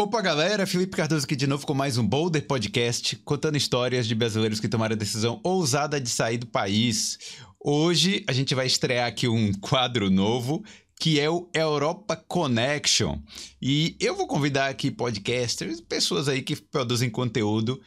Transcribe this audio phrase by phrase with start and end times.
[0.00, 4.14] Opa, galera, Felipe Cardoso aqui de novo com mais um Boulder Podcast, contando histórias de
[4.14, 7.18] brasileiros que tomaram a decisão ousada de sair do país.
[7.62, 10.64] Hoje a gente vai estrear aqui um quadro novo
[10.98, 13.18] que é o Europa Connection.
[13.60, 17.78] E eu vou convidar aqui podcasters, pessoas aí que produzem conteúdo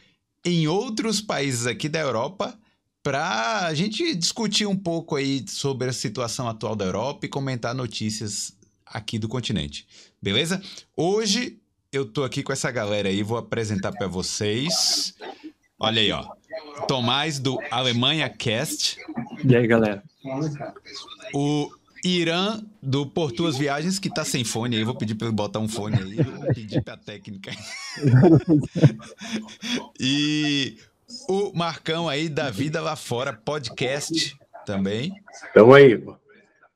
[0.44, 2.56] em outros países aqui da Europa
[3.02, 7.74] para a gente discutir um pouco aí sobre a situação atual da Europa e comentar
[7.74, 8.56] notícias
[8.86, 9.84] aqui do continente.
[10.22, 10.62] Beleza?
[10.96, 11.58] Hoje
[11.94, 15.14] eu tô aqui com essa galera aí, vou apresentar para vocês.
[15.78, 16.24] Olha aí, ó.
[16.88, 18.98] Tomás do Alemanha Cast.
[19.44, 20.02] E aí, galera?
[21.32, 21.70] O
[22.04, 25.68] Irã do Portuas Viagens, que tá sem fone aí, vou pedir para ele botar um
[25.68, 27.52] fone aí, vou pedir pra técnica.
[30.00, 30.76] e
[31.28, 35.14] o Marcão aí da Vida Lá Fora Podcast também.
[35.54, 36.02] Tamo aí,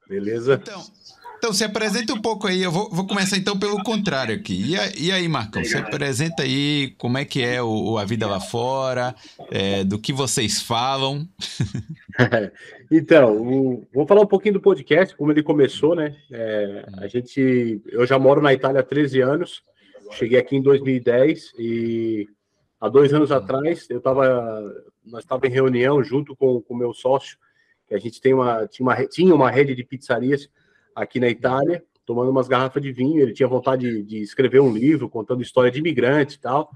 [0.09, 0.60] beleza?
[0.62, 0.98] Então,
[1.38, 2.62] então, se apresenta um pouco aí.
[2.62, 4.74] Eu vou, vou começar então pelo contrário aqui.
[4.98, 9.15] E, aí, Marcão, se apresenta aí como é que é o, a vida lá fora,
[9.51, 11.29] é, do que vocês falam.
[12.90, 16.16] então, o, vou falar um pouquinho do podcast, como ele começou, né?
[16.30, 19.62] É, a gente, eu já moro na Itália há 13 anos,
[20.12, 22.27] cheguei aqui em 2010 e
[22.80, 24.60] há dois anos atrás eu tava,
[25.07, 27.38] nós estávamos em reunião junto com o meu sócio,
[27.87, 30.49] que a gente tem uma, tinha, uma, tinha uma rede de pizzarias
[31.02, 33.21] aqui na Itália, tomando umas garrafas de vinho.
[33.21, 36.71] Ele tinha vontade de, de escrever um livro contando história de imigrante e tal.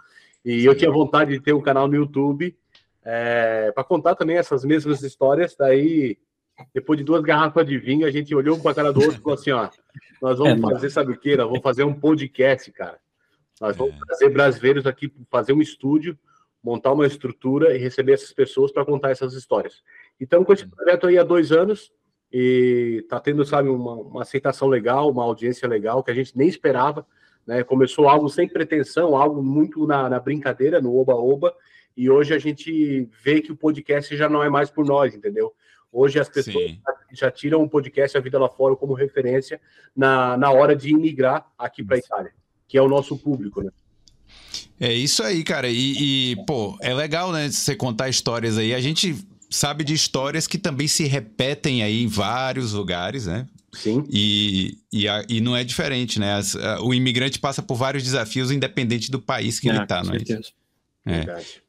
[0.44, 2.56] E eu tinha vontade de ter um canal no YouTube
[3.04, 5.56] é, para contar também essas mesmas histórias.
[5.56, 6.18] Daí,
[6.74, 9.22] depois de duas garrafas de vinho, a gente olhou para a cara do outro e
[9.22, 9.68] falou assim: ó,
[10.20, 11.36] nós vamos é, fazer, sabe o que?
[11.36, 12.98] Nós vamos fazer um podcast, cara.
[13.60, 13.98] Nós vamos é.
[14.06, 16.18] trazer brasileiros aqui, fazer um estúdio,
[16.62, 19.82] montar uma estrutura e receber essas pessoas para contar essas histórias.
[20.20, 21.92] Então, com esse projeto aí há dois anos,
[22.32, 26.48] e tá tendo, sabe, uma, uma, aceitação legal, uma audiência legal que a gente nem
[26.48, 27.06] esperava,
[27.46, 27.62] né?
[27.62, 31.54] Começou algo sem pretensão, algo muito na, na brincadeira, no oba-oba,
[31.94, 35.52] e hoje a gente vê que o podcast já não é mais por nós, entendeu?
[35.92, 39.60] Hoje as pessoas já, já tiram o podcast A Vida Lá Fora como referência
[39.94, 42.32] na, na hora de imigrar aqui para a Itália,
[42.66, 43.70] que é o nosso público, né?
[44.80, 45.68] É isso aí, cara.
[45.68, 47.50] E, e, pô, é legal, né?
[47.50, 48.74] Você contar histórias aí.
[48.74, 49.14] A gente
[49.52, 53.46] sabe de histórias que também se repetem aí em vários lugares, né?
[53.72, 54.04] Sim.
[54.10, 56.34] E, e, a, e não é diferente, né?
[56.34, 60.02] As, a, o imigrante passa por vários desafios, independente do país que é, ele está,
[60.02, 60.18] não é?
[61.04, 61.18] É.
[61.18, 61.62] Verdade.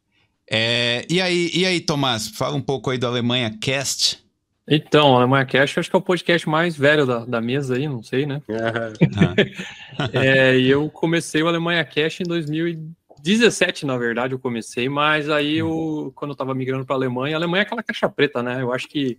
[0.49, 4.23] É, e, aí, e aí, Tomás, fala um pouco aí do Alemanha Cast.
[4.67, 8.01] Então, Alemanha Cast acho que é o podcast mais velho da, da mesa aí, não
[8.03, 8.41] sei, né?
[10.13, 12.91] é, e eu comecei o Alemanha Cast em 2000
[13.23, 17.37] 17, na verdade, eu comecei, mas aí eu, quando eu estava migrando para a Alemanha,
[17.37, 18.61] a Alemanha é aquela caixa preta, né?
[18.61, 19.17] Eu acho que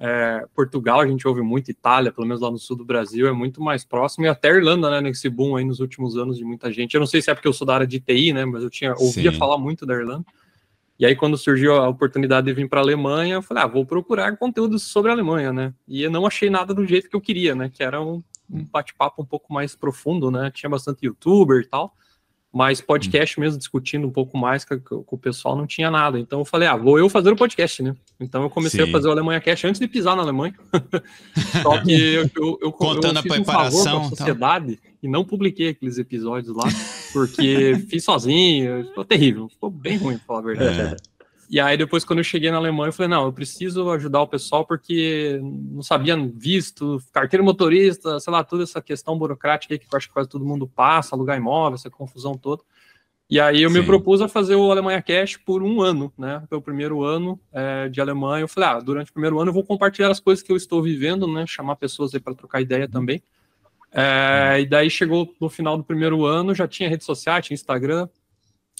[0.00, 3.32] é, Portugal a gente ouve muito, Itália, pelo menos lá no sul do Brasil, é
[3.32, 5.00] muito mais próximo, e até Irlanda, né?
[5.00, 6.94] Nesse boom aí nos últimos anos de muita gente.
[6.94, 8.44] Eu não sei se é porque eu sou da área de TI, né?
[8.44, 9.38] Mas eu tinha ouvia Sim.
[9.38, 10.26] falar muito da Irlanda.
[10.98, 13.86] E aí, quando surgiu a oportunidade de vir para a Alemanha, eu falei, ah, vou
[13.86, 15.72] procurar conteúdo sobre a Alemanha, né?
[15.86, 17.70] E eu não achei nada do jeito que eu queria, né?
[17.72, 20.50] Que era um, um bate-papo um pouco mais profundo, né?
[20.52, 21.94] Tinha bastante youtuber e tal.
[22.52, 26.18] Mas podcast mesmo, discutindo um pouco mais com, com, o pessoal, não tinha nada.
[26.18, 27.94] Então eu falei, ah, vou eu fazer o podcast, né?
[28.18, 28.88] Então eu comecei Sim.
[28.88, 30.54] a fazer o Alemanha Cast antes de pisar na Alemanha.
[31.62, 34.90] Só que eu, eu, eu, Contando eu fiz a preparação, um sociedade então.
[35.02, 36.64] e não publiquei aqueles episódios lá,
[37.12, 40.80] porque fiz sozinho, ficou terrível, ficou bem ruim, pra falar a verdade.
[40.80, 41.15] É.
[41.48, 44.26] E aí, depois, quando eu cheguei na Alemanha, eu falei, não, eu preciso ajudar o
[44.26, 49.86] pessoal porque não sabia visto, carteira motorista, sei lá, toda essa questão burocrática aí que
[49.90, 52.62] eu acho que quase todo mundo passa, alugar imóvel, essa confusão toda.
[53.28, 53.80] E aí eu Sim.
[53.80, 56.42] me propus a fazer o Alemanha Cash por um ano, né?
[56.48, 59.64] Pelo primeiro ano é, de Alemanha, eu falei, ah, durante o primeiro ano eu vou
[59.64, 61.44] compartilhar as coisas que eu estou vivendo, né?
[61.46, 63.22] Chamar pessoas aí para trocar ideia também.
[63.92, 68.08] É, e daí chegou no final do primeiro ano, já tinha rede social, tinha Instagram,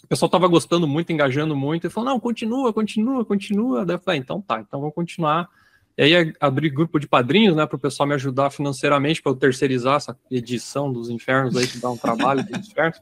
[0.06, 3.84] o pessoal estava gostando muito, engajando muito, e falou, não, continua, continua, continua.
[3.84, 5.48] Daí eu falei, ah, então tá, então vou continuar.
[5.98, 9.36] E aí abri grupo de padrinhos, né, para o pessoal me ajudar financeiramente para eu
[9.36, 13.00] terceirizar essa edição dos infernos aí, que dá um trabalho dos infernos.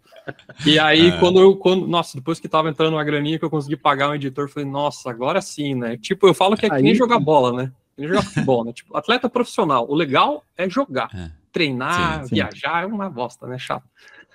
[0.64, 1.18] E aí, é.
[1.18, 4.14] quando eu, quando, nossa, depois que tava entrando uma graninha que eu consegui pagar um
[4.14, 5.98] editor, eu falei, nossa, agora sim, né?
[5.98, 7.72] Tipo, eu falo que é que nem jogar bola, né?
[7.98, 8.72] Nem jogar futebol, né?
[8.72, 11.10] Tipo, atleta profissional, o legal é jogar.
[11.14, 11.30] É.
[11.52, 12.34] Treinar, sim, sim.
[12.36, 13.58] viajar é uma bosta, né?
[13.58, 13.84] Chato.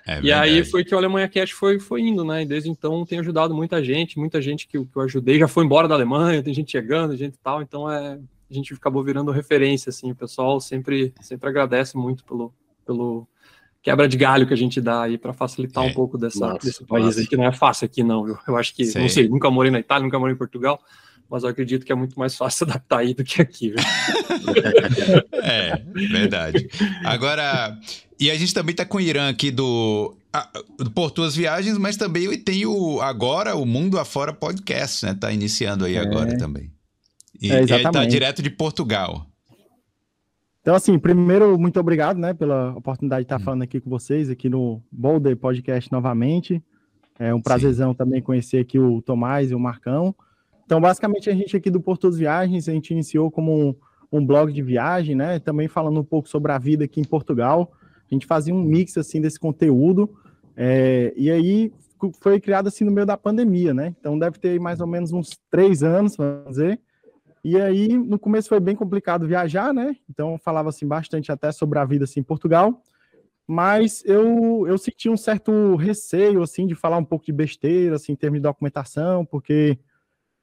[0.06, 2.42] É e aí foi que o Alemanha Cash foi, foi indo, né?
[2.42, 5.64] E desde então tem ajudado muita gente, muita gente que, que eu ajudei já foi
[5.64, 8.18] embora da Alemanha, tem gente chegando, gente e tal, então é,
[8.50, 12.52] a gente acabou virando referência, assim, o pessoal sempre, sempre agradece muito pelo,
[12.84, 13.28] pelo
[13.82, 15.88] quebra de galho que a gente dá aí para facilitar é.
[15.88, 17.26] um pouco dessa, nossa, desse país nossa.
[17.26, 18.38] que não é fácil aqui, não, viu?
[18.46, 19.00] Eu acho que, sei.
[19.00, 20.80] não sei, nunca morei na Itália, nunca morei em Portugal,
[21.30, 23.78] mas eu acredito que é muito mais fácil adaptar aí do que aqui, viu?
[25.42, 25.76] é,
[26.08, 26.68] verdade.
[27.04, 27.78] Agora,
[28.18, 30.16] e a gente também tá com o Irã aqui do
[30.94, 35.16] por tuas viagens, mas também tem o agora o Mundo Afora Podcast, né?
[35.18, 36.00] Tá iniciando aí é.
[36.00, 36.70] agora também.
[37.40, 37.92] E, é, exatamente.
[37.92, 39.26] tá direto de Portugal.
[40.60, 43.44] Então, assim, primeiro, muito obrigado, né, pela oportunidade de estar hum.
[43.44, 46.62] falando aqui com vocês, aqui no Boulder Podcast novamente.
[47.18, 47.96] É um prazerzão Sim.
[47.96, 50.14] também conhecer aqui o Tomás e o Marcão.
[50.70, 53.74] Então, basicamente, a gente aqui do Portos Viagens, a gente iniciou como um,
[54.12, 57.72] um blog de viagem, né, também falando um pouco sobre a vida aqui em Portugal.
[58.08, 60.08] A gente fazia um mix, assim, desse conteúdo.
[60.56, 61.72] É, e aí,
[62.20, 63.96] foi criado, assim, no meio da pandemia, né?
[63.98, 66.78] Então, deve ter mais ou menos uns três anos, vamos dizer.
[67.42, 69.96] E aí, no começo foi bem complicado viajar, né?
[70.08, 72.80] Então, falava assim bastante até sobre a vida assim, em Portugal.
[73.44, 78.12] Mas eu, eu senti um certo receio, assim, de falar um pouco de besteira, assim,
[78.12, 79.76] em termos de documentação, porque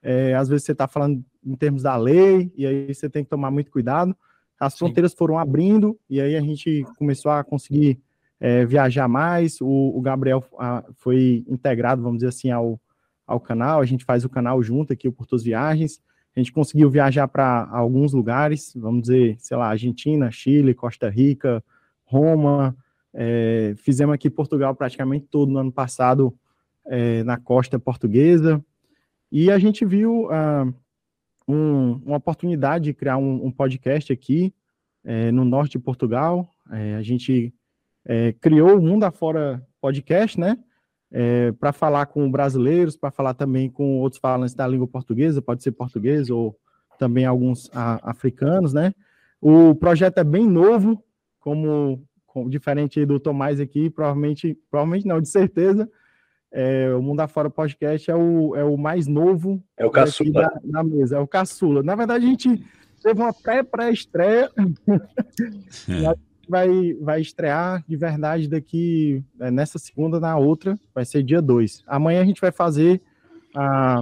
[0.07, 3.29] é, às vezes você está falando em termos da lei, e aí você tem que
[3.29, 4.15] tomar muito cuidado.
[4.57, 4.79] As Sim.
[4.79, 7.99] fronteiras foram abrindo, e aí a gente começou a conseguir
[8.39, 9.59] é, viajar mais.
[9.59, 12.79] O, o Gabriel a, foi integrado, vamos dizer assim, ao,
[13.27, 13.81] ao canal.
[13.81, 15.99] A gente faz o canal junto aqui, o Portos Viagens.
[16.33, 21.61] A gente conseguiu viajar para alguns lugares, vamos dizer, sei lá, Argentina, Chile, Costa Rica,
[22.05, 22.73] Roma.
[23.13, 26.33] É, fizemos aqui Portugal praticamente todo no ano passado
[26.85, 28.63] é, na costa portuguesa.
[29.31, 30.65] E a gente viu ah,
[31.47, 34.53] um, uma oportunidade de criar um, um podcast aqui
[35.03, 36.49] é, no norte de Portugal.
[36.71, 37.53] É, a gente
[38.05, 40.57] é, criou o Mundo Afora Podcast, né?
[41.57, 45.71] para falar com brasileiros, para falar também com outros falantes da língua portuguesa, pode ser
[45.71, 46.59] português ou
[46.99, 48.93] também alguns a, africanos, né?
[49.39, 51.01] O projeto é bem novo,
[51.39, 55.89] como, como diferente do Tomás aqui, provavelmente, provavelmente não, de certeza.
[56.51, 60.31] É, o Mundo Afora Podcast é o, é o mais novo é o caçula.
[60.31, 61.83] Da, da, mesa, é o caçula.
[61.83, 62.65] Na verdade, a gente
[63.03, 64.49] teve uma pré-pré-estreia.
[64.57, 66.15] É.
[66.47, 71.83] vai, vai estrear de verdade daqui é, nessa segunda, na outra, vai ser dia 2.
[71.85, 73.01] Amanhã a gente vai fazer
[73.55, 74.01] a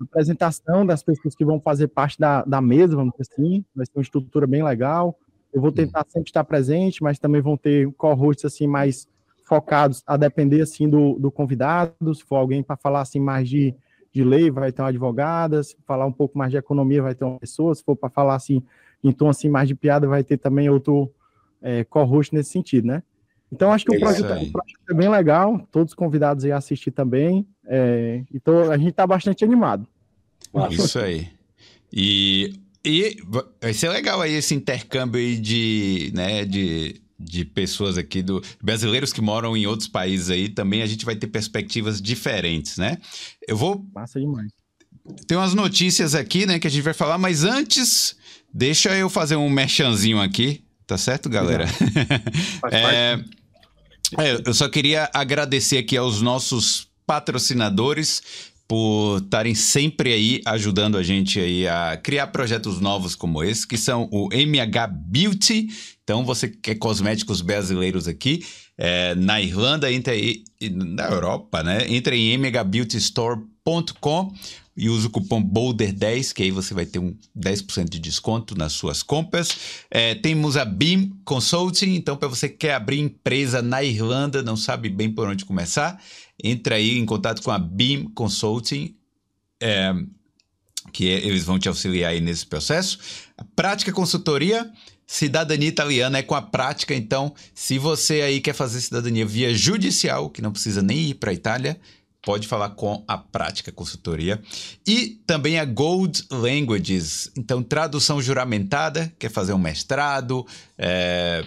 [0.00, 3.92] apresentação das pessoas que vão fazer parte da, da mesa, vamos dizer assim, vai ser
[3.96, 5.18] uma estrutura bem legal.
[5.52, 9.06] Eu vou tentar sempre estar presente, mas também vão ter co-hosts assim mais
[9.44, 13.74] focados a depender assim do, do convidado, se for alguém para falar assim mais de,
[14.12, 17.24] de lei, vai ter uma advogada, se falar um pouco mais de economia, vai ter
[17.24, 18.62] uma pessoa, se for para falar assim
[19.02, 21.12] em tom assim mais de piada, vai ter também outro
[21.60, 23.02] é, co-host nesse sentido, né?
[23.52, 26.90] Então, acho que o projeto, o projeto, é bem legal, todos convidados aí a assistir
[26.90, 27.46] também.
[27.66, 29.86] É, então, a gente está bastante animado.
[30.70, 31.28] Isso aí.
[31.92, 32.54] E,
[32.84, 33.16] e
[33.60, 39.12] vai ser legal aí esse intercâmbio aí de, né, de, de pessoas aqui, do brasileiros
[39.12, 42.98] que moram em outros países aí, também a gente vai ter perspectivas diferentes, né?
[43.46, 43.84] Eu vou...
[43.92, 44.52] Passa demais.
[45.26, 48.16] Tem umas notícias aqui, né, que a gente vai falar, mas antes,
[48.52, 50.64] deixa eu fazer um merchanzinho aqui.
[50.86, 51.66] Tá certo, galera?
[52.70, 53.18] é,
[54.18, 58.22] é, eu só queria agradecer aqui aos nossos patrocinadores
[58.66, 63.76] por estarem sempre aí ajudando a gente aí a criar projetos novos como esse, que
[63.76, 65.68] são o MH Beauty.
[66.04, 68.44] Então, você que quer cosméticos brasileiros aqui,
[68.76, 71.86] é, na Irlanda, entre na Europa, né?
[71.88, 74.32] Entre em mhbeautystore.com
[74.76, 78.72] e use o cupom BOULDER10, que aí você vai ter um 10% de desconto nas
[78.72, 79.56] suas compras.
[79.90, 84.56] É, temos a BIM Consulting, então para você que quer abrir empresa na Irlanda, não
[84.56, 86.02] sabe bem por onde começar,
[86.42, 88.96] entra aí em contato com a BIM Consulting,
[89.62, 89.94] é,
[90.92, 92.98] que é, eles vão te auxiliar aí nesse processo.
[93.54, 94.70] Prática Consultoria,
[95.06, 100.30] cidadania italiana é com a prática, então se você aí quer fazer cidadania via judicial,
[100.30, 101.78] que não precisa nem ir para a Itália,
[102.24, 104.40] pode falar com a Prática Consultoria.
[104.86, 110.46] E também a Gold Languages, então tradução juramentada, quer fazer um mestrado,
[110.78, 111.44] é,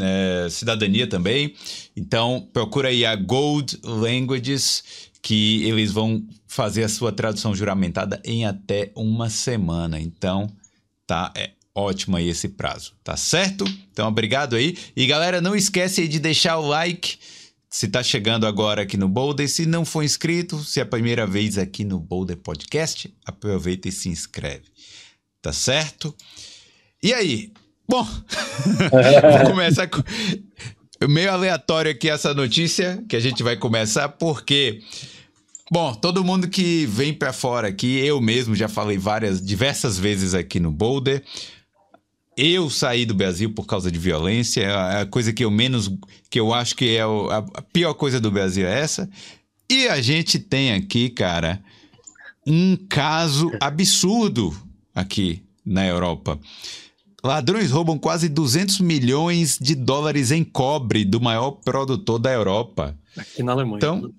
[0.00, 1.54] é, cidadania também.
[1.96, 4.82] Então procura aí a Gold Languages,
[5.22, 10.00] que eles vão fazer a sua tradução juramentada em até uma semana.
[10.00, 10.50] Então
[11.06, 13.64] tá, é ótimo aí esse prazo, tá certo?
[13.92, 14.76] Então obrigado aí.
[14.94, 17.18] E galera, não esquece de deixar o like
[17.74, 21.26] se está chegando agora aqui no Boulder, se não for inscrito, se é a primeira
[21.26, 24.66] vez aqui no Boulder Podcast, aproveita e se inscreve.
[25.42, 26.14] Tá certo?
[27.02, 27.52] E aí?
[27.88, 28.04] Bom,
[29.42, 30.00] vou começar com.
[31.08, 34.80] Meio aleatório aqui essa notícia que a gente vai começar, porque.
[35.68, 40.32] Bom, todo mundo que vem para fora aqui, eu mesmo já falei várias, diversas vezes
[40.32, 41.24] aqui no Boulder,
[42.36, 45.90] eu saí do Brasil por causa de violência, é a coisa que eu menos,
[46.28, 49.08] que eu acho que é a pior coisa do Brasil é essa.
[49.70, 51.62] E a gente tem aqui, cara,
[52.46, 54.54] um caso absurdo
[54.94, 56.38] aqui na Europa.
[57.22, 62.94] ladrões roubam quase 200 milhões de dólares em cobre do maior produtor da Europa.
[63.16, 63.76] Aqui na Alemanha.
[63.76, 64.10] Então,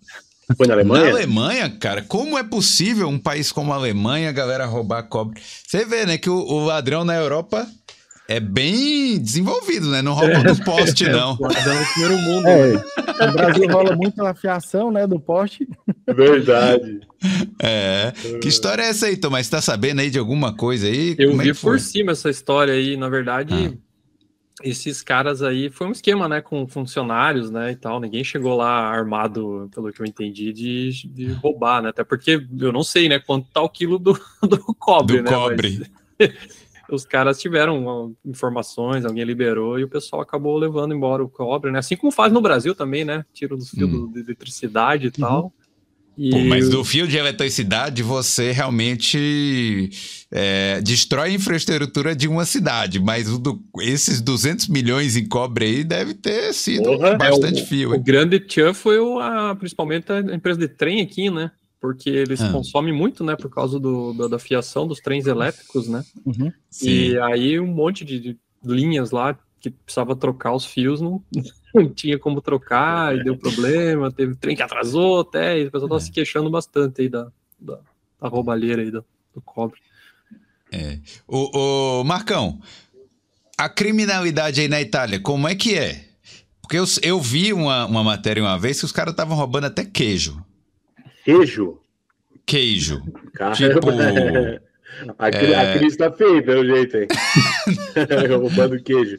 [0.57, 1.05] Foi na Alemanha?
[1.05, 5.41] Na Alemanha, cara, como é possível um país como a Alemanha, a galera roubar cobre?
[5.67, 7.67] Você vê, né, que o, o ladrão na Europa
[8.27, 10.01] é bem desenvolvido, né?
[10.01, 11.35] Não rouba do poste, não.
[11.35, 12.47] Guardando o primeiro mundo.
[12.47, 12.83] É, né?
[13.27, 15.67] no Brasil rola muito a fiação, né, do poste.
[16.07, 17.01] Verdade.
[17.61, 18.11] É.
[18.41, 19.45] Que história é essa aí, Tomás?
[19.45, 21.15] Você tá sabendo aí de alguma coisa aí?
[21.17, 21.71] Eu Como é vi que foi?
[21.73, 23.77] por cima essa história aí, na verdade, Ah.
[24.63, 27.99] esses caras aí foi um esquema, né, com funcionários, né, e tal.
[27.99, 31.89] Ninguém chegou lá armado, pelo que eu entendi, de, de roubar, né?
[31.89, 34.13] Até porque eu não sei, né, quanto tá o quilo do,
[34.47, 35.31] do cobre, Do né?
[35.31, 35.81] cobre.
[36.19, 36.31] mas
[36.89, 41.79] os caras tiveram informações, alguém liberou e o pessoal acabou levando embora o cobre, né?
[41.79, 43.25] Assim como faz no Brasil também, né?
[43.33, 44.11] Tiro dos fios Hum.
[44.11, 45.53] de eletricidade e tal.
[46.17, 49.89] E Pô, mas do fio de eletricidade você realmente
[50.31, 55.65] é, destrói a infraestrutura de uma cidade, mas o do- esses 200 milhões em cobre
[55.65, 57.89] aí deve ter sido Porra, bastante é, o, fio.
[57.91, 58.01] O hein?
[58.03, 61.51] grande tchan foi o, a, principalmente a empresa de trem aqui, né?
[61.85, 62.51] Porque eles Ah.
[62.51, 63.35] consomem muito, né?
[63.35, 66.03] Por causa do, da, da fiação dos trens elétricos, né?
[66.25, 66.51] Uhum.
[66.81, 71.23] E aí um monte de, de linhas lá que precisava trocar os fios, não,
[71.73, 75.89] não tinha como trocar, e deu problema, teve trem que atrasou até, e o pessoal
[75.89, 76.03] tava É.
[76.03, 77.79] se queixando bastante aí da, da,
[78.21, 79.79] da roubalheira aí do, do cobre.
[81.27, 82.59] O, o Marcão,
[83.57, 86.03] a criminalidade aí na Itália, como é que é?
[86.61, 89.85] Porque eu, eu vi uma, uma matéria uma vez que os caras estavam roubando até
[89.85, 90.43] queijo.
[91.25, 91.79] Queijo.
[92.45, 93.01] Queijo.
[93.33, 93.55] Caramba.
[93.57, 93.89] Tipo,
[95.19, 97.07] A, é- a crise tá feia, pelo jeito, hein?
[98.39, 99.17] Roubando queijo.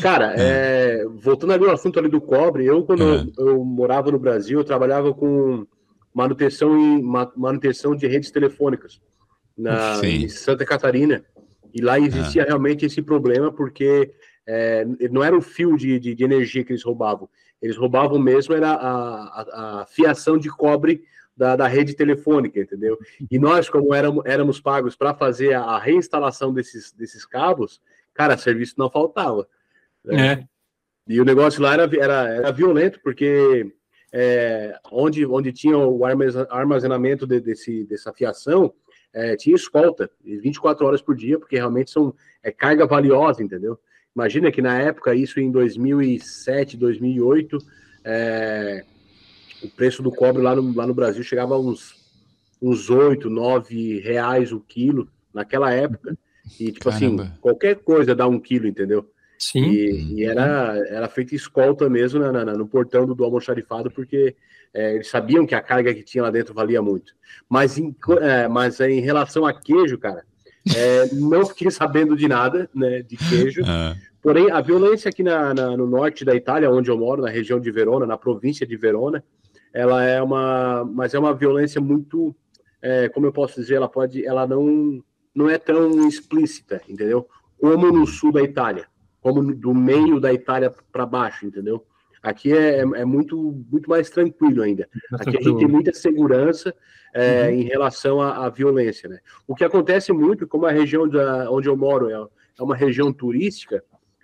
[0.00, 3.26] Cara, é, voltando ali ao assunto ali do cobre, eu, quando É.
[3.36, 5.66] eu, eu morava no Brasil, eu trabalhava com
[6.14, 9.00] manutenção, em, ma- manutenção de redes telefônicas
[9.56, 10.06] na, Sim.
[10.24, 11.22] em Santa Catarina.
[11.74, 14.10] E lá existia realmente esse problema, porque
[14.46, 17.28] é, não era o fio de, de, de energia que eles roubavam.
[17.60, 21.02] Eles roubavam mesmo era a, a, a fiação de cobre
[21.38, 22.98] da, da rede telefônica, entendeu?
[23.30, 27.80] E nós, como éramos, éramos pagos para fazer a, reinstalação desses, desses cabos,
[28.12, 29.46] cara, serviço não faltava.
[30.04, 30.32] né?
[30.32, 30.44] É,
[31.06, 33.72] E o negócio lá era, era, era violento, porque
[34.12, 38.74] é, onde, onde tinha o armazen- armazenamento de- desse, dessa fiação,
[39.14, 43.78] é, tinha escolta, e 24 horas por dia, porque realmente são é carga valiosa, entendeu?
[44.14, 47.58] Imagina que na época, isso em 2007, 2008,
[48.04, 48.84] é,
[49.62, 51.96] o preço do cobre lá no, lá no Brasil chegava a uns,
[52.60, 56.16] uns 8, 9 reais o quilo, naquela época.
[56.58, 57.22] E, tipo Caramba.
[57.24, 59.08] assim, qualquer coisa dá um quilo, entendeu?
[59.38, 59.64] sim.
[59.70, 64.34] E, e era, era feita escolta mesmo na- na- no portão do, do almoxarifado, porque
[64.74, 67.12] é, eles sabiam que a carga que tinha lá dentro valia muito.
[67.48, 70.24] Mas em, é, mas em relação a queijo, cara,
[70.74, 73.62] é, não fiquei sabendo de nada né, de queijo.
[73.64, 77.30] Ah, Porém, a violência aqui na, na- no norte da Itália, onde eu moro, na
[77.30, 79.22] região de Verona, na província de Verona,
[79.72, 82.34] ela é uma, mas é uma violência muito,
[82.80, 85.02] é, como eu posso dizer, ela pode, ela não,
[85.34, 87.28] não é tão explícita, entendeu?
[87.60, 88.86] Como no sul da Itália,
[89.20, 91.84] como no- do meio da Itália para baixo, entendeu?
[92.22, 93.36] Aqui é, é muito,
[93.70, 94.88] muito mais tranquilo ainda.
[95.12, 96.74] Aqui a gente tem muita segurança
[97.14, 99.18] é, em relação à, à violência, né?
[99.46, 103.12] O que acontece muito, como a região da, onde eu moro é, é uma região
[103.12, 103.82] turística,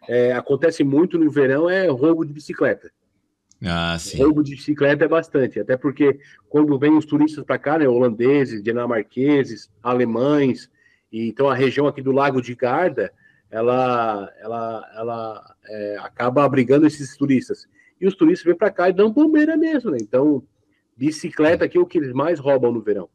[0.08, 2.90] é, acontece muito no verão é roubo de bicicleta.
[3.66, 4.18] Ah, sim.
[4.18, 6.18] Roubo de bicicleta é bastante, até porque
[6.48, 10.70] quando vem os turistas para cá, né, holandeses, dinamarqueses, alemães,
[11.12, 13.12] e então a região aqui do Lago de Garda,
[13.50, 17.66] ela, ela, ela é, acaba abrigando esses turistas.
[18.00, 19.98] E os turistas vêm para cá e dão bombeira mesmo, né?
[20.00, 20.42] Então,
[20.96, 23.08] bicicleta aqui é o que eles mais roubam no verão.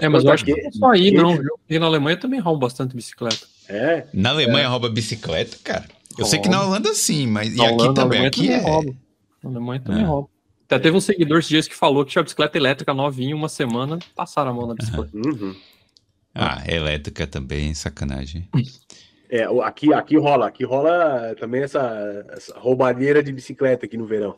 [0.00, 1.36] É, mas eu acho que não é só aí, queijo, não.
[1.36, 1.58] viu?
[1.68, 3.46] E na Alemanha também roubam bastante bicicleta.
[3.68, 5.84] É, Na Alemanha rouba bicicleta, cara?
[6.18, 8.26] Eu sei que na Holanda sim, mas e aqui Holanda, também.
[8.26, 8.60] Aqui também é.
[8.60, 8.94] rouba.
[9.42, 10.06] Na Alemanha também É.
[10.06, 10.28] rouba.
[10.64, 13.98] Até teve um seguidor esses dias que falou que tinha bicicleta elétrica novinha, uma semana,
[14.14, 15.10] passaram a mão na bicicleta.
[15.14, 15.54] uhum.
[16.34, 18.48] Ah, elétrica também, sacanagem.
[19.28, 24.06] É, o- aqui, aqui rola, aqui rola também essa, essa roubalheira de bicicleta aqui no
[24.06, 24.36] verão.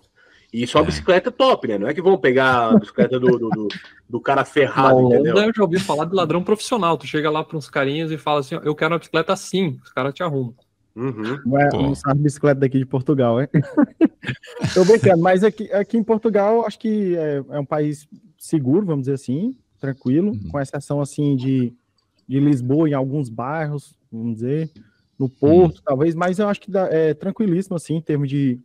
[0.53, 0.85] E só É.
[0.85, 1.79] bicicleta top, né?
[1.79, 3.69] Não é que vão pegar a bicicleta do, do, do,
[4.09, 5.37] do cara ferrado, Holanda entendeu?
[5.37, 6.97] eu já ouvi falar de ladrão profissional.
[6.99, 9.79] Tu chega lá para uns carinhas e fala assim: eu quero uma bicicleta assim.
[9.85, 10.55] Os caras te arrumam.
[10.97, 11.41] Uhum.
[11.45, 13.49] Não é não sabe bicicleta daqui de Portugal, é?
[14.73, 18.09] Tô brincando, mas aqui, aqui em Portugal, acho que é, é um país
[18.39, 20.49] seguro, vamos dizer assim, tranquilo, Uhum.
[20.51, 21.73] com exceção, assim, de,
[22.29, 24.71] de Lisboa, em alguns bairros, vamos dizer,
[25.19, 28.59] no Porto, talvez, mas eu acho que dá- é tranquilíssimo, assim, em termos de,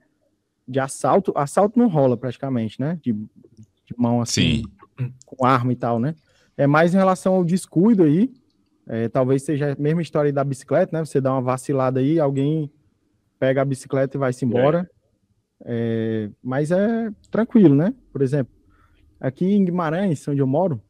[0.68, 1.32] de assalto.
[1.36, 3.00] Assalto não rola, praticamente, né?
[3.02, 4.64] De, de mão, assim,
[4.98, 5.14] Sim.
[5.26, 6.16] com arma e tal, né?
[6.58, 8.32] É mais em relação ao descuido aí,
[8.92, 11.06] É, talvez seja a mesma história da bicicleta, né?
[11.06, 12.72] Você dá uma vacilada aí, alguém
[13.40, 14.90] pega a bicicleta e vai-se embora.
[15.64, 17.94] É, mas é tranquilo, né?
[18.12, 18.52] Por exemplo,
[19.20, 20.82] aqui em Guimarães, onde eu moro,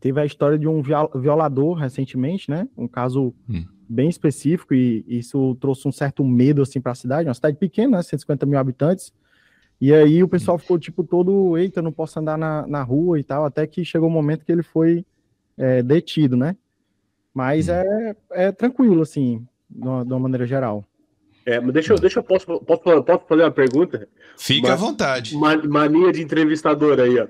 [0.00, 2.66] teve a história de um violador recentemente, né?
[2.74, 3.62] Um caso hum.
[3.86, 7.98] bem específico e isso trouxe um certo medo assim para a cidade, uma cidade pequena,
[7.98, 8.02] né?
[8.02, 9.12] 150 mil habitantes.
[9.78, 13.22] E aí o pessoal ficou tipo todo, eita, não posso andar na, na rua e
[13.22, 15.04] tal, até que chegou o um momento que ele foi
[15.58, 16.56] é, detido, né?
[17.38, 17.72] Mas hum.
[17.72, 20.84] é, é tranquilo, assim, de uma, de uma maneira geral.
[21.46, 24.08] É, mas deixa eu, deixa eu posso, posso, posso fazer uma pergunta?
[24.36, 25.36] Fica à vontade.
[25.36, 27.28] Mania de entrevistador aí, ó.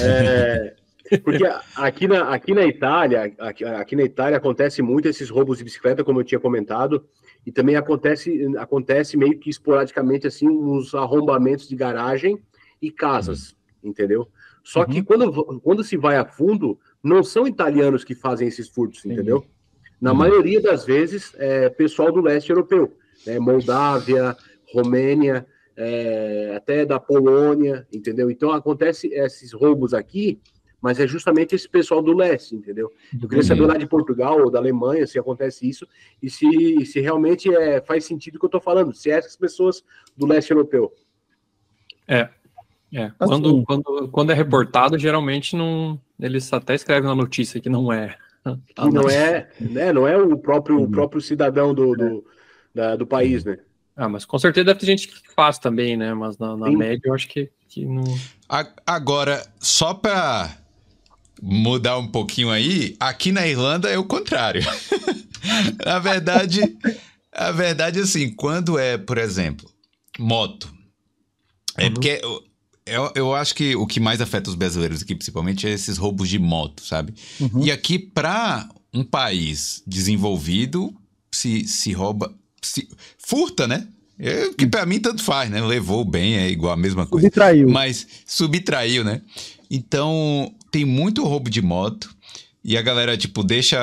[0.00, 0.74] É,
[1.22, 1.44] porque
[1.76, 6.02] aqui na, aqui na Itália, aqui, aqui, na Itália acontece muito esses roubos de bicicleta,
[6.02, 7.06] como eu tinha comentado,
[7.44, 12.42] e também acontece, acontece meio que esporadicamente assim uns arrombamentos de garagem
[12.80, 13.90] e casas, uhum.
[13.90, 14.28] entendeu?
[14.64, 14.86] Só uhum.
[14.86, 19.44] que quando, quando se vai a fundo, não são italianos que fazem esses furtos, entendeu?
[20.00, 20.18] Na uhum.
[20.18, 22.92] maioria das vezes, é pessoal do leste europeu
[23.26, 24.36] né, Moldávia,
[24.72, 25.46] Romênia,
[25.76, 28.30] é, até da Polônia, entendeu?
[28.30, 30.40] Então acontece esses roubos aqui,
[30.80, 32.92] mas é justamente esse pessoal do leste, entendeu?
[33.20, 35.86] Eu queria saber lá de Portugal ou da Alemanha se acontece isso
[36.22, 39.36] e se, se realmente é, faz sentido o que eu estou falando, se é essas
[39.36, 39.82] pessoas
[40.16, 40.92] do leste europeu.
[42.06, 42.28] É,
[42.92, 43.10] é.
[43.18, 46.00] Quando, assim, quando, quando é reportado, geralmente não.
[46.18, 48.16] Eles até escrevem na notícia que não é.
[48.66, 52.24] Que não é, né, não é o próprio, o próprio cidadão do, do,
[52.72, 53.58] da, do país, né?
[53.96, 56.14] Ah, mas com certeza deve ter gente que faz também, né?
[56.14, 58.04] Mas na, na média eu acho que, que não.
[58.86, 60.56] Agora, só para
[61.42, 64.62] mudar um pouquinho aí, aqui na Irlanda é o contrário.
[65.84, 66.60] na verdade,
[67.32, 69.68] a verdade assim, quando é, por exemplo,
[70.18, 70.72] moto,
[71.76, 71.94] é uhum.
[71.94, 72.20] porque
[72.86, 76.28] eu, eu acho que o que mais afeta os brasileiros aqui, principalmente, é esses roubos
[76.28, 77.14] de moto, sabe?
[77.40, 77.64] Uhum.
[77.64, 80.94] E aqui, para um país desenvolvido,
[81.32, 82.88] se, se rouba se,
[83.18, 83.88] furta, né?
[84.18, 85.60] É, que para mim tanto faz, né?
[85.60, 87.26] Levou bem, é igual a mesma coisa.
[87.26, 87.68] Subtraiu.
[87.68, 89.20] Mas subtraiu, né?
[89.70, 92.14] Então, tem muito roubo de moto.
[92.64, 93.78] E a galera, tipo, deixa.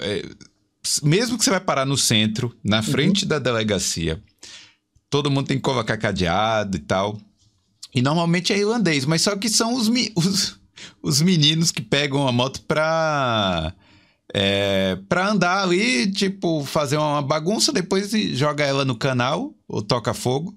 [0.00, 0.24] É,
[1.02, 3.28] mesmo que você vai parar no centro, na frente uhum.
[3.28, 4.22] da delegacia,
[5.08, 7.18] todo mundo tem que colocar cadeado e tal.
[7.94, 10.60] E normalmente é irlandês, mas só que são os, os,
[11.02, 13.74] os meninos que pegam a moto pra
[14.32, 20.12] é, pra andar ali, tipo, fazer uma bagunça, depois joga ela no canal ou toca
[20.12, 20.56] fogo.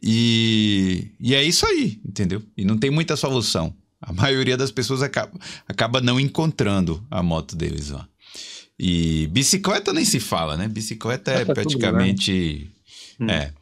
[0.00, 2.40] E, e é isso aí, entendeu?
[2.56, 3.74] E não tem muita solução.
[4.00, 5.32] A maioria das pessoas acaba,
[5.66, 8.08] acaba não encontrando a moto deles lá.
[8.78, 10.68] E bicicleta nem se fala, né?
[10.68, 12.70] Bicicleta é tá praticamente.
[13.16, 13.34] Tudo, né?
[13.34, 13.52] É.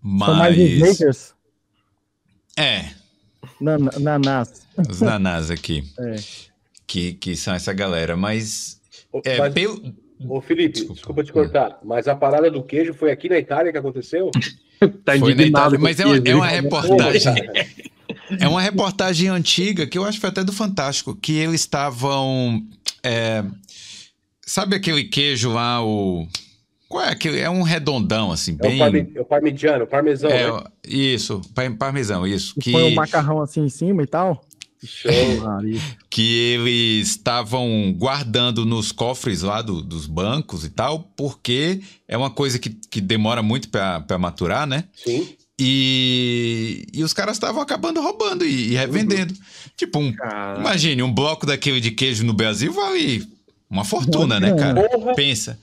[0.00, 0.28] Mas.
[0.28, 1.34] São mais os makers?
[2.56, 2.90] É.
[3.60, 4.62] nanás.
[4.88, 5.84] Os nanás aqui.
[5.98, 6.16] É
[6.92, 8.78] que, que são essa galera, mas.
[9.24, 9.94] É, mas pelo...
[10.28, 13.72] Ô, Felipe, desculpa, desculpa te cortar, mas a parada do queijo foi aqui na Itália
[13.72, 14.30] que aconteceu?
[15.02, 17.34] tá foi na Itália, mas é uma, é uma reportagem.
[18.38, 22.62] é uma reportagem antiga que eu acho que foi até do Fantástico, que eles estavam.
[23.02, 23.42] É,
[24.42, 26.28] sabe aquele queijo lá, o.
[26.92, 27.40] Qual é aquele?
[27.40, 28.82] É um redondão, assim, é bem.
[28.82, 30.30] O, é o parmigiano, o parmesão.
[30.30, 30.62] É, né?
[30.86, 31.40] Isso,
[31.78, 32.54] parmesão, isso.
[32.60, 32.70] Que...
[32.70, 34.44] Foi um macarrão assim em cima e tal?
[34.84, 35.10] Show.
[36.10, 42.28] que eles estavam guardando nos cofres lá do, dos bancos e tal, porque é uma
[42.28, 44.84] coisa que, que demora muito para maturar, né?
[44.94, 45.34] Sim.
[45.58, 49.32] E, e os caras estavam acabando roubando e, e revendendo.
[49.32, 49.40] Uhum.
[49.78, 50.14] Tipo, um,
[50.58, 53.26] imagine, um bloco daquele de queijo no Brasil vale
[53.70, 54.86] uma fortuna, né, cara?
[54.90, 55.14] Porra.
[55.14, 55.58] Pensa.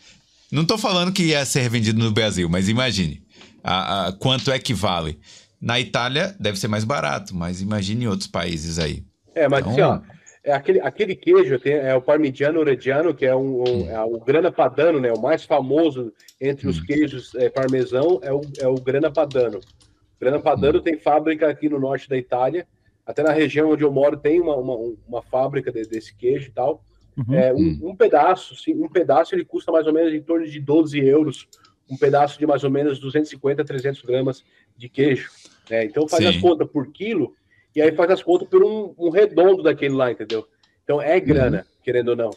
[0.51, 3.21] Não tô falando que ia ser vendido no Brasil, mas imagine
[3.63, 5.19] a, a, quanto é que vale.
[5.61, 9.03] Na Itália deve ser mais barato, mas imagine em outros países aí.
[9.35, 9.71] É, mas então...
[9.71, 10.01] assim, ó,
[10.43, 13.89] é aquele, aquele queijo tem, é o parmigiano reggiano, que é, um, um hum.
[13.89, 15.11] é o grana padano, né?
[15.11, 16.71] O mais famoso entre hum.
[16.71, 19.59] os queijos é, parmesão é o, é o grana padano.
[19.59, 20.81] O grana padano hum.
[20.81, 22.65] tem fábrica aqui no norte da Itália,
[23.05, 26.51] até na região onde eu moro tem uma, uma, uma fábrica de, desse queijo e
[26.51, 26.83] tal.
[27.19, 27.35] Uhum.
[27.35, 30.59] É, um, um, pedaço, sim, um pedaço ele custa mais ou menos em torno de
[30.59, 31.47] 12 euros,
[31.89, 34.43] um pedaço de mais ou menos 250 300 gramas
[34.77, 35.29] de queijo.
[35.69, 35.83] Né?
[35.85, 36.29] Então faz sim.
[36.29, 37.35] as contas por quilo,
[37.75, 40.47] e aí faz as contas por um, um redondo daquele lá, entendeu?
[40.83, 41.83] Então é grana, uhum.
[41.83, 42.29] querendo ou não.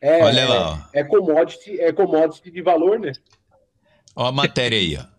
[0.00, 0.90] É, Olha lá.
[0.92, 3.12] É, é, commodity, é commodity de valor, né?
[4.16, 5.13] Olha a matéria aí, ó.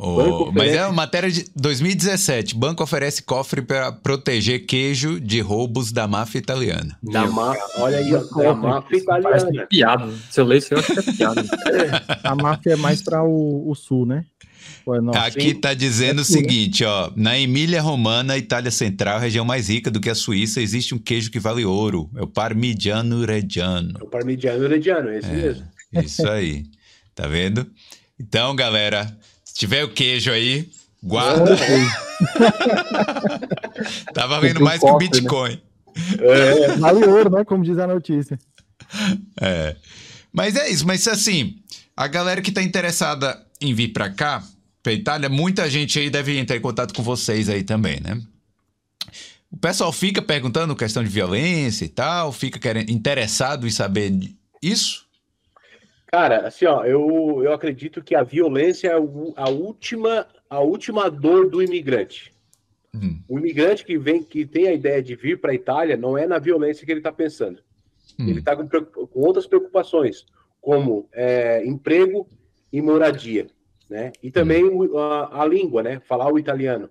[0.00, 2.54] O, mas é uma matéria de 2017.
[2.54, 6.96] Banco oferece cofre para proteger queijo de roubos da máfia italiana.
[7.02, 9.66] Da máfia, olha aí, da máfia italiana.
[9.66, 10.12] piada.
[10.30, 11.44] Se eu ler isso, eu acho que é piada.
[12.22, 14.24] a máfia é mais para o, o, sul, né?
[15.14, 19.90] Aqui está dizendo é o seguinte, ó, na Emília Romana, Itália Central, região mais rica
[19.90, 23.98] do que a Suíça, existe um queijo que vale ouro, é o Parmigiano Reggiano.
[24.00, 25.66] É o Parmigiano Reggiano, é esse é, mesmo.
[25.92, 26.64] Isso aí,
[27.14, 27.66] tá vendo?
[28.18, 29.14] Então, galera,
[29.58, 30.70] tiver o queijo aí,
[31.02, 31.56] guarda.
[34.14, 34.98] tá valendo mais que o né?
[34.98, 35.50] Bitcoin.
[35.50, 35.60] Né?
[36.20, 36.76] É.
[36.76, 37.44] Vale ouro, né?
[37.44, 38.38] Como diz a notícia.
[39.40, 39.74] É.
[40.32, 41.56] Mas é isso, mas assim,
[41.96, 44.44] a galera que tá interessada em vir para cá,
[44.80, 48.22] pra Itália, muita gente aí deve entrar em contato com vocês aí também, né?
[49.50, 54.12] O pessoal fica perguntando questão de violência e tal, fica querendo, interessado em saber
[54.62, 55.07] isso?
[56.10, 58.92] Cara, assim, ó, eu, eu acredito que a violência é
[59.36, 62.32] a última, a última dor do imigrante.
[62.94, 63.20] Hum.
[63.28, 66.26] O imigrante que vem, que tem a ideia de vir para a Itália, não é
[66.26, 67.60] na violência que ele está pensando.
[68.18, 68.26] Hum.
[68.26, 70.24] Ele está com, com, outras preocupações,
[70.62, 72.26] como é, emprego
[72.72, 73.46] e moradia,
[73.88, 74.10] né?
[74.22, 74.96] E também hum.
[74.96, 76.00] a, a, língua, né?
[76.08, 76.88] Falar o italiano.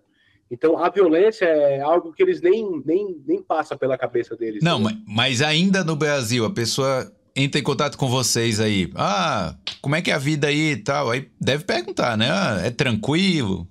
[0.50, 4.64] Então, a violência é algo que eles nem, nem, nem passa pela cabeça deles.
[4.64, 8.90] Não, mas ainda no Brasil, a pessoa entra em contato com vocês aí.
[8.96, 11.12] Ah, como é que é a vida aí e tal?
[11.12, 12.28] Aí deve perguntar, né?
[12.30, 13.68] Ah, é tranquilo?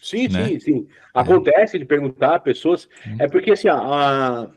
[0.00, 0.46] Sim, né?
[0.46, 0.88] sim, sim.
[1.12, 2.88] Acontece de perguntar a pessoas.
[3.06, 3.16] Hum.
[3.18, 4.48] É porque, assim, a, a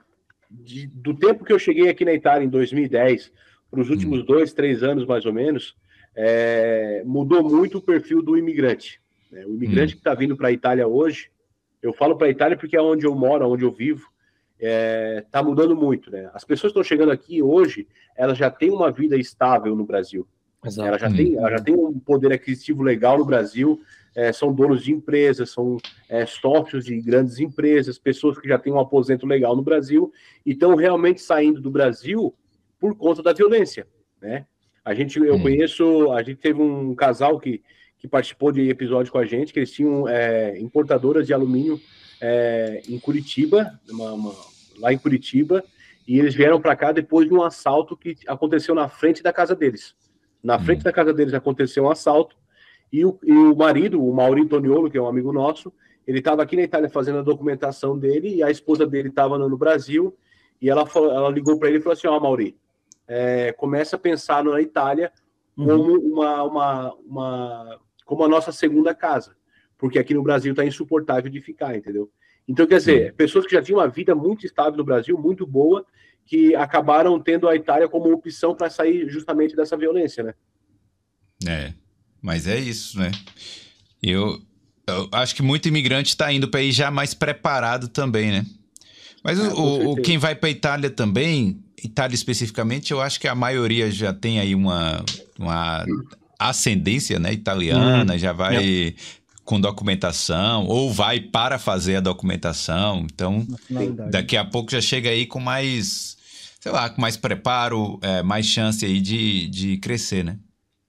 [0.49, 3.31] de, do tempo que eu cheguei aqui na Itália, em 2010,
[3.69, 4.25] para os últimos hum.
[4.25, 5.75] dois, três anos mais ou menos,
[6.15, 9.01] é, mudou muito o perfil do imigrante.
[9.31, 9.43] Né?
[9.45, 9.95] O imigrante hum.
[9.95, 11.29] que está vindo para a Itália hoje,
[11.81, 14.08] eu falo para a Itália porque é onde eu moro, onde eu vivo,
[14.57, 16.11] está é, tá mudando muito.
[16.11, 16.29] Né?
[16.33, 20.27] As pessoas que estão chegando aqui hoje, elas já têm uma vida estável no Brasil.
[20.65, 20.87] Exato.
[20.87, 23.79] Ela já, tem, ela já tem um poder aquisitivo legal no Brasil,
[24.15, 25.77] é, são donos de empresas, são
[26.09, 30.11] é, sócios de grandes empresas, pessoas que já têm um aposento legal no Brasil
[30.45, 32.33] e estão realmente saindo do Brasil
[32.79, 33.85] por conta da violência,
[34.21, 34.45] né?
[34.83, 35.41] A gente, eu hum.
[35.41, 37.63] conheço, a gente teve um casal que,
[37.97, 41.79] que participou de episódio com a gente, que eles tinham é, importadoras de alumínio
[42.21, 44.36] é, em Curitiba, uma, uma,
[44.80, 45.63] lá em Curitiba,
[46.08, 49.56] e eles vieram para cá depois de um assalto que aconteceu na frente da casa
[49.56, 49.95] deles.
[50.43, 50.84] Na frente hum.
[50.84, 52.36] da casa deles aconteceu um assalto,
[52.91, 55.73] e o, e o marido, o Maurício Toniolo, que é um amigo nosso,
[56.08, 59.58] ele estava aqui na Itália fazendo a documentação dele e a esposa dele estava no
[59.58, 60.15] Brasil
[60.62, 62.56] e ela, falou, ela ligou para ele e falou assim: Ó, oh, Mauri,
[63.08, 65.12] é, começa a pensar na Itália
[65.56, 66.13] como uhum.
[66.13, 69.36] uma, uma, uma, como a nossa segunda casa,
[69.86, 72.10] porque aqui no Brasil está insuportável de ficar, entendeu?
[72.48, 75.86] Então, quer dizer, pessoas que já tinham uma vida muito estável no Brasil, muito boa,
[76.26, 80.34] que acabaram tendo a Itália como opção para sair justamente dessa violência, né?
[81.48, 81.74] É,
[82.19, 83.12] mas é isso, né?
[84.02, 84.41] Eu,
[84.88, 88.43] eu acho que muito imigrante está indo para aí já mais preparado também, né?
[89.24, 93.36] Mas é, o, o, quem vai para Itália também, Itália especificamente, eu acho que a
[93.36, 95.06] maioria já tem aí uma,
[95.38, 95.86] uma
[96.39, 98.93] ascendência né, italiana, hum, já vai é.
[99.45, 103.05] Com documentação, ou vai para fazer a documentação.
[103.05, 103.45] Então,
[104.10, 106.17] daqui a pouco já chega aí com mais,
[106.60, 110.38] sei lá, com mais preparo, é, mais chance aí de, de crescer, né?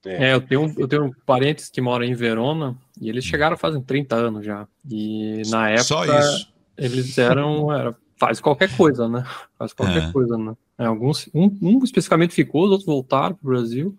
[0.05, 4.15] É, eu, tenho, eu tenho parentes que moram em Verona e eles chegaram fazem 30
[4.15, 4.67] anos já.
[4.89, 5.85] E na época.
[5.85, 6.49] Só isso.
[6.79, 7.73] Eles eram.
[7.73, 9.25] Era, faz qualquer coisa, né?
[9.59, 10.13] Faz qualquer é.
[10.13, 10.55] coisa, né?
[10.79, 13.97] É, alguns, um, um, especificamente ficou, os outros voltaram para o Brasil.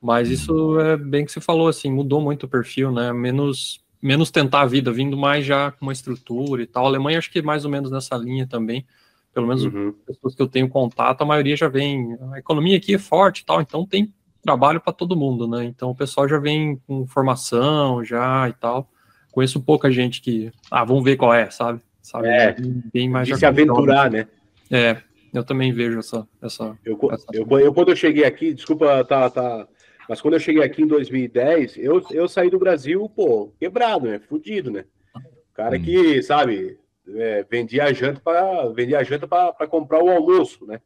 [0.00, 3.12] Mas isso é bem que você falou, assim, mudou muito o perfil, né?
[3.12, 6.84] Menos, menos tentar a vida, vindo mais já com uma estrutura e tal.
[6.84, 8.86] A Alemanha acho que é mais ou menos nessa linha também.
[9.34, 9.94] Pelo menos uhum.
[10.06, 12.16] pessoas que eu tenho contato, a maioria já vem.
[12.32, 15.64] A economia aqui é forte e tal, então tem trabalho para todo mundo, né?
[15.64, 18.90] Então o pessoal já vem com formação já e tal.
[19.30, 21.80] Conheço pouca gente que, ah, vamos ver qual é, sabe?
[22.08, 22.28] sabe?
[22.28, 22.56] É,
[22.92, 24.26] bem mais de se aventurar, né?
[24.70, 24.96] É,
[25.32, 26.26] eu também vejo essa.
[26.42, 27.26] essa, eu, essa...
[27.32, 29.68] Eu, eu, quando eu cheguei aqui, desculpa, tá, tá.
[30.08, 34.18] Mas quando eu cheguei aqui em 2010, eu, eu saí do Brasil, pô, quebrado, né?
[34.18, 34.84] Fudido, né?
[35.52, 35.82] Cara hum.
[35.82, 36.78] que, sabe,
[37.14, 40.80] é, vendia a janta para vendia a janta para comprar o almoço, né?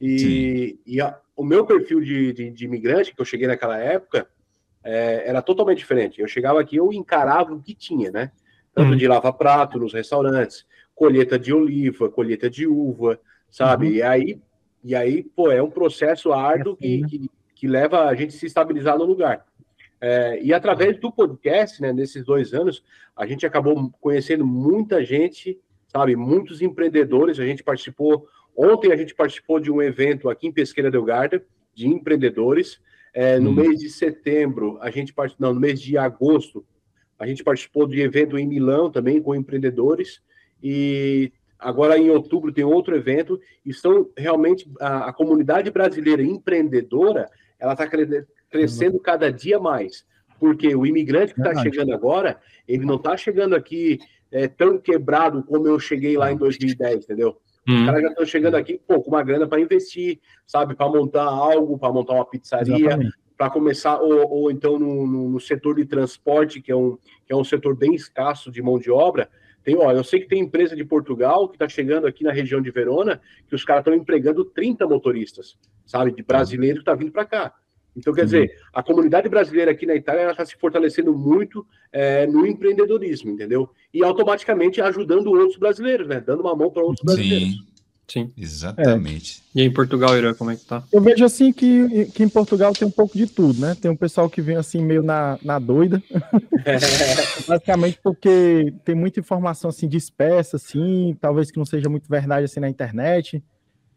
[0.00, 4.28] E, e a, o meu perfil de, de, de, imigrante, que eu cheguei naquela época,
[4.82, 6.20] é, era totalmente diferente.
[6.20, 8.30] Eu chegava aqui, eu encarava o que tinha, né?
[8.74, 8.96] Tanto uhum.
[8.96, 13.86] de lava-prato nos restaurantes, colheita de oliva, colheita de uva, sabe?
[13.86, 13.92] Uhum.
[13.94, 14.40] E aí,
[14.82, 17.08] e aí, pô, é um processo árduo que, né?
[17.08, 17.30] que,
[17.64, 19.44] que, leva a gente a se estabilizar no lugar.
[20.00, 22.84] É, e através do podcast, né, nesses dois anos,
[23.16, 26.14] a gente acabou conhecendo muita gente, sabe?
[26.14, 27.38] Muitos empreendedores.
[27.38, 31.44] A gente participou Ontem a gente participou de um evento aqui em Pesqueira del Garda,
[31.74, 32.80] de empreendedores.
[33.12, 33.54] É, no hum.
[33.54, 36.64] mês de setembro, a gente não, no mês de agosto,
[37.18, 40.20] a gente participou de evento em Milão também com empreendedores.
[40.62, 43.40] E agora em outubro tem outro evento.
[43.64, 47.28] Estão realmente a, a comunidade brasileira empreendedora,
[47.64, 47.88] ela está
[48.50, 50.04] crescendo cada dia mais,
[50.38, 53.98] Porque o imigrante que está chegando agora, ele não está chegando aqui
[54.30, 57.40] é, tão quebrado como eu cheguei lá em 2010, entendeu?
[57.66, 57.80] Hum.
[57.80, 60.74] Os caras já estão chegando aqui pô, com uma grana para investir, sabe?
[60.74, 62.98] Para montar algo, para montar uma pizzaria,
[63.36, 67.32] para começar, ou, ou então no, no, no, setor de transporte, que é, um, que
[67.32, 69.30] é um setor bem escasso de mão de obra.
[69.64, 72.60] Tem, ó, eu sei que tem empresa de Portugal que está chegando aqui na região
[72.60, 76.12] de Verona, que os caras estão empregando 30 motoristas, sabe?
[76.12, 77.54] De brasileiro que está vindo para cá.
[77.96, 78.26] Então, quer uhum.
[78.26, 83.70] dizer, a comunidade brasileira aqui na Itália está se fortalecendo muito é, no empreendedorismo, entendeu?
[83.92, 86.20] E automaticamente ajudando outros brasileiros, né?
[86.20, 87.64] Dando uma mão para outros brasileiros.
[88.06, 88.30] Sim.
[88.36, 89.42] Exatamente.
[89.54, 89.60] É.
[89.60, 90.82] E em Portugal, Irã, como é que tá?
[90.92, 93.74] Eu vejo assim que, que em Portugal tem um pouco de tudo, né?
[93.80, 96.02] Tem um pessoal que vem assim meio na, na doida.
[97.48, 102.60] Basicamente porque tem muita informação assim dispersa, assim, talvez que não seja muito verdade assim
[102.60, 103.42] na internet.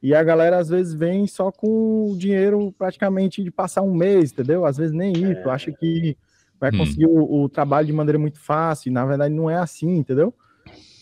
[0.01, 4.31] E a galera às vezes vem só com o dinheiro praticamente de passar um mês,
[4.31, 4.65] entendeu?
[4.65, 5.51] Às vezes nem isso, é.
[5.51, 6.15] acha que
[6.59, 6.77] vai hum.
[6.77, 7.19] conseguir hum.
[7.19, 10.33] o, o, trabalho de maneira muito fácil, e na verdade não é assim, entendeu?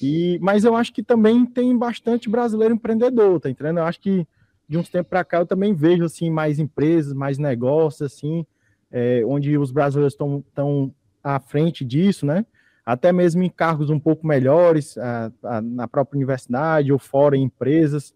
[0.05, 3.79] E, mas eu acho que também tem bastante brasileiro empreendedor, tá entendendo?
[3.79, 4.27] Eu acho que
[4.69, 8.45] de uns tempos para cá eu também vejo assim mais empresas, mais negócios assim,
[8.91, 12.45] é, onde os brasileiros estão tão à frente disso, né?
[12.85, 17.41] Até mesmo em cargos um pouco melhores, a, a, na própria universidade ou fora em
[17.43, 18.13] empresas.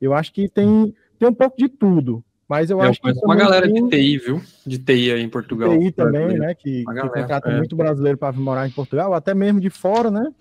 [0.00, 2.24] Eu acho que tem, tem um pouco de tudo.
[2.48, 3.10] Mas eu, eu acho que.
[3.24, 3.88] Uma galera tem...
[3.88, 4.40] de TI, viu?
[4.64, 5.76] De TI aí em Portugal.
[5.76, 6.54] TI também, né?
[6.54, 7.56] Que, que contrata é.
[7.56, 10.32] muito brasileiro para morar em Portugal, até mesmo de fora, né?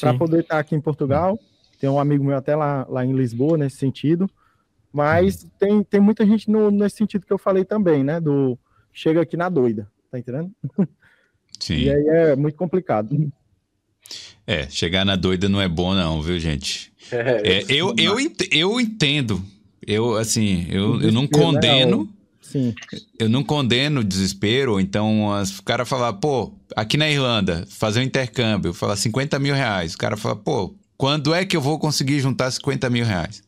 [0.00, 1.38] Para poder estar aqui em Portugal.
[1.78, 4.28] Tem um amigo meu até lá, lá em Lisboa, nesse sentido.
[4.92, 8.20] Mas tem, tem muita gente no, nesse sentido que eu falei também, né?
[8.20, 8.58] Do
[8.92, 10.50] chega aqui na doida, tá entendendo?
[11.58, 11.76] Sim.
[11.76, 13.32] E aí é muito complicado.
[14.46, 16.92] É, chegar na doida não é bom, não, viu, gente?
[17.12, 18.16] É, é eu, eu,
[18.50, 19.42] eu entendo.
[19.86, 22.08] Eu, assim, eu, eu não condeno.
[22.50, 22.74] Sim.
[23.16, 28.02] Eu não condeno o desespero, então o cara falar, pô, aqui na Irlanda, fazer um
[28.02, 29.94] intercâmbio, falar 50 mil reais.
[29.94, 33.40] O cara fala, pô, quando é que eu vou conseguir juntar 50 mil reais?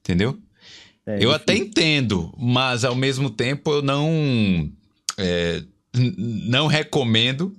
[0.00, 0.36] Entendeu?
[1.06, 4.68] É, eu até entendo, mas ao mesmo tempo eu não.
[5.16, 5.62] É,
[5.94, 7.56] não recomendo.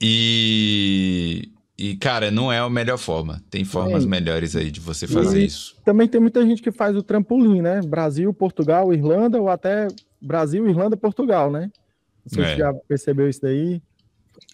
[0.00, 3.42] E, e, cara, não é a melhor forma.
[3.50, 4.06] Tem formas é.
[4.06, 5.76] melhores aí de você fazer e isso.
[5.84, 7.80] Também tem muita gente que faz o trampolim, né?
[7.80, 9.88] Brasil, Portugal, Irlanda, ou até
[10.20, 11.70] Brasil, Irlanda, Portugal, né?
[12.24, 12.52] Não sei é.
[12.52, 13.82] se já percebeu isso daí.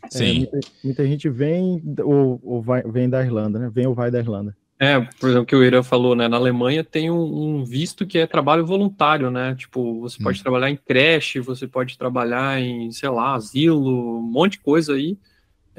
[0.05, 0.25] É, Sim.
[0.25, 3.71] É, muita, muita, gente vem ou, ou vai, vem da Irlanda, né?
[3.73, 4.57] Vem ou vai da Irlanda.
[4.81, 6.29] É, por exemplo, o que o Irã falou, né?
[6.29, 7.21] Na Alemanha tem um,
[7.59, 9.57] um, visto que é trabalho voluntário, né?
[9.57, 10.43] Tipo, você pode hum.
[10.43, 15.19] trabalhar em creche, você pode trabalhar em, sei lá, asilo, um monte de coisa aí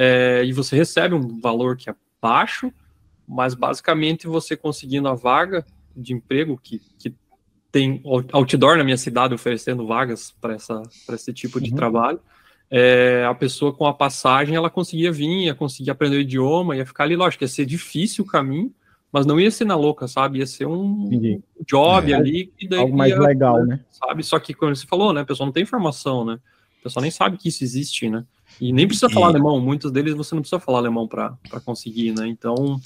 [0.02, 2.72] é, e você recebe um valor que é baixo,
[3.28, 7.14] mas basicamente você conseguindo a vaga de emprego que, que
[7.70, 10.56] tem outdoor na minha cidade oferecendo vagas para
[11.16, 11.76] esse tipo de uhum.
[11.76, 12.20] trabalho.
[12.72, 16.86] É, a pessoa com a passagem ela conseguia vir, ia conseguir aprender o idioma, ia
[16.86, 18.74] ficar ali, lógico, ia ser difícil o caminho,
[19.12, 20.40] mas não ia ser na louca, sabe?
[20.40, 22.54] Ia ser um job é, ali.
[22.78, 23.82] Algo mais ia, legal, né?
[23.90, 24.24] Sabe?
[24.24, 25.22] Só que, como você falou, né?
[25.22, 26.40] A pessoa não tem informação, né?
[26.80, 28.24] A pessoa nem sabe que isso existe, né?
[28.60, 32.28] E nem precisa falar alemão, muitos deles você não precisa falar alemão para conseguir, né?
[32.28, 32.80] Então,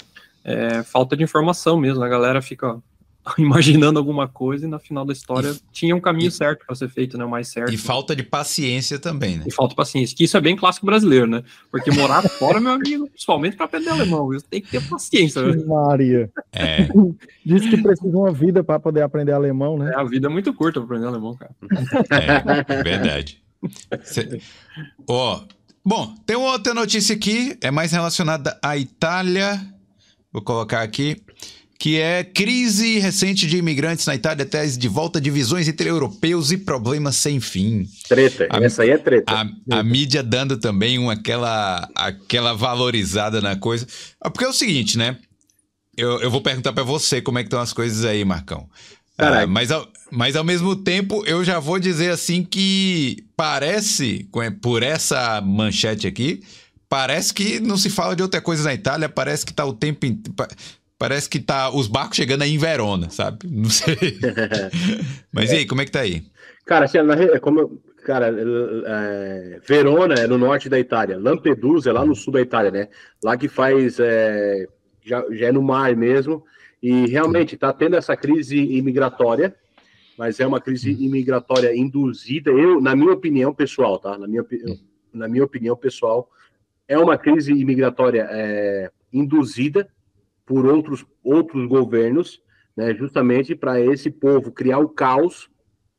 [0.44, 2.80] é, falta de informação mesmo, a galera fica
[3.38, 6.74] imaginando alguma coisa e no final da história e, tinha um caminho e, certo para
[6.74, 7.24] ser feito, né?
[7.24, 7.72] O mais certo.
[7.72, 9.44] E falta de paciência também, né?
[9.46, 11.42] E falta de paciência, que isso é bem clássico brasileiro, né?
[11.70, 15.42] Porque morar fora, meu amigo, principalmente para aprender alemão, isso tem que ter paciência.
[15.42, 15.64] Né?
[15.64, 16.30] Maria.
[16.52, 16.88] É.
[17.44, 19.92] Diz que precisa de uma vida para poder aprender alemão, né?
[19.94, 21.54] É, a vida é muito curta para aprender alemão, cara.
[22.10, 23.42] É, verdade.
[25.08, 25.54] Ó, oh,
[25.86, 29.60] Bom, tem uma outra notícia aqui, é mais relacionada à Itália.
[30.32, 31.20] Vou colocar aqui.
[31.78, 36.56] Que é crise recente de imigrantes na Itália, tese de volta divisões entre europeus e
[36.56, 37.86] problemas sem fim.
[38.08, 39.30] Treta, a, essa aí é treta.
[39.30, 43.86] A, a, mídia dando também uma, aquela, aquela valorizada na coisa.
[44.18, 45.18] Ah, porque é o seguinte, né?
[45.96, 48.68] Eu, eu vou perguntar para você como é que estão as coisas aí, Marcão.
[49.16, 54.28] Ah, mas, ao, mas ao mesmo tempo, eu já vou dizer assim que parece,
[54.60, 56.42] por essa manchete aqui,
[56.88, 60.06] parece que não se fala de outra coisa na Itália, parece que tá o tempo.
[60.96, 63.46] Parece que tá os barcos chegando aí em Verona, sabe?
[63.50, 63.96] Não sei.
[65.32, 65.54] mas é.
[65.54, 66.22] e aí, como é que tá aí?
[66.64, 72.06] Cara, assim, na, como, cara, é, Verona é no norte da Itália, Lampedusa é lá
[72.06, 72.88] no sul da Itália, né?
[73.22, 73.98] Lá que faz.
[73.98, 74.66] É,
[75.04, 76.44] já, já é no mar mesmo.
[76.84, 79.56] E realmente está tendo essa crise imigratória,
[80.18, 82.50] mas é uma crise imigratória induzida.
[82.50, 84.18] Eu, na minha opinião pessoal, tá?
[84.18, 84.44] Na minha,
[85.10, 86.28] na minha opinião pessoal,
[86.86, 89.88] é uma crise imigratória é, induzida
[90.44, 92.42] por outros, outros governos,
[92.76, 95.48] né, justamente para esse povo criar o caos,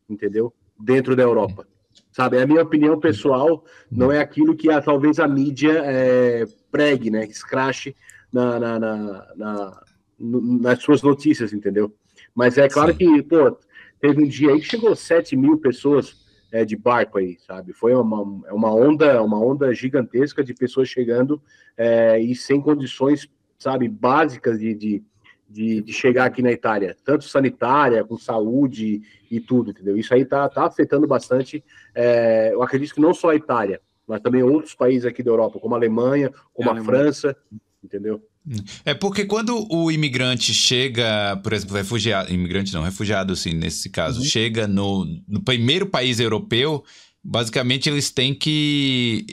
[0.08, 0.54] entendeu?
[0.80, 1.68] Dentro da Europa.
[2.12, 6.46] Sabe, é a minha opinião pessoal, não é aquilo que a, talvez a mídia é,
[6.70, 7.26] pregue, né?
[7.26, 7.96] Escrache
[8.32, 9.85] na, na, na, na,
[10.20, 11.94] nas suas notícias, entendeu?
[12.34, 12.98] Mas é claro Sim.
[12.98, 13.58] que, pô,
[14.00, 17.74] teve um dia aí que chegou 7 mil pessoas é, de barco aí, sabe?
[17.74, 21.42] Foi uma, é uma onda, uma onda gigantesca de pessoas chegando
[21.78, 25.04] é, e sem condições, sabe, básicas de, de
[25.48, 29.96] de, de, chegar aqui na Itália, tanto sanitária, com saúde e tudo, entendeu?
[29.96, 34.22] Isso aí tá, tá afetando bastante, é, eu acredito que não só a Itália, mas
[34.22, 37.38] também outros países aqui da Europa, como a Alemanha, como é a, a França,
[37.84, 38.22] entendeu?
[38.84, 44.20] É porque quando o imigrante chega, por exemplo, refugiado, imigrante não, refugiado, assim, nesse caso,
[44.20, 44.26] uhum.
[44.26, 46.84] chega no, no primeiro país europeu,
[47.24, 49.26] basicamente eles têm que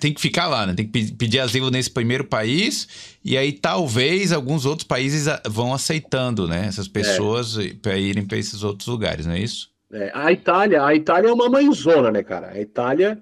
[0.00, 0.74] tem que ficar lá, né?
[0.74, 6.46] Tem que pedir asilo nesse primeiro país e aí talvez alguns outros países vão aceitando,
[6.46, 6.66] né?
[6.66, 6.90] Essas é.
[6.90, 7.72] pessoas é.
[7.80, 9.70] para irem para esses outros lugares, não é isso?
[9.90, 12.50] É, a Itália, a Itália é uma mãezona, né, cara?
[12.50, 13.18] A Itália,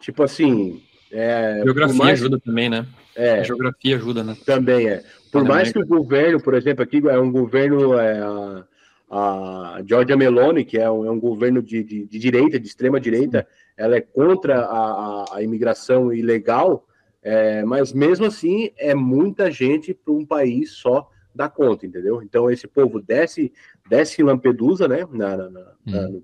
[0.00, 2.20] tipo assim, é, geografia mais...
[2.20, 2.86] ajuda também, né?
[3.16, 4.36] É, a geografia ajuda, né?
[4.44, 5.02] Também é.
[5.30, 8.64] Por mais que o governo, por exemplo, aqui é um governo é, a,
[9.10, 13.00] a Giorgia Meloni, que é um, é um governo de, de, de, direita, de extrema
[13.00, 13.46] direita,
[13.76, 16.86] ela é contra a, a, a imigração ilegal,
[17.22, 22.22] é, mas mesmo assim é muita gente para um país só dar conta, entendeu?
[22.22, 23.52] Então esse povo desce,
[23.88, 25.06] desce em Lampedusa, né?
[25.10, 26.22] Na, na, na, hum.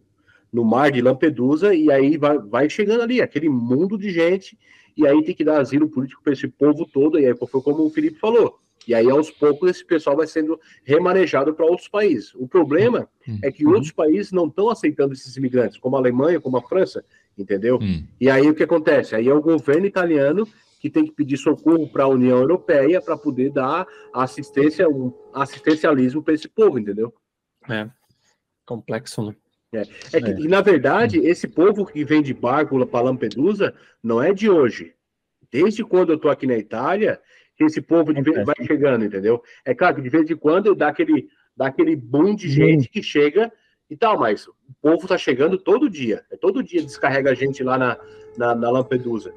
[0.53, 4.57] no mar de Lampedusa, e aí vai, vai chegando ali, aquele mundo de gente,
[4.97, 7.85] e aí tem que dar asilo político para esse povo todo, e aí foi como
[7.85, 8.59] o Felipe falou.
[8.89, 12.35] E aí, aos poucos, esse pessoal vai sendo remanejado para outros países.
[12.35, 13.39] O problema hum.
[13.43, 17.05] é que outros países não estão aceitando esses imigrantes, como a Alemanha, como a França,
[17.37, 17.79] entendeu?
[17.81, 18.05] Hum.
[18.19, 19.15] E aí o que acontece?
[19.15, 20.49] Aí é o governo italiano
[20.81, 26.23] que tem que pedir socorro para a União Europeia para poder dar assistência, um assistencialismo
[26.23, 27.13] para esse povo, entendeu?
[27.69, 27.87] É
[28.71, 29.35] complexo, né?
[29.73, 30.41] É, é que, é.
[30.41, 34.95] E, na verdade, esse povo que vem de barco para Lampedusa não é de hoje.
[35.51, 37.21] Desde quando eu estou aqui na Itália,
[37.59, 39.43] esse povo de vez, vai chegando, entendeu?
[39.65, 43.03] É claro que de vez em quando dá aquele, dá aquele boom de gente que
[43.03, 43.53] chega
[43.89, 46.25] e tal, mas o povo tá chegando todo dia.
[46.31, 47.99] É todo dia descarrega a gente lá na,
[48.37, 49.33] na, na Lampedusa.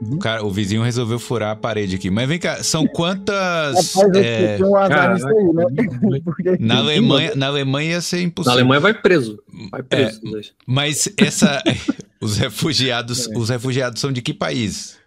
[0.00, 2.10] O, cara, o vizinho resolveu furar a parede aqui.
[2.10, 3.94] Mas vem cá, são quantas.
[3.94, 4.58] Rapaz, é...
[4.62, 6.56] um azar nisso aí, né?
[6.58, 8.54] na, Alemanha, na Alemanha ia ser impossível.
[8.54, 9.42] Na Alemanha vai preso.
[9.70, 10.20] Vai preso.
[10.24, 11.62] É, mas essa.
[12.18, 13.28] os refugiados.
[13.28, 13.38] É.
[13.38, 14.98] Os refugiados são de que país?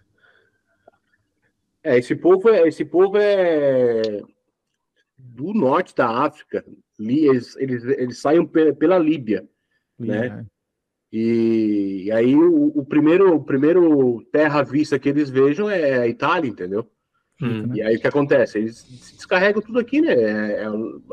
[1.82, 4.22] É, esse povo é, esse povo é
[5.18, 6.64] do norte da África,
[6.98, 9.44] eles, eles, eles saem pela Líbia,
[9.98, 10.46] né?
[11.16, 16.08] E, e, aí o, o, primeiro, o primeiro terra vista que eles vejam é a
[16.08, 16.90] Itália, entendeu?
[17.40, 17.70] Hum.
[17.72, 18.58] E aí o que acontece?
[18.58, 20.12] Eles descarregam tudo aqui, né?
[20.12, 20.66] É, é,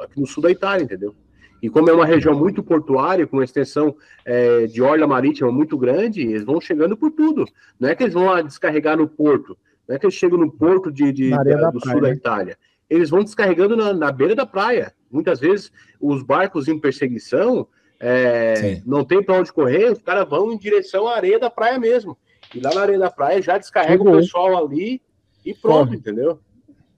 [0.03, 1.13] aqui no sul da Itália, entendeu?
[1.61, 5.77] E como é uma região muito portuária, com uma extensão é, de orla marítima muito
[5.77, 7.45] grande, eles vão chegando por tudo.
[7.79, 9.55] Não é que eles vão lá descarregar no porto,
[9.87, 12.57] não é que eles chegam no porto de, de da, do sul da Itália.
[12.89, 14.95] Eles vão descarregando na, na beira da praia.
[15.11, 17.67] Muitas vezes os barcos em perseguição
[18.03, 21.77] é, não tem para onde correr, os caras vão em direção à areia da praia
[21.77, 22.17] mesmo.
[22.53, 24.99] E lá na areia da praia já descarrega o pessoal ali
[25.45, 25.97] e pronto, Corre.
[25.97, 26.39] entendeu?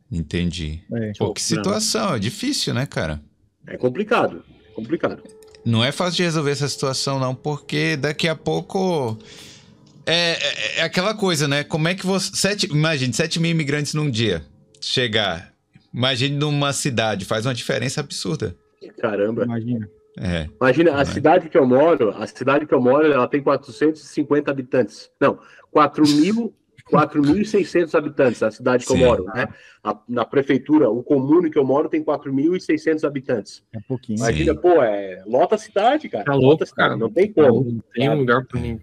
[0.10, 0.82] Entendi.
[0.94, 3.22] É, Pô, que situação, é difícil, né, cara?
[3.68, 5.22] É complicado, complicado.
[5.66, 9.18] Não é fácil de resolver essa situação, não, porque daqui a pouco.
[10.06, 11.64] É, é, é aquela coisa, né?
[11.64, 12.36] Como é que você.
[12.36, 14.46] Sete, imagine, 7 mil imigrantes num dia
[14.80, 15.54] chegar.
[15.94, 18.56] Imagine numa cidade, faz uma diferença absurda.
[19.00, 19.44] Caramba.
[19.44, 19.90] Imagina.
[20.18, 21.06] É, Imagina, a é.
[21.06, 25.10] cidade que eu moro, a cidade que eu moro, ela tem 450 habitantes.
[25.20, 25.40] Não,
[25.74, 29.02] 4.600 habitantes, a cidade que Sim.
[29.02, 29.48] eu moro, né?
[29.84, 33.64] A, na prefeitura, o comune que eu moro tem 4.600 habitantes.
[33.74, 34.20] É pouquinho.
[34.20, 34.60] Imagina, Sim.
[34.60, 36.26] pô, é, lota a cidade, cara.
[36.26, 36.96] Tá louco, cidade, cara.
[36.96, 37.64] Não tem como.
[37.64, 38.80] Não tem um lugar para mim.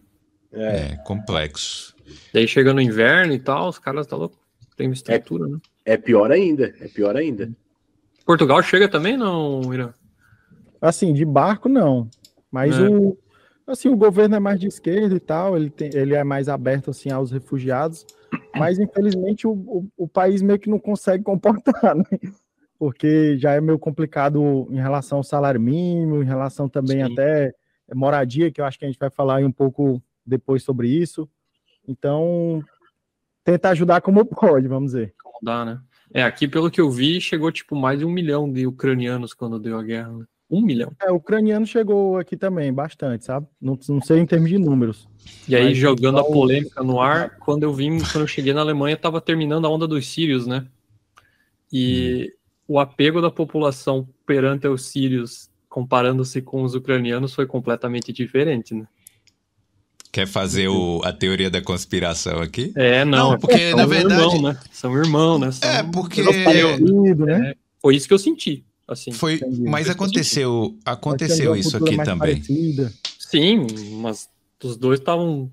[0.53, 0.93] É.
[0.93, 0.97] é.
[1.05, 1.95] complexo.
[2.35, 4.37] Daí chega no inverno e tal, os caras tá louco.
[4.77, 5.59] Tem uma estrutura, é, né?
[5.85, 7.53] É pior ainda, é pior ainda.
[8.25, 9.93] Portugal chega também, não, Irã?
[10.81, 12.09] Assim, de barco não.
[12.51, 12.89] Mas é.
[12.89, 13.17] o
[13.73, 16.91] assim, o governo é mais de esquerda e tal, ele, tem, ele é mais aberto
[16.91, 18.07] assim aos refugiados,
[18.57, 22.05] mas infelizmente o, o, o país meio que não consegue comportar, né?
[22.79, 27.13] Porque já é meio complicado em relação ao salário mínimo, em relação também Sim.
[27.13, 27.55] até
[27.95, 31.29] moradia, que eu acho que a gente vai falar um pouco depois sobre isso.
[31.87, 32.65] Então,
[33.45, 35.15] tenta ajudar como pode, vamos dizer.
[35.23, 35.81] Como dá, né?
[36.13, 39.61] É, aqui pelo que eu vi, chegou tipo mais de um milhão de ucranianos quando
[39.61, 40.13] deu a guerra.
[40.13, 40.25] Né?
[40.51, 40.93] Um milhão.
[41.01, 43.47] É, o ucraniano chegou aqui também, bastante, sabe?
[43.61, 45.09] Não, não sei em termos de números.
[45.47, 48.95] E aí, jogando a polêmica no ar, quando eu vim, quando eu cheguei na Alemanha,
[48.95, 50.67] estava terminando a onda dos sírios, né?
[51.73, 52.33] E
[52.69, 52.75] hum.
[52.75, 58.89] o apego da população perante os sírios, comparando-se com os ucranianos, foi completamente diferente, né?
[60.13, 62.73] Quer fazer o, a teoria da conspiração aqui?
[62.75, 63.31] É, não.
[63.31, 64.59] Não, porque, são na verdade- Irmão, né?
[64.73, 65.53] São irmão, né?
[65.53, 67.55] São- É, porque né?
[67.81, 68.65] Foi isso que eu senti.
[68.93, 69.13] Assim.
[69.13, 69.63] foi, Entendi.
[69.63, 72.35] mas aconteceu, aconteceu isso aqui também.
[72.41, 72.93] parecida.
[73.19, 73.67] Sim,
[74.01, 74.29] mas
[74.65, 75.51] os dois estavam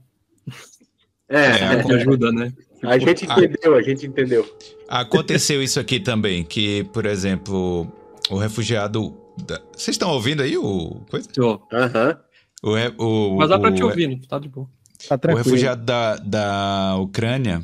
[1.30, 2.52] É, com ajuda, né?
[2.84, 3.34] a gente Ah.
[3.38, 4.58] entendeu, a gente entendeu.
[4.88, 7.92] Aconteceu isso aqui também, que, por exemplo,
[8.30, 9.16] o refugiado.
[9.46, 11.28] da- Vocês estão ouvindo aí o coisa?
[11.72, 12.18] Aham.
[12.64, 14.68] O, re- o, Mas dá pra te o- ouvir, não tá de boa.
[15.08, 17.62] Tá O refugiado da, da Ucrânia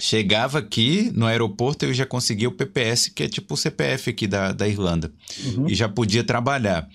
[0.00, 4.26] chegava aqui no aeroporto e já conseguia o PPS, que é tipo o CPF aqui
[4.26, 5.12] da, da Irlanda,
[5.44, 5.68] Uhum.
[5.68, 6.88] e já podia trabalhar.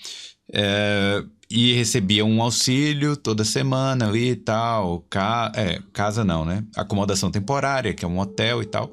[0.51, 5.05] É, e recebia um auxílio toda semana ali e tal.
[5.09, 6.63] Ca, é, casa não, né?
[6.75, 8.91] Acomodação temporária, que é um hotel e tal.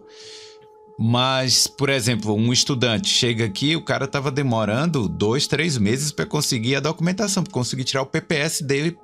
[0.98, 6.26] Mas, por exemplo, um estudante chega aqui, o cara tava demorando dois, três meses para
[6.26, 8.96] conseguir a documentação, para conseguir tirar o PPS dele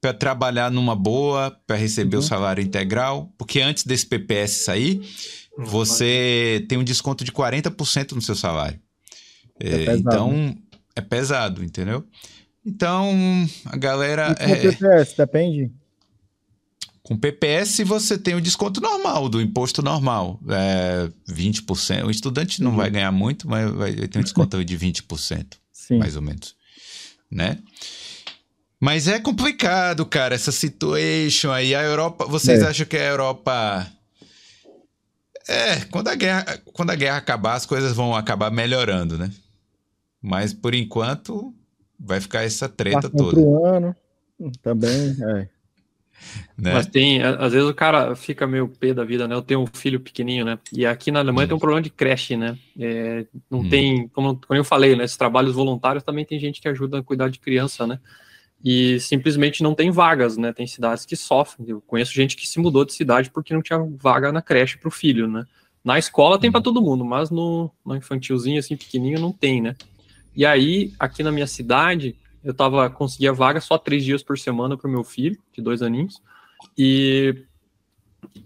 [0.00, 2.22] para trabalhar numa boa, para receber Uhum.
[2.22, 5.00] o salário integral, porque antes desse PPS sair,
[5.58, 8.80] você tem um desconto de 40% no seu salário.
[9.58, 10.58] É É, pesado, então,
[10.96, 12.04] é pesado, entendeu?
[12.64, 13.12] Então,
[13.66, 14.32] a galera.
[14.32, 15.70] E com o é, PPS, depende?
[17.02, 20.38] com PPS você tem o desconto normal, do imposto normal.
[20.48, 22.04] É 20%.
[22.06, 22.76] O estudante não Uhum.
[22.76, 25.98] vai ganhar muito, mas vai ter um desconto de 20%, Sim.
[25.98, 26.54] mais ou menos.
[27.30, 27.58] Né?
[28.80, 31.74] Mas é complicado, cara, essa situation aí.
[31.74, 32.24] A Europa.
[32.24, 32.66] Vocês É.
[32.68, 33.86] acham que a Europa.
[35.46, 39.30] É, quando a, guerra, quando a guerra acabar, as coisas vão acabar melhorando, né?
[40.22, 41.54] Mas por enquanto
[41.98, 43.38] vai ficar essa treta Passa toda.
[43.40, 43.94] outro ano
[44.62, 45.48] também, é.
[46.56, 46.74] Né?
[46.74, 49.34] Mas tem, a- às vezes o cara fica meio pé da vida, né?
[49.34, 50.58] Eu tenho um filho pequenininho, né?
[50.72, 51.48] E aqui na Alemanha Hum.
[51.48, 52.56] tem um problema de creche, né?
[52.78, 53.68] É, não Hum.
[53.68, 55.04] tem, como, como eu falei, né?
[55.04, 57.98] Esses trabalhos voluntários também tem gente que ajuda a cuidar de criança, né?
[58.62, 60.52] E simplesmente não tem vagas, né?
[60.52, 61.70] Tem cidades que sofrem.
[61.70, 64.88] Eu conheço gente que se mudou de cidade porque não tinha vaga na creche para
[64.88, 65.46] o filho, né?
[65.82, 66.64] Na escola tem para Hum.
[66.64, 69.74] todo mundo, mas no, no infantilzinho, assim, pequenininho, não tem, né?
[70.36, 74.76] E aí, aqui na minha cidade, eu tava, conseguia vaga só três dias por semana
[74.76, 76.20] para o meu filho, de dois aninhos.
[76.76, 77.44] E,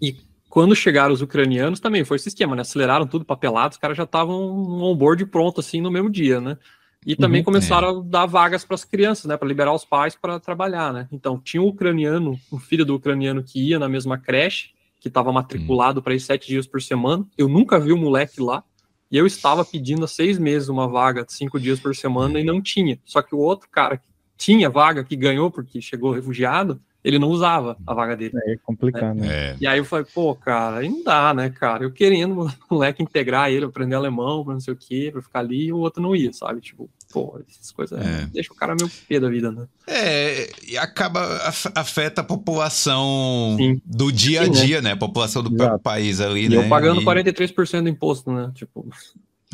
[0.01, 0.15] e
[0.49, 2.61] quando chegaram os ucranianos também foi esse esquema, né?
[2.61, 6.57] Aceleraram tudo papelado, os caras já estavam um onboard pronto assim no mesmo dia, né?
[7.05, 7.45] E também Uhum.
[7.45, 9.37] começaram a dar vagas para as crianças, né?
[9.37, 11.07] Para liberar os pais para trabalhar, né?
[11.11, 15.31] Então tinha um ucraniano, um filho do ucraniano que ia na mesma creche, que estava
[15.31, 17.23] matriculado para ir sete dias por semana.
[17.37, 18.63] Eu nunca vi o moleque lá.
[19.11, 22.43] E eu estava pedindo há seis meses uma vaga de cinco dias por semana e
[22.43, 22.99] não tinha.
[23.05, 27.29] Só que o outro cara que tinha vaga, que ganhou porque chegou refugiado, ele não
[27.29, 28.33] usava a vaga dele.
[28.47, 29.27] É complicado, né?
[29.51, 29.57] É.
[29.61, 31.83] E aí eu falei, pô, cara, aí não dá, né, cara?
[31.83, 35.39] Eu querendo o moleque integrar ele, aprender alemão, pra não sei o quê, pra ficar
[35.39, 36.59] ali, e o outro não ia, sabe?
[36.61, 38.25] Tipo, pô, essas coisas É.
[38.25, 39.67] deixa o cara meio pé da vida, né?
[39.87, 43.79] É, e acaba, af- afeta a população Sim.
[43.85, 44.61] do dia a Sim, né?
[44.65, 44.91] dia, né?
[44.93, 45.79] A população do Exato.
[45.83, 46.55] país ali, E né?
[46.57, 48.51] eu pagando E- 43% do imposto, né?
[48.55, 48.89] Tipo,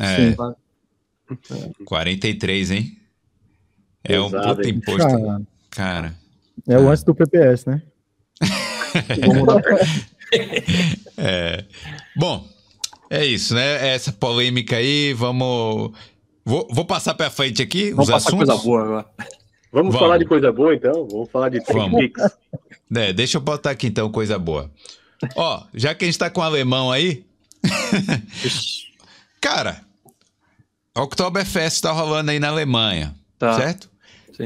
[0.00, 0.34] É, Sim.
[0.34, 0.56] sabe?
[1.84, 2.96] 43, hein?
[4.04, 6.21] É um Pesado, puta imposto, Cara, cara.
[6.68, 7.82] É o antes do PPS, né?
[11.16, 11.64] É.
[12.16, 12.46] Bom,
[13.10, 13.94] é isso, né?
[13.94, 15.92] Essa polêmica aí, vamos...
[16.44, 18.46] Vou, vou passar pra frente aqui Vamos os passar assuntos.
[18.48, 19.06] coisa boa agora.
[19.70, 19.98] Vamos, Vamos.
[19.98, 21.06] falar de coisa boa, então?
[21.08, 22.00] Vamos falar de Vamos.
[22.00, 22.38] TechPix.
[22.94, 24.70] É, deixa eu botar aqui então coisa boa.
[25.36, 27.24] Ó, já que a gente tá com o alemão aí,
[29.40, 29.82] cara,
[30.96, 33.88] Oktoberfest tá rolando aí na Alemanha, Tá, certo?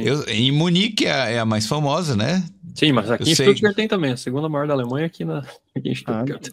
[0.05, 2.43] Eu- em Munique é, a- é a mais famosa, né?
[2.75, 3.47] Sim, mas aqui eu em sei.
[3.47, 5.39] Stuttgart tem também, a segunda maior da Alemanha aqui, na,
[5.75, 6.49] aqui em Stuttgart.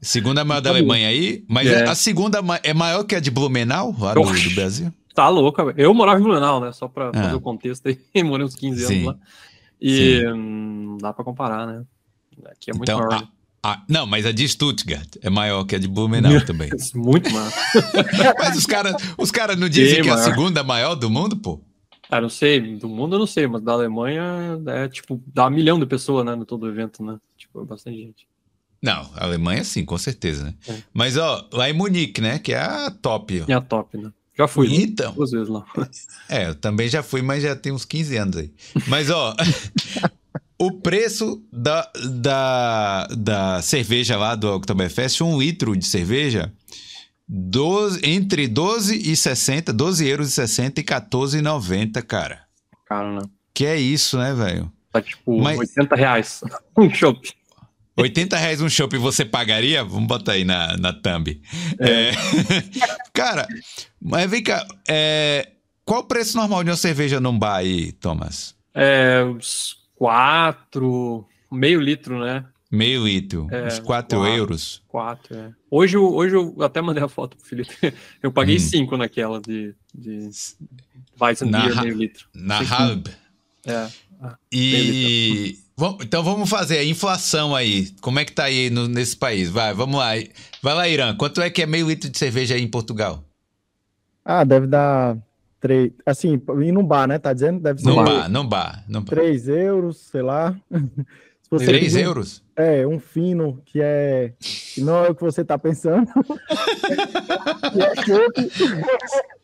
[0.00, 0.76] Segunda maior da Tá.
[0.76, 1.84] Alemanha aí, mas É.
[1.84, 4.92] a segunda é maior que a de Blumenau, lá do, do Brasil?
[5.14, 5.78] Tá louca, velho.
[5.78, 6.72] Eu morava em Blumenau, né?
[6.72, 7.22] Só pra Ah.
[7.22, 7.98] fazer o contexto aí.
[8.24, 9.04] Morei uns 15 anos Sim.
[9.06, 9.16] lá.
[9.80, 11.82] E hum, dá pra comparar, né?
[12.50, 13.28] Aqui é muito Então, maior.
[13.62, 16.70] Ah, não, mas a de Stuttgart é maior que a de Blumenau também.
[16.94, 17.52] Muito maior.
[18.38, 20.30] Mas os caras os cara não dizem Bem que é a maior.
[20.30, 21.60] segunda maior do mundo, pô?
[22.10, 25.50] Ah, não sei, do mundo eu não sei, mas da Alemanha é tipo, dá um
[25.50, 27.18] milhão de pessoas, né, no todo o evento, né?
[27.36, 28.26] Tipo, é bastante gente.
[28.82, 30.54] Não, a Alemanha sim, com certeza, né?
[30.68, 30.74] É.
[30.92, 32.38] Mas, ó, lá em Munique, né?
[32.38, 33.42] Que é a top.
[33.42, 33.44] ó.
[33.48, 34.12] E a top, né?
[34.36, 35.64] Já fui Então, duas vezes lá.
[36.30, 38.52] é, eu também já fui, mas já tem uns 15 anos aí.
[38.86, 39.34] Mas, ó,
[40.56, 46.52] o preço da, da, da cerveja lá do Oktoberfest, um litro de cerveja,
[47.28, 52.40] 12, entre 12 e 60, 12 euros e 60 e 14,90, cara.
[52.86, 53.22] Cara, né?
[53.52, 54.72] Que é isso, né, velho?
[54.90, 56.40] Tá tipo Mas- 80 reais.
[56.76, 57.32] um chopp.
[57.96, 59.82] 80 reais um chopp você pagaria?
[59.84, 61.40] Vamos botar aí na, na thumb.
[61.80, 62.12] É.
[63.12, 63.46] Cara,
[64.00, 65.50] mas vem cá, é,
[65.84, 68.54] qual o preço normal de uma cerveja num bar aí, Thomas?
[68.72, 72.44] É, uns quatro, meio litro, né?
[72.70, 74.26] Meio litro, É, uns 4 quatro.
[74.26, 74.82] euros.
[74.88, 75.50] Quatro, é.
[75.70, 77.70] Hoje, eu- hoje eu até mandei a foto pro Felipe.
[78.22, 78.60] Eu paguei Hum.
[78.60, 80.28] cinco naquela de, de
[81.18, 82.26] Weizen Na Beer meio litro.
[82.34, 82.58] Na.
[82.60, 83.08] Halb.
[83.66, 83.88] É.
[84.52, 85.58] E.
[85.76, 87.88] Vam- Então vamos fazer a inflação aí.
[88.00, 89.48] Como é que tá aí no- nesse país?
[89.48, 90.10] Vai, vamos lá.
[90.62, 91.14] Vai lá, Irã.
[91.16, 93.24] Quanto é que é meio litro de cerveja aí em Portugal?
[94.24, 95.16] Ah, deve dar
[95.60, 95.92] três.
[96.04, 97.18] Assim, ir num bar, né?
[97.18, 97.60] Tá dizendo?
[97.60, 98.04] Deve ser Não bar.
[98.04, 99.08] bar, não bar, não bar.
[99.10, 100.54] 3 euros, sei lá.
[101.50, 102.42] Você 3 pedir um- euros?
[102.56, 104.32] É, um fino que é.
[104.38, 106.06] que não é o que você tá pensando.
[108.04, 109.38] que é.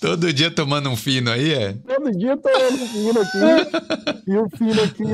[0.00, 1.72] Todo dia tomando um fino aí, é?
[1.72, 3.38] Todo dia eu tô olhando um fino aqui.
[4.26, 5.04] e o fino aqui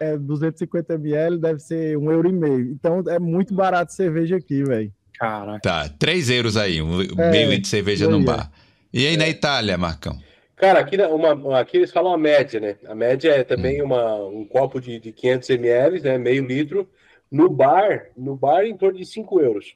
[0.00, 2.72] é, é 250 ml, deve ser um euro e meio.
[2.72, 4.92] Então é muito barato cerveja aqui, velho.
[5.16, 5.60] Caraca.
[5.60, 8.50] Tá, 3 euros aí, um É, meio litro de cerveja num bar.
[8.92, 10.18] E aí na Itália, Marcão?
[10.62, 12.76] Cara, aqui, uma, aqui eles falam a média, né?
[12.86, 13.86] A média é também Hum.
[13.86, 16.16] uma, um copo de, de 500 ml, né?
[16.18, 16.88] Meio litro.
[17.28, 19.74] No bar, no bar em torno de 5 euros.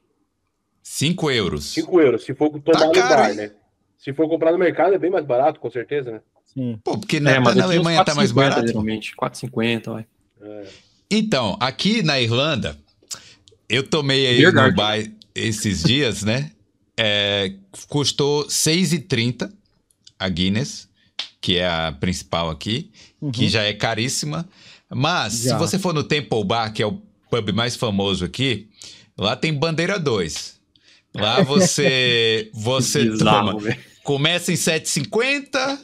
[0.81, 1.65] 5 euros.
[1.73, 3.35] 5 euros, se for tomar no caro, bar, hein?
[3.35, 3.51] né?
[3.97, 6.21] Se for comprar no mercado é bem mais barato, com certeza, né?
[6.45, 6.79] Sim.
[6.81, 8.67] Pô, porque na, É, mas na Alemanha tá mais 4,50 barato.
[8.67, 10.05] Geralmente, 4,50, vai.
[10.41, 10.63] É.
[11.11, 12.77] Então, aqui na Irlanda,
[13.67, 14.99] eu tomei aí Beer no bar
[15.35, 16.49] esses dias, né?
[16.97, 17.51] É,
[17.89, 19.51] custou 6,30
[20.19, 20.87] a Guinness,
[21.41, 22.91] que é a principal aqui,
[23.33, 23.49] que Uhum.
[23.49, 24.47] já é caríssima.
[24.89, 25.57] Mas, se Já.
[25.57, 28.69] você for no Temple Bar, que é o pub mais famoso aqui,
[29.17, 30.55] lá tem bandeira 2.
[31.13, 33.77] Lá você, você Bizarro, toma.
[34.03, 35.77] Começa em 7,50,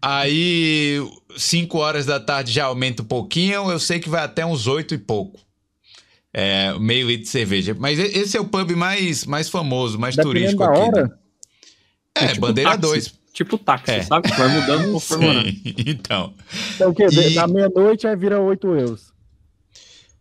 [0.00, 0.98] aí
[1.36, 4.94] 5 horas da tarde já aumenta um pouquinho, eu sei que vai até uns 8
[4.94, 5.40] e pouco.
[6.34, 7.76] É, meio litro de cerveja.
[7.78, 10.80] Mas esse é o pub mais, mais famoso, mais Dependendo turístico da aqui.
[10.80, 11.10] hora, né?
[12.14, 12.80] É, É tipo bandeira táxi.
[12.82, 13.14] 2.
[13.32, 14.02] Tipo táxi, É.
[14.02, 14.28] sabe?
[14.36, 15.54] Vai mudando conforme o horário.
[15.86, 16.34] Então,
[16.74, 17.06] então o quê?
[17.10, 19.12] E- Da meia-noite aí vira 8 euros.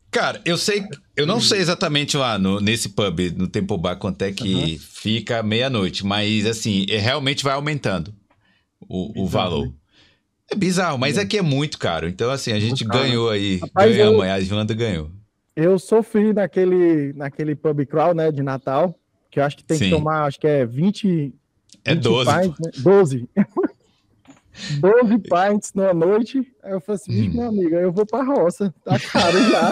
[0.09, 0.83] cara, eu sei,
[1.15, 5.41] eu não sei exatamente lá no, nesse pub, no Temple Bar, quanto é que fica
[5.43, 8.13] meia-noite, mas assim, é, realmente vai aumentando
[8.87, 9.73] o, o valor.
[10.49, 12.07] É bizarro, mas aqui é muito caro.
[12.09, 12.99] Então, assim, a gente caro.
[13.03, 13.57] ganhou aí.
[13.57, 15.09] Rapaz, ganhamos, eu- a Irlanda ganhou.
[15.55, 18.97] Eu sofri naquele, naquele pub crawl, né, de Natal,
[19.29, 19.83] que eu acho que tem Sim.
[19.85, 21.33] que tomar, acho que é 20,
[21.85, 22.31] É 20 12.
[22.41, 22.71] pints, né?
[22.83, 23.29] 12.
[24.79, 26.39] 12 pints numa noite.
[26.63, 27.33] Aí eu falei assim, "Vixe, Hum.
[27.39, 28.73] meu amigo, aí eu vou pra roça.
[28.83, 29.71] Tá caro já.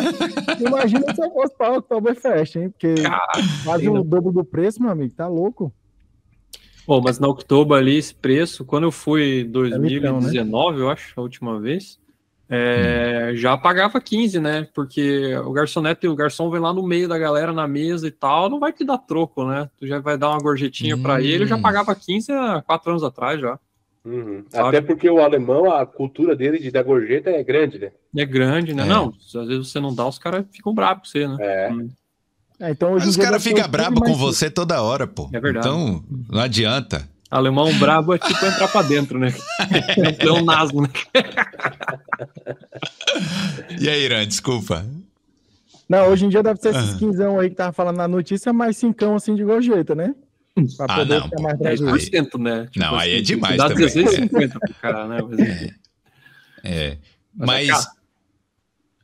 [0.68, 2.70] Imagina se eu fosse pra Oktoberfest, hein?
[2.70, 2.95] Porque
[3.64, 5.14] quase o dobro do preço, meu amigo.
[5.14, 5.72] Tá louco.
[6.86, 9.64] Pô, mas na October ali, esse preço, quando eu fui em litrão,
[10.16, 10.32] né?
[10.32, 11.99] 2019, eu acho, a última vez,
[12.50, 14.68] é, já pagava 15, né?
[14.74, 18.12] Porque o garçonete e o garçom vem lá no meio da galera na mesa e
[18.12, 19.70] tal, não vai te dar troco, né?
[19.78, 21.20] Tu já vai dar uma gorjetinha pra Hum.
[21.20, 23.60] ele, eu já pagava 15 há quatro anos atrás já.
[24.04, 24.43] Uhum.
[24.54, 27.91] Até porque o alemão, a cultura dele de dar gorjeta é grande, né?
[28.18, 28.84] É grande, né?
[28.84, 28.86] É.
[28.88, 31.38] Não, às vezes você não dá, os caras ficam bravos com você, né?
[31.39, 31.72] É.
[32.62, 35.30] É, então hoje Mas em os caras ficam bravos com mais- você toda hora, pô.
[35.32, 35.68] É verdade.
[35.68, 37.08] Então, não adianta.
[37.30, 39.34] Alemão brabo é tipo entrar pra dentro, né?
[40.20, 40.90] É um nasgo, né?
[43.80, 44.86] E aí, Irã, desculpa.
[45.88, 46.98] Não, hoje em dia deve ser esses Ah.
[46.98, 50.14] quinzão aí que tava falando na notícia, mais cincão assim de gorjeta, né?
[50.76, 51.92] Pra Ah, poder não, ficar mais tranquilo.
[51.98, 52.68] 10%, né?
[52.76, 53.86] Não, aí é demais Dá também.
[53.88, 55.20] 16,50 pro cara, né?
[55.28, 55.72] Mas, enfim.
[56.64, 56.98] É.
[57.36, 57.86] Mas Mas, é caro.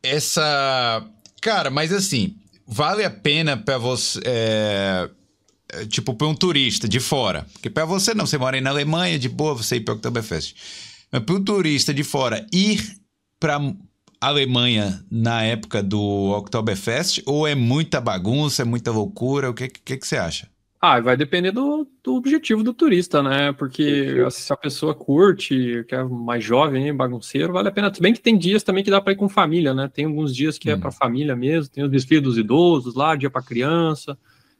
[0.03, 1.05] essa.
[1.41, 2.35] Cara, mas assim,
[2.67, 4.19] vale a pena pra você.
[4.25, 5.09] é, é,
[5.89, 7.45] Tipo, pra um turista de fora.
[7.53, 10.55] Porque pra você não, você mora aí na Alemanha, de boa, você ir pra Oktoberfest.
[11.11, 12.81] Mas pra um turista de fora ir
[13.39, 13.59] pra
[14.21, 19.49] Alemanha na época do Oktoberfest, ou é muita bagunça, é muita loucura?
[19.49, 20.47] O que, que, que você acha?
[20.81, 23.51] Ah, vai depender do, do objetivo do turista, né?
[23.53, 27.91] Porque se a pessoa curte, que é mais jovem, bagunceiro, vale a pena.
[27.93, 29.89] Se bem que tem dias também que dá para ir com família, né?
[29.91, 30.79] Tem alguns dias que é Hum.
[30.79, 34.15] para família mesmo, tem os desfiles dos idosos lá, dia para criança.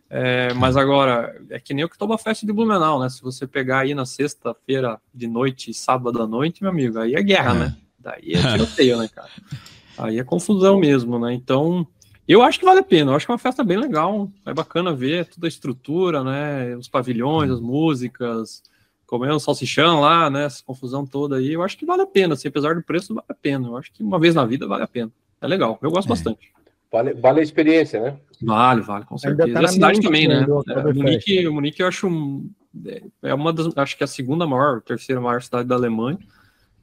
[0.10, 3.10] É, mas agora, é que nem o que toma festa de Blumenau, né?
[3.10, 7.24] Se você pegar aí na sexta-feira de noite, sábado à noite, meu amigo, aí é
[7.24, 7.60] guerra, É.
[7.60, 7.78] né?
[8.00, 9.30] Daí é tiroteio, né, cara?
[9.98, 11.34] Aí é confusão mesmo, né?
[11.34, 11.88] Então,
[12.28, 13.12] eu acho que vale a pena.
[13.12, 14.30] Eu acho que é uma festa bem legal.
[14.46, 16.76] É bacana ver toda a estrutura, né?
[16.76, 18.62] Os pavilhões, as músicas,
[19.08, 20.46] comendo salsichão lá, né?
[20.46, 21.52] Essa confusão toda aí.
[21.54, 22.36] Eu acho que vale a pena.
[22.36, 23.68] Assim, apesar do preço, vale a pena.
[23.70, 25.12] Eu acho que uma vez na vida vale a pena.
[25.42, 25.80] É legal.
[25.82, 26.10] Eu gosto É.
[26.10, 26.52] bastante.
[26.96, 28.18] Vale, vale a experiência, né?
[28.42, 29.54] Vale, vale, com Ainda certeza.
[29.54, 30.46] tá e a na cidade também, né?
[30.46, 30.94] do É.
[30.94, 32.50] Munique, Munique eu acho um-
[33.22, 36.18] é uma das, acho que é a segunda maior, terceira maior cidade da Alemanha.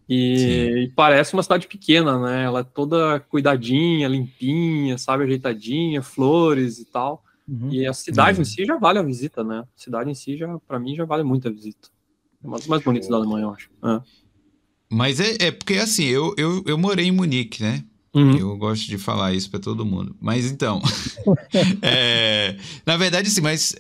[0.06, 2.44] E, e parece uma cidade pequena, né?
[2.44, 7.24] Ela é toda cuidadinha, limpinha, sabe, ajeitadinha, flores e tal.
[7.48, 7.70] Uhum.
[7.72, 8.42] E a cidade Uhum.
[8.42, 9.60] em si já vale a visita, né?
[9.60, 11.88] A cidade em si já, para mim, já vale muito a visita.
[12.44, 13.70] É uma das mais bonitas da Alemanha, eu acho.
[13.82, 14.00] É.
[14.90, 17.82] Mas é, é porque assim, eu, eu, eu morei em Munique, né?
[18.14, 18.36] Uhum.
[18.36, 20.14] Eu gosto de falar isso pra todo mundo.
[20.20, 20.82] Mas então.
[21.80, 23.74] é, na verdade, sim, mas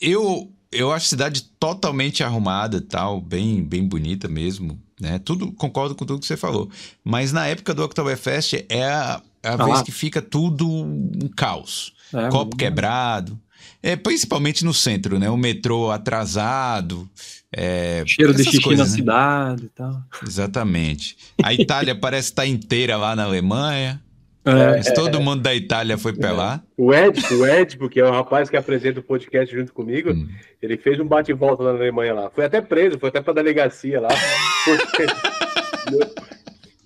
[0.00, 4.80] eu, eu acho a cidade totalmente arrumada tal, bem, bem bonita mesmo.
[5.00, 5.18] Né?
[5.18, 6.68] Tudo, concordo com tudo que você falou.
[7.04, 9.56] Mas na época do Oktoberfest é a, a Ah.
[9.64, 11.92] vez que fica tudo um caos.
[12.12, 13.38] É, Copo quebrado.
[13.82, 15.30] É, principalmente no centro, né?
[15.30, 17.08] O metrô atrasado.
[17.52, 18.96] É, Cheiro de xixi coisas, na né?
[18.98, 20.02] cidade e tal.
[20.26, 21.16] Exatamente.
[21.42, 24.02] A Itália parece estar inteira lá na Alemanha.
[24.44, 26.62] É, Mas todo mundo da Itália foi pra lá.
[26.76, 30.26] O Ed, o Ed, porque é o rapaz que apresenta o podcast junto comigo, Hum.
[30.62, 32.30] ele fez um bate-volta na Alemanha lá.
[32.30, 34.08] Foi até preso, foi até pra delegacia lá.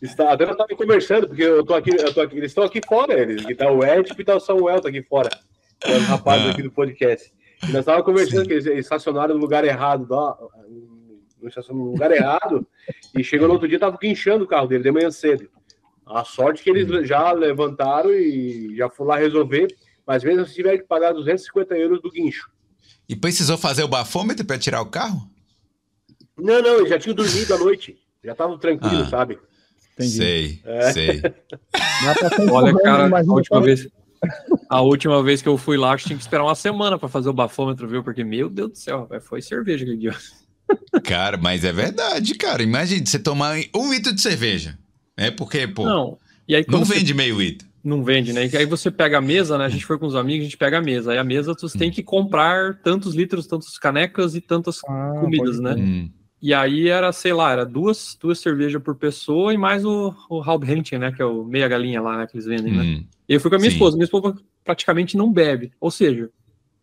[0.00, 2.80] Está, até nós estávamos conversando, porque eu tô aqui, eu tô aqui, eles estão aqui
[2.84, 3.44] fora, eles.
[3.46, 5.30] Que tá o Ed e tá o Samuel tá aqui fora.
[5.85, 6.51] Que é os rapazes Ah.
[6.51, 7.33] aqui do podcast.
[7.62, 8.47] E nós estávamos conversando Sim.
[8.47, 10.07] que eles, estacionaram no lugar errado,
[11.41, 12.66] no estacionaram no lugar errado,
[13.16, 15.49] e chegou no outro dia, tava guinchando o carro dele de manhã cedo.
[16.07, 19.68] A sorte que eles já levantaram e já foram lá resolver,
[20.07, 22.51] mas mesmo assim tiveram que pagar 250 euros do guincho.
[23.09, 25.20] E precisou fazer o bafômetro pra tirar o carro?
[26.37, 27.97] Não, não, eles já tinham dormido à noite.
[28.24, 29.11] Já estavam tranquilos, Ah.
[29.11, 29.39] sabe?
[29.95, 30.11] Entendi.
[30.16, 30.93] Sei, É.
[30.93, 31.20] sei.
[31.20, 31.33] Tá
[32.53, 33.89] Olha, cara, a última vez.
[34.72, 37.06] A última vez que eu fui lá, acho que tinha que esperar uma semana pra
[37.06, 38.02] fazer o bafômetro, viu?
[38.02, 40.16] Porque, meu Deus do céu, rapaz, foi cerveja aquele dia.
[41.04, 42.62] Cara, mas é verdade, cara.
[42.62, 44.78] Imagina você tomar um litro de cerveja.
[45.16, 46.18] É porque, pô, não, Não.
[46.48, 47.68] E aí, você vende meio litro.
[47.84, 48.46] Não vende, né?
[48.46, 49.64] E aí você pega a mesa, né?
[49.64, 51.12] A gente foi com os amigos, a gente pega a mesa.
[51.12, 55.58] Aí a mesa você tem que comprar tantos litros, tantas canecas e tantas Ah, comidas,
[55.60, 55.74] né?
[55.74, 56.10] Hum,
[56.40, 60.40] E aí era, sei lá, era duas, duas cervejas por pessoa e mais o, o
[60.42, 61.12] Halbhänchen, né?
[61.12, 62.26] Que é o meia galinha lá, né?
[62.26, 62.82] Que eles vendem, né?
[62.82, 63.04] hum.
[63.28, 63.76] E eu fui com a minha Sim.
[63.76, 63.96] esposa.
[63.96, 64.34] Minha esposa
[64.64, 65.72] praticamente não bebe.
[65.80, 66.30] Ou seja,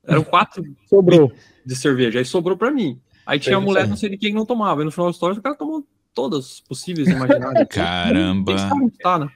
[0.05, 1.31] eram quatro Sobrou.
[1.65, 2.19] de cerveja.
[2.19, 2.99] Aí sobrou pra mim.
[3.25, 4.81] Aí tinha a mulher, não sei de quem não tomava.
[4.81, 7.67] E no final da história, o cara tomou todas possíveis e imagináveis.
[7.69, 8.55] Caramba.
[9.01, 9.29] Tá, né?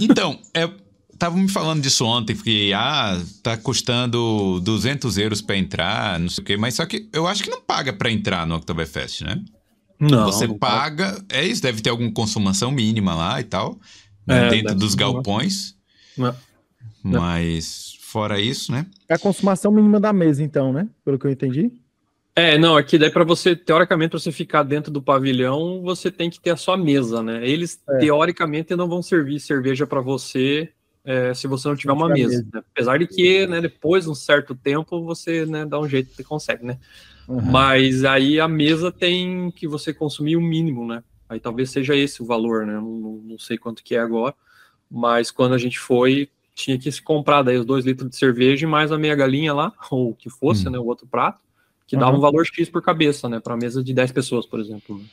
[0.00, 0.68] Então, é,
[1.16, 6.42] tava me falando disso ontem, que ah, tá custando 200 euros pra entrar, não sei
[6.42, 9.40] o quê, mas só que eu acho que não paga pra entrar no Oktoberfest, né?
[10.00, 10.24] Não.
[10.24, 13.78] Você não paga, é isso, deve ter alguma consumação mínima lá e tal,
[14.26, 15.76] né, É, dentro dos galpões.
[16.18, 16.34] Não.
[17.02, 18.86] Mas fora isso, né?
[19.08, 20.88] É a consumação mínima da mesa, então, né?
[21.04, 21.72] Pelo que eu entendi.
[22.34, 26.10] É, não, é que daí para você, teoricamente, para você ficar dentro do pavilhão, você
[26.10, 27.46] tem que ter a sua mesa, né?
[27.46, 27.98] Eles, É.
[27.98, 30.70] teoricamente, não vão servir cerveja para você
[31.04, 32.28] é, se você não tiver Não uma mesa.
[32.38, 32.48] mesa.
[32.54, 32.62] né?
[32.72, 36.22] Apesar de que, né, depois de um certo tempo, você né, dá um jeito, você
[36.22, 36.78] consegue, né?
[37.28, 37.40] Uhum.
[37.40, 41.02] Mas aí a mesa tem que você consumir o mínimo, né?
[41.28, 42.74] Aí talvez seja esse o valor, né?
[42.74, 44.34] Não, não, não sei quanto que é agora,
[44.90, 46.28] mas quando a gente foi,
[46.64, 49.52] tinha que se comprar daí os dois litros de cerveja e mais a meia galinha
[49.52, 50.72] lá, ou o que fosse, Hum.
[50.72, 50.78] né?
[50.78, 51.40] O outro prato,
[51.86, 52.18] que dava Uhum.
[52.18, 53.40] um valor X por cabeça, né?
[53.40, 54.98] Para mesa de 10 pessoas, por exemplo.
[54.98, 55.04] né?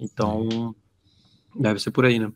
[0.00, 0.74] Então,
[1.54, 2.32] deve ser por aí, né?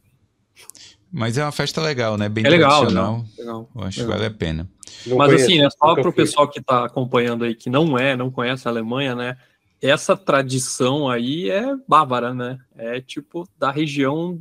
[1.10, 2.28] Mas é uma festa legal, né?
[2.28, 3.14] Bem É legal, tradicional.
[3.14, 3.28] legal.
[3.38, 3.70] legal.
[3.74, 4.18] Eu acho que Legal.
[4.18, 4.70] vale a pena.
[5.06, 7.98] Não Mas conheço, assim, né, só para o pessoal que está acompanhando aí, que não
[7.98, 9.36] é, não conhece a Alemanha, né?
[9.80, 12.58] Essa tradição aí é bávara, né?
[12.76, 14.40] É tipo da região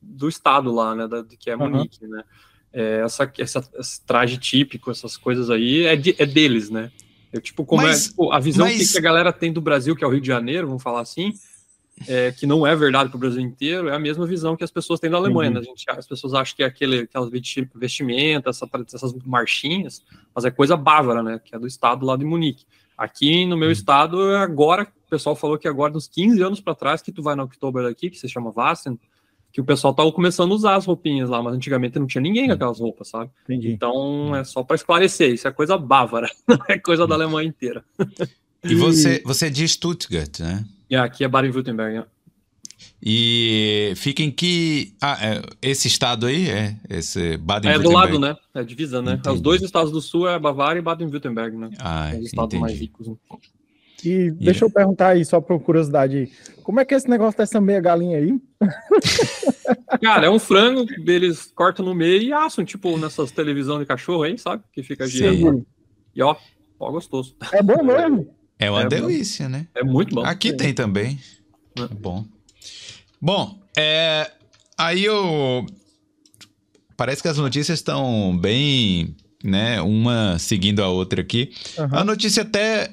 [0.00, 1.08] do estado lá, né?
[1.08, 1.70] Da, que é Aham.
[1.70, 2.22] Munique, né?
[2.76, 6.90] É, essa, essa, esse traje típico, essas coisas aí, é, de- é deles, né?
[7.32, 9.94] É tipo, como Mas- é tipo, a visão mas- que a galera tem do Brasil,
[9.94, 11.32] que é o Rio de Janeiro, vamos falar assim,
[12.08, 14.70] é, que não é verdade para o Brasil inteiro, é a mesma visão que as
[14.72, 15.50] pessoas têm da Alemanha.
[15.50, 15.56] Uhum.
[15.58, 15.62] Né?
[15.62, 20.02] Gente, as pessoas acham que é aquele, aquelas vesti- vestimentas, essa, essas marchinhas,
[20.34, 21.40] mas é coisa bávara, né?
[21.44, 22.64] Que é do estado lá de Munique.
[22.98, 27.00] Aqui no meu estado, agora, o pessoal falou que agora, uns 15 anos para trás,
[27.02, 28.98] que tu vai no Oktober aqui, que se chama Vassen,
[29.54, 32.48] que o pessoal tava começando a usar as roupinhas lá, mas antigamente não tinha ninguém
[32.48, 33.30] com aquelas roupas, sabe?
[33.44, 33.70] Entendi.
[33.70, 37.84] Então, é só para esclarecer, isso é coisa bávara, não é coisa da Alemanha inteira.
[38.64, 40.64] E você, você é de Stuttgart, né?
[40.90, 42.04] E aqui é Baden-Württemberg, né?
[43.00, 44.92] E fica em que.
[45.00, 46.76] Ah, é, esse estado aí é?
[46.90, 47.82] Esse É Baden-Württemberg?
[47.84, 48.36] do lado, né?
[48.54, 49.12] É divisa, né?
[49.12, 49.36] Entendi.
[49.36, 51.70] Os dois estados do sul é Bavária e Baden-Württemberg, né?
[51.78, 52.86] Ah, São os estados mais entendi.
[52.86, 53.06] ricos.
[53.06, 53.14] Né?
[54.02, 56.30] E deixa eu perguntar aí, só por curiosidade,
[56.62, 58.38] como é que é esse negócio dessa meia galinha aí?
[60.02, 64.24] Cara, é um frango, eles cortam no meio e assam, tipo nessas televisão de cachorro
[64.24, 64.62] aí, sabe?
[64.72, 65.12] Que fica Sim.
[65.12, 65.66] girando.
[66.14, 66.36] E ó,
[66.78, 67.36] ó, gostoso.
[67.52, 68.28] É bom mesmo?
[68.58, 69.66] É uma É, delícia, né?
[69.74, 70.24] É muito bom.
[70.24, 71.18] Aqui tem também.
[71.78, 71.86] É.
[71.94, 72.24] Bom.
[73.20, 74.30] Bom, é,
[74.78, 75.66] aí eu.
[76.96, 79.80] Parece que as notícias estão bem, né?
[79.80, 81.52] Uma seguindo a outra aqui.
[81.78, 81.98] Aham.
[81.98, 82.92] A notícia até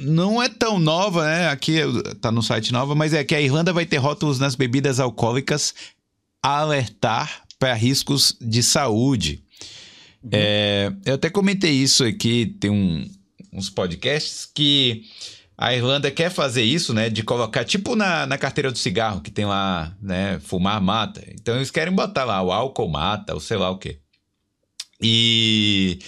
[0.00, 1.48] não é tão nova, né?
[1.48, 1.78] Aqui
[2.20, 5.74] tá no site nova, mas é que a Irlanda vai ter rótulos nas bebidas alcoólicas
[6.42, 9.42] a alertar para riscos de saúde.
[10.32, 13.08] É, eu até comentei isso aqui, tem um-
[13.52, 15.04] uns podcasts que
[15.56, 17.10] a Irlanda quer fazer isso, né?
[17.10, 20.38] De colocar, tipo na, na carteira do cigarro, que tem lá, né?
[20.40, 21.22] Fumar mata.
[21.34, 23.98] Então eles querem botar lá o álcool mata, ou sei lá o quê.
[25.02, 25.98] E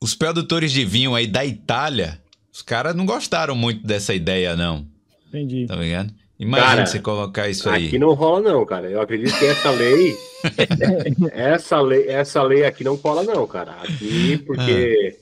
[0.00, 2.20] os produtores de vinho aí da Itália,
[2.54, 4.86] os caras não gostaram muito dessa ideia, não.
[5.28, 5.66] Entendi.
[5.66, 6.14] Tá ligado?
[6.38, 7.88] Imagina Cara, você colocar isso aí.
[7.88, 8.88] Aqui não rola, não, cara.
[8.88, 10.14] Eu acredito que essa lei.
[11.32, 13.72] essa lei, essa lei aqui não cola, não, cara.
[13.82, 15.18] Aqui, porque.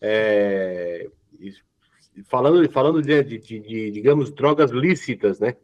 [0.00, 1.08] é,
[1.40, 1.60] isso-
[2.28, 5.54] falando falando de, de- de- de, digamos, drogas lícitas, né?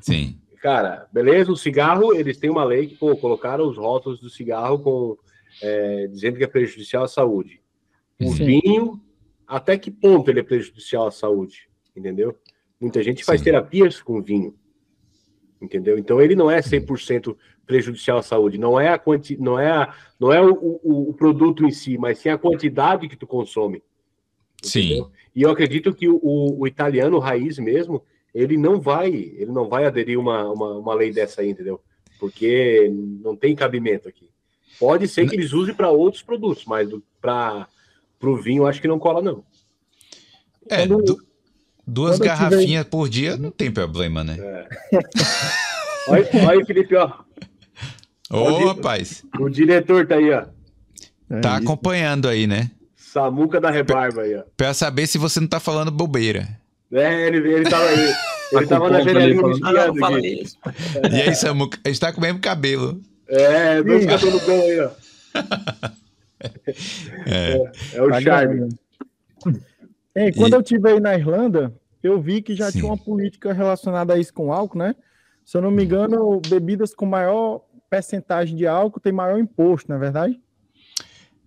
[0.00, 0.36] Sim.
[0.60, 4.78] Cara, beleza, o cigarro, eles têm uma lei que, pô, colocaram os rótulos do cigarro
[4.80, 5.16] com,
[5.62, 7.60] é, dizendo que é prejudicial à saúde.
[8.20, 8.60] O Sim.
[8.60, 9.00] vinho,
[9.48, 11.68] até que ponto ele é prejudicial à saúde?
[11.96, 12.36] Entendeu?
[12.78, 13.46] Muita gente faz Sim.
[13.46, 14.54] terapias com vinho.
[15.60, 15.98] Entendeu?
[15.98, 17.34] Então ele não é 100%
[17.66, 18.58] prejudicial à saúde.
[18.58, 19.36] Não é, a quanti...
[19.36, 19.94] não é, a...
[20.20, 23.82] não é o, o, o produto em si, mas sim a quantidade que tu consome.
[24.62, 24.80] Sim.
[24.80, 25.10] entendeu?
[25.34, 28.02] E eu acredito que o, o italiano raiz mesmo,
[28.34, 31.80] ele não vai, ele não vai aderir uma, uma, uma lei dessa aí, entendeu?
[32.20, 32.92] Porque
[33.22, 34.28] não tem cabimento aqui.
[34.78, 36.88] Pode ser que eles usem para outros produtos, mas
[37.20, 37.66] para
[38.22, 39.44] o vinho acho que não cola, não.
[40.70, 41.22] É, Quando- du-
[41.86, 44.36] duas garrafinhas por dia não tem problema, né?
[46.08, 47.06] Olha, olha aí, Felipe, ó.
[48.30, 50.44] Ô, Pode- rapaz, O diretor tá aí, ó.
[51.30, 52.70] É tá acompanhando aí, né?
[52.96, 54.42] Samuca da Rebarba aí, ó.
[54.56, 56.48] Pra saber se você não tá falando bobeira.
[56.90, 58.12] É, ele, ele tava aí.
[58.50, 60.40] Tá Ele com tava na janelinha me "Ah, espiando fala aqui.
[60.42, 60.56] isso.
[61.12, 62.98] E aí, Samuca, a gente tá com o mesmo cabelo.
[63.28, 64.90] É, dois cabelos bons aí, ó.
[67.26, 67.70] É.
[67.94, 68.68] É o Tá charme.
[70.14, 71.72] Ei, quando E- eu estive aí na Irlanda,
[72.02, 72.80] eu vi que já Sim.
[72.80, 74.94] tinha uma política relacionada a isso com álcool, né?
[75.44, 79.96] Se eu não me engano, bebidas com maior percentagem de álcool tem maior imposto, não
[79.96, 80.40] é verdade?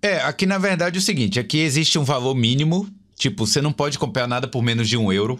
[0.01, 2.87] É, aqui na verdade é o seguinte: aqui existe um valor mínimo.
[3.15, 5.39] Tipo, você não pode comprar nada por menos de um euro.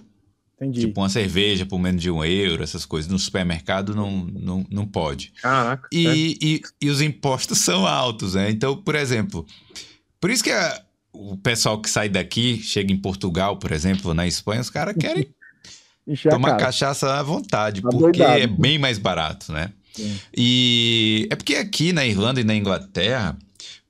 [0.61, 0.81] Entendi.
[0.81, 3.09] Tipo, uma cerveja por menos de um euro, essas coisas.
[3.11, 5.33] No supermercado não, não, não pode.
[5.41, 5.87] Caraca.
[5.91, 5.97] é.
[5.97, 8.51] E, e, e os impostos são altos, né?
[8.51, 9.45] Então, por exemplo,
[10.19, 10.81] por isso que a-
[11.11, 15.27] o pessoal que sai daqui, chega em Portugal, por exemplo, na Espanha, os caras querem
[16.29, 18.39] tomar cachaça à vontade, Tá porque doidado.
[18.39, 19.71] é bem mais barato, né?
[19.93, 20.17] Sim.
[20.37, 23.37] E é porque aqui na Irlanda e na Inglaterra,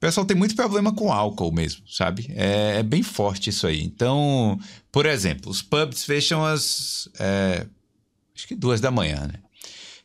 [0.02, 2.26] pessoal tem muito problema com álcool mesmo, sabe?
[2.36, 3.82] É, é bem forte isso aí.
[3.84, 4.60] Então,
[4.92, 7.08] por exemplo, os pubs fecham às.
[7.20, 7.66] é,
[8.36, 9.36] acho que duas da manhã, né?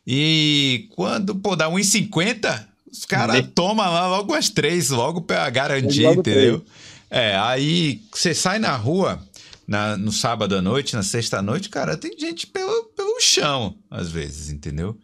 [0.05, 6.03] E quando, pô, dá 1,50, os caras tomam lá logo as três, logo pra garantir,
[6.03, 6.65] Logo entendeu?
[7.09, 9.21] É, aí você sai na rua
[9.67, 13.75] na- no sábado à noite, na sexta à noite, cara, tem gente pelo, pelo chão,
[13.91, 14.97] às vezes, entendeu?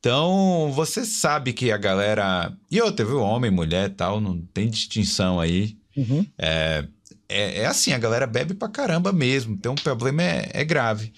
[0.00, 2.52] Então, você sabe que a galera.
[2.70, 3.20] E outra, viu?
[3.20, 5.76] Homem, mulher e tal, não tem distinção aí.
[5.94, 6.24] Uhum.
[6.38, 6.86] É,
[7.28, 9.52] é assim, a galera bebe pra caramba mesmo.
[9.52, 11.12] Então, o problema é, é grave.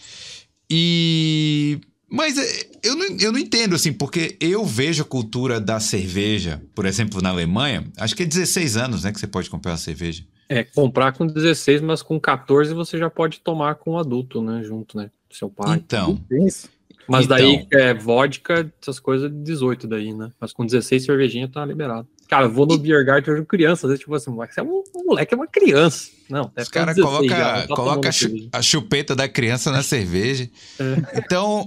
[0.69, 1.81] E.
[2.11, 6.61] Mas é, eu não, eu não entendo, assim, porque eu vejo a cultura da cerveja,
[6.75, 9.79] por exemplo, na Alemanha, acho que é 16 anos, né, que você pode comprar uma
[9.79, 10.23] cerveja.
[10.47, 14.63] É, comprar com 16, mas com 14 você já pode tomar com um adulto, né?
[14.63, 15.11] Junto, né?
[15.31, 15.77] Seu pai.
[15.79, 16.69] Então, Isso.
[17.09, 17.37] Mas então.
[17.37, 20.31] daí, é, vodka, essas coisas, 18 daí, né?
[20.41, 22.07] Mas com 16 cervejinha tá liberado.
[22.29, 24.61] Cara, eu vou no beer garden, eu vejo criança, às vezes, tipo assim, moleque, você
[24.61, 26.09] é um, um moleque, é uma criança.
[26.31, 29.29] Não, deve Os caras 16 já, colocam tá coloca tomando a, chu- a chupeta da
[29.29, 30.49] criança na cerveja.
[30.79, 31.19] É.
[31.19, 31.67] Então,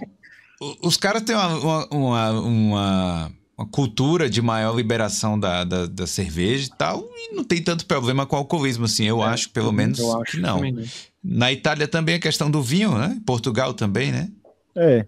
[0.82, 6.68] os caras têm uma, uma, uma, uma- cultura de maior liberação da, da, da cerveja
[6.74, 9.06] e tal, e não tem tanto problema com o alcoolismo, assim.
[9.06, 10.56] Eu É, acho, pelo menos, Eu acho que não.
[10.56, 10.86] também, né?
[11.24, 13.14] Na Itália também a questão do vinho, né?
[13.18, 14.30] Em Portugal também, né?
[14.76, 15.06] É.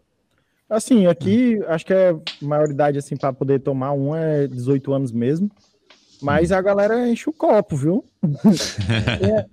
[0.69, 5.49] Assim, aqui acho que a maioridade assim para poder tomar um é 18 anos mesmo.
[6.21, 8.05] Mas a galera enche o copo, viu?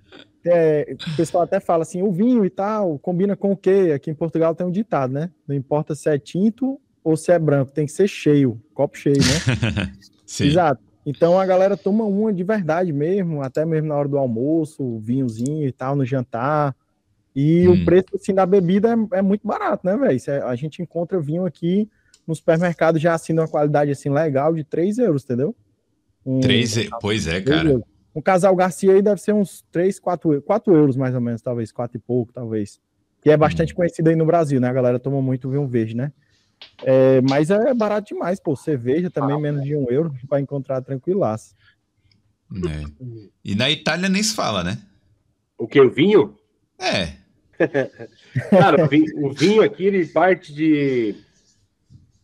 [0.47, 3.93] É, é, o pessoal até fala assim, o vinho e tal, combina com o quê?
[3.95, 5.31] Aqui em Portugal tem um ditado, né?
[5.49, 9.17] Não importa se é tinto ou se é branco, tem que ser cheio, copo cheio,
[9.17, 9.91] né?
[10.27, 10.49] Sim.
[10.49, 10.83] Exato.
[11.07, 15.67] Então a galera toma uma de verdade mesmo, até mesmo na hora do almoço, vinhozinho
[15.67, 16.77] e tal, no jantar.
[17.35, 17.73] E Hum.
[17.73, 20.21] o preço assim, da bebida é, é muito barato, né, velho?
[20.47, 21.89] A gente encontra vinho aqui
[22.27, 25.55] no supermercado já assim, numa qualidade assim legal de 3 euros, entendeu?
[26.25, 27.71] Um, Três, e- pois é, cara.
[27.71, 27.85] euros.
[28.15, 31.43] Um casal Garcia aí deve ser uns 3, 4, eu- 4 euros mais ou menos,
[31.43, 32.81] talvez, 4 e pouco, talvez.
[33.21, 33.77] Que é bastante Hum.
[33.77, 34.69] conhecido aí no Brasil, né?
[34.69, 36.13] A galera toma muito vinho verde, né?
[36.85, 38.55] É, mas é barato demais, pô.
[38.55, 41.55] Cerveja também, menos de um euro, para encontrar tranquilaço.
[42.55, 42.85] É.
[43.45, 44.79] E na Itália nem se fala, né?
[45.59, 45.81] O que?
[45.81, 46.37] O vinho?
[46.79, 47.15] É.
[48.51, 51.15] Cara, o vinho, aqui ele parte de.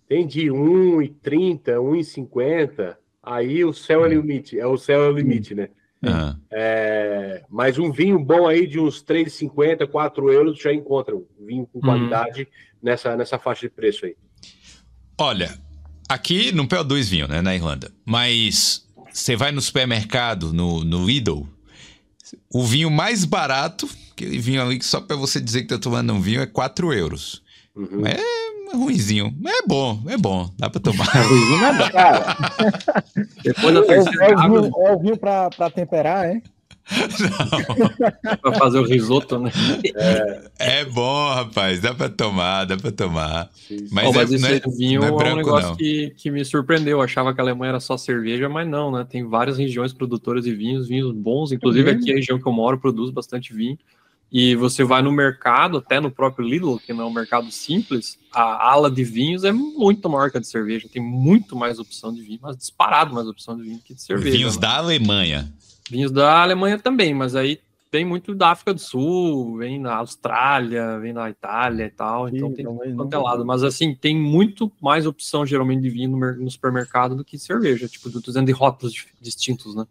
[0.09, 2.97] Tem de 1,30, 1,50.
[3.23, 4.59] Aí o céu é o limite.
[4.59, 5.69] É o céu é o limite, né?
[6.03, 6.41] Aham.
[6.51, 11.67] É, mas um vinho bom aí de uns 3,50, 4 euros já encontra um vinho
[11.67, 12.49] com qualidade
[12.83, 14.17] nessa, nessa faixa de preço aí.
[15.19, 15.55] Olha,
[16.09, 17.93] aqui não produz vinho, né, na Irlanda.
[18.05, 21.47] Mas você vai no supermercado, no, no Lidl,
[22.53, 26.13] o vinho mais barato, aquele vinho ali que só pra você dizer que tá tomando
[26.13, 27.43] um vinho, é 4 euros.
[27.77, 28.03] Uhum.
[28.07, 29.35] É ruinzinho.
[29.47, 30.49] É bom, é bom.
[30.59, 31.07] Dá pra tomar.
[31.93, 32.37] Cara,
[33.43, 36.41] Depois da É o- terceira é o vinho, é o vinho pra, pra temperar, é?
[38.41, 39.51] Pra fazer o risoto, né?
[40.59, 41.81] É bom, rapaz.
[41.81, 43.51] Dá pra tomar, dá pra tomar.
[43.91, 45.77] Mas, Mas, é, mas não esse é, vinho não é, é um branco, negócio não.
[45.77, 46.99] que, que me surpreendeu.
[46.99, 49.07] Eu achava que a Alemanha era só cerveja, mas não, né?
[49.09, 51.53] Tem várias regiões produtoras de vinhos, vinhos bons.
[51.53, 53.79] Inclusive aqui a região que eu moro produz bastante vinho.
[54.33, 58.17] E você vai no mercado, até no próprio Lidl, que não é um mercado simples,
[58.33, 60.89] a ala de vinhos é muito maior que a de cerveja.
[60.89, 64.37] Tem muito mais opção de vinho, mas disparado mais opção de vinho que de cerveja.
[64.37, 64.61] Vinhos né?
[64.61, 65.53] da Alemanha.
[65.91, 67.59] Vinhos da Alemanha também, mas aí
[67.91, 72.51] tem muito da África do Sul, vem da Austrália, vem da Itália e tal, então
[72.53, 72.65] Ih, tem
[72.95, 73.45] quanto é lado.
[73.45, 77.37] Mas assim, tem muito mais opção geralmente de vinho no, mer- no supermercado do que
[77.39, 79.85] cerveja, tipo, dizendo de rótulos distintos, né?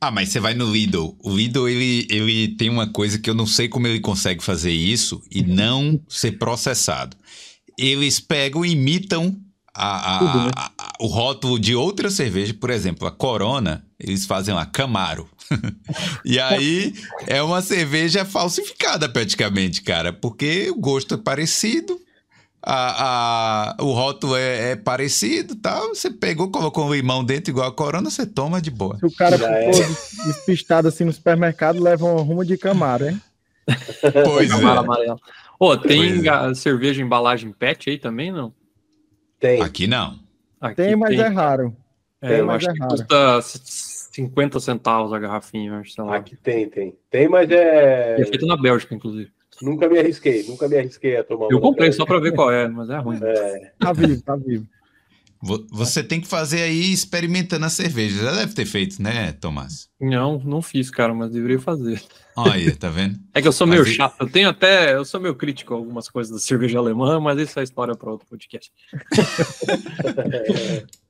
[0.00, 1.16] Ah, mas você vai no Lidl.
[1.22, 4.70] O Lidl, ele, ele tem uma coisa que eu não sei como ele consegue fazer
[4.72, 7.16] isso e não ser processado.
[7.78, 9.36] Eles pegam e imitam
[9.74, 10.50] a- a- Tudo, né?
[10.54, 12.52] a- a- o rótulo de outra cerveja.
[12.52, 15.28] Por exemplo, a Corona, eles fazem lá, Camaro.
[16.24, 16.94] e aí
[17.26, 20.12] é uma cerveja falsificada praticamente, cara.
[20.12, 22.00] Porque o gosto é parecido,
[22.62, 25.88] a, a- o rótulo é, é parecido e tal.
[25.90, 28.96] Você pegou, colocou um limão dentro igual a Corona, você toma de boa.
[28.98, 29.72] Se o cara Já é.
[29.72, 29.86] for
[30.26, 33.20] despistado assim no supermercado, leva um rumo de Camaro, hein?
[34.24, 34.78] Pois Camaro é.
[34.84, 35.20] amarelo.
[35.58, 36.54] Ô, tem Pois é.
[36.54, 38.52] cerveja em embalagem PET aí também, não?
[39.38, 39.60] tem.
[39.62, 40.18] Aqui não.
[40.60, 41.76] Aqui Tem, mas é raro.
[42.20, 42.90] É, tem, eu mas acho é que raro.
[42.96, 43.42] custa
[44.12, 46.16] 50 centavos a garrafinha, acho, sei lá.
[46.16, 46.94] Aqui tem, tem.
[47.10, 48.20] Tem, mas é.
[48.20, 49.30] É feito na Bélgica, inclusive.
[49.60, 52.50] Nunca me arrisquei, nunca me arrisquei a tomar Eu uma comprei só pra ver qual
[52.50, 53.18] é, mas é ruim.
[53.22, 54.66] É, Tá vivo, tá vivo.
[55.44, 58.22] Vo- Você tem que fazer aí experimentando a cerveja.
[58.24, 59.88] Já deve ter feito, né, Tomás?
[60.00, 62.00] Não, não fiz, cara, mas deveria fazer.
[62.36, 63.18] Olha, tá vendo?
[63.34, 65.76] É que eu sou meio Mas chato, eu tenho até, eu sou meio crítico a
[65.76, 68.70] algumas coisas da cerveja alemã, mas isso é história para outro podcast.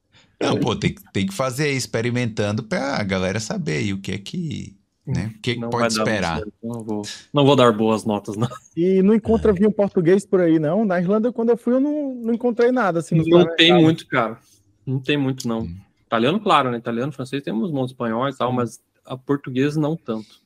[0.42, 4.12] Não, pô, tem, que- tem que fazer aí experimentando pra galera saber aí o que
[4.12, 4.76] é que,
[5.06, 5.32] né?
[5.36, 6.36] O que, que Não pode dar muito esperar.
[6.38, 8.48] certo, Não vou, não vou dar boas notas, não.
[8.76, 10.84] E não encontra vinho português por aí, não.
[10.84, 14.38] Na Irlanda, quando eu fui, eu não, não encontrei nada assim Não tem muito, cara.
[14.86, 15.60] Não tem muito, não.
[15.62, 15.76] Hum.
[16.06, 16.76] Italiano, claro, né?
[16.78, 20.42] Italiano, francês, temos montes espanhóis e tal, mas a português não tanto.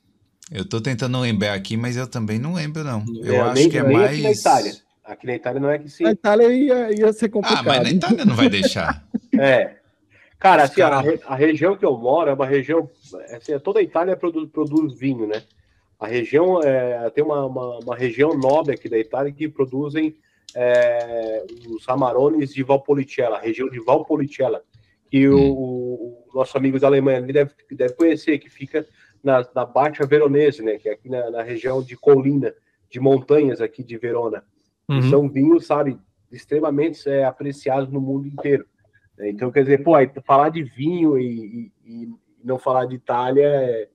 [0.49, 3.03] Eu tô tentando lembrar aqui, mas eu também não lembro, não.
[3.21, 4.11] Eu é, acho nem- que é mais.
[4.13, 4.73] Aqui na Itália.
[5.03, 6.03] Aqui na Itália não é que sim.
[6.03, 7.65] Na Itália ia, ia ser Ah, complicado.
[7.65, 9.05] mas na Itália não vai deixar.
[9.39, 9.75] É.
[10.39, 12.89] Cara, assim, a, a região que eu moro é uma região.
[13.35, 15.43] Assim, toda a Itália produz, produz vinho, né?
[15.99, 20.15] A região é, tem uma, uma, uma região nobre aqui da Itália que produzem
[20.55, 24.61] é, os Amarones de Valpolicella, a região de Valpolicella,
[25.09, 28.85] que o, o nosso amigo da Alemanha ali deve, deve conhecer, que fica
[29.23, 30.77] na, na Baixa Veronese, né?
[30.77, 32.53] Que é aqui na, na região de colina,
[32.89, 34.43] de montanhas aqui de Verona.
[34.87, 35.09] Uhum.
[35.09, 35.97] São vinhos, sabe,
[36.31, 38.65] extremamente é, apreciados no mundo inteiro.
[39.19, 42.09] Então, quer dizer, pô, aí, falar de vinho e, e- e
[42.43, 43.89] não falar de Itália é-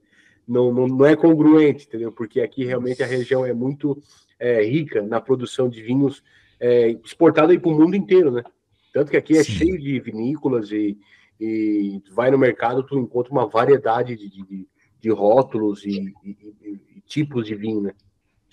[0.47, 2.11] não, não, não é congruente, entendeu?
[2.11, 4.03] Porque aqui realmente a região é muito
[4.39, 6.23] é, rica na produção de vinhos
[6.59, 8.43] é, exportado aí para o mundo inteiro, né?
[8.93, 9.53] Tanto que aqui é Sim.
[9.53, 10.99] cheio de vinícolas e,
[11.41, 14.69] e tu vai no mercado, tu encontra uma variedade de, de,
[15.01, 17.95] de rótulos e, e- e- e tipos de vinho, né?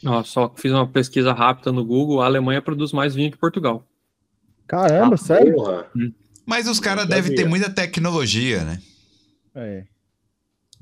[0.06, 3.84] Ó, só fiz uma pesquisa rápida no Google, a Alemanha produz mais vinho que Portugal.
[4.68, 5.54] Caramba, Ah, sério?
[5.56, 5.92] porra.
[6.50, 8.82] Mas os caras devem ter muita tecnologia, né?
[9.54, 9.84] É,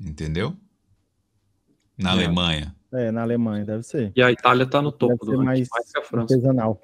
[0.00, 0.56] Entendeu?
[1.96, 2.12] Na É.
[2.12, 2.74] Alemanha.
[2.92, 4.10] é, na Alemanha, deve ser.
[4.16, 6.34] E a Itália tá no topo Deve do mais mais que a França.
[6.34, 6.80] artesanal.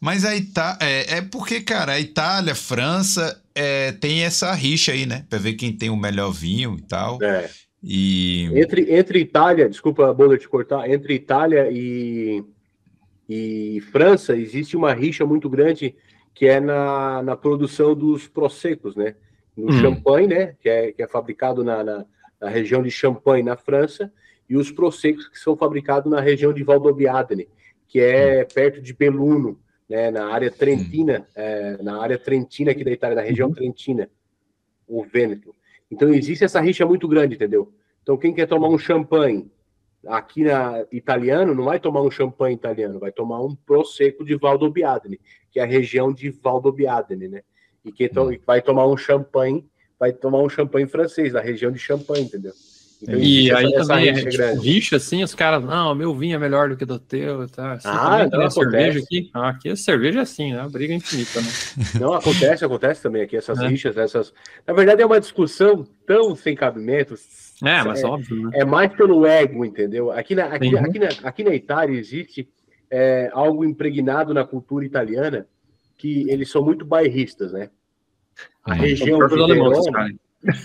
[0.00, 0.78] Mas a Itália.
[0.80, 5.26] É, é porque, cara, a Itália, a França é, tem essa rixa aí, né?
[5.28, 7.22] Pra ver quem tem o melhor vinho e tal.
[7.22, 7.50] É.
[7.82, 8.46] E.
[8.54, 12.42] Entre, entre Itália, desculpa, Bola, te cortar, entre Itália e,
[13.28, 15.94] e França existe uma rixa muito grande
[16.34, 19.14] que é na, na produção dos prosecos, né?
[19.56, 19.72] No Hum.
[19.80, 20.56] champanhe, né?
[20.60, 22.04] Que é, que é fabricado na, na,
[22.40, 24.12] na região de Champagne, na França,
[24.50, 27.48] e os prosecos que são fabricados na região de Valdobbiadene,
[27.86, 30.10] que é perto de Belluno, né?
[30.10, 34.10] Na área trentina, é, na área trentina aqui da Itália, na região trentina,
[34.88, 35.54] o Vêneto.
[35.90, 37.72] Então existe essa rixa muito grande, entendeu?
[38.02, 39.50] Então quem quer tomar um champanhe
[40.06, 45.20] aqui na italiano não vai tomar um champanhe italiano, vai tomar um prosecco de Valdobbiadene,
[45.50, 47.42] que é a região de Valdobbiadene, né?
[47.84, 49.64] E quem to- vai tomar um champanhe
[49.98, 52.52] vai tomar um champanhe francês, da região de Champagne, entendeu?
[53.02, 56.38] Então, e aí essa também é tipo, rixa assim, os caras, não, meu vinho é
[56.38, 57.72] melhor do que do teu, tá?
[57.72, 59.30] Assim, ah, não, cerveja aqui.
[59.34, 60.66] Ah, aqui a cerveja é assim, né?
[60.70, 61.48] Briga infinita, né?
[62.00, 63.68] Não, acontece, acontece também aqui, essas é.
[63.68, 64.32] rixas, essas.
[64.66, 67.14] Na verdade, é uma discussão tão sem cabimento.
[67.66, 68.50] É, mas é, óbvio, né?
[68.54, 70.10] É mais pelo ego, entendeu?
[70.10, 72.48] Aqui na, aqui, aqui, na, aqui na Itália existe
[72.90, 75.46] é, algo impregnado na cultura italiana
[75.96, 77.70] que eles são muito bairristas, né?
[78.64, 78.80] A uhum.
[78.80, 80.14] região de Verona,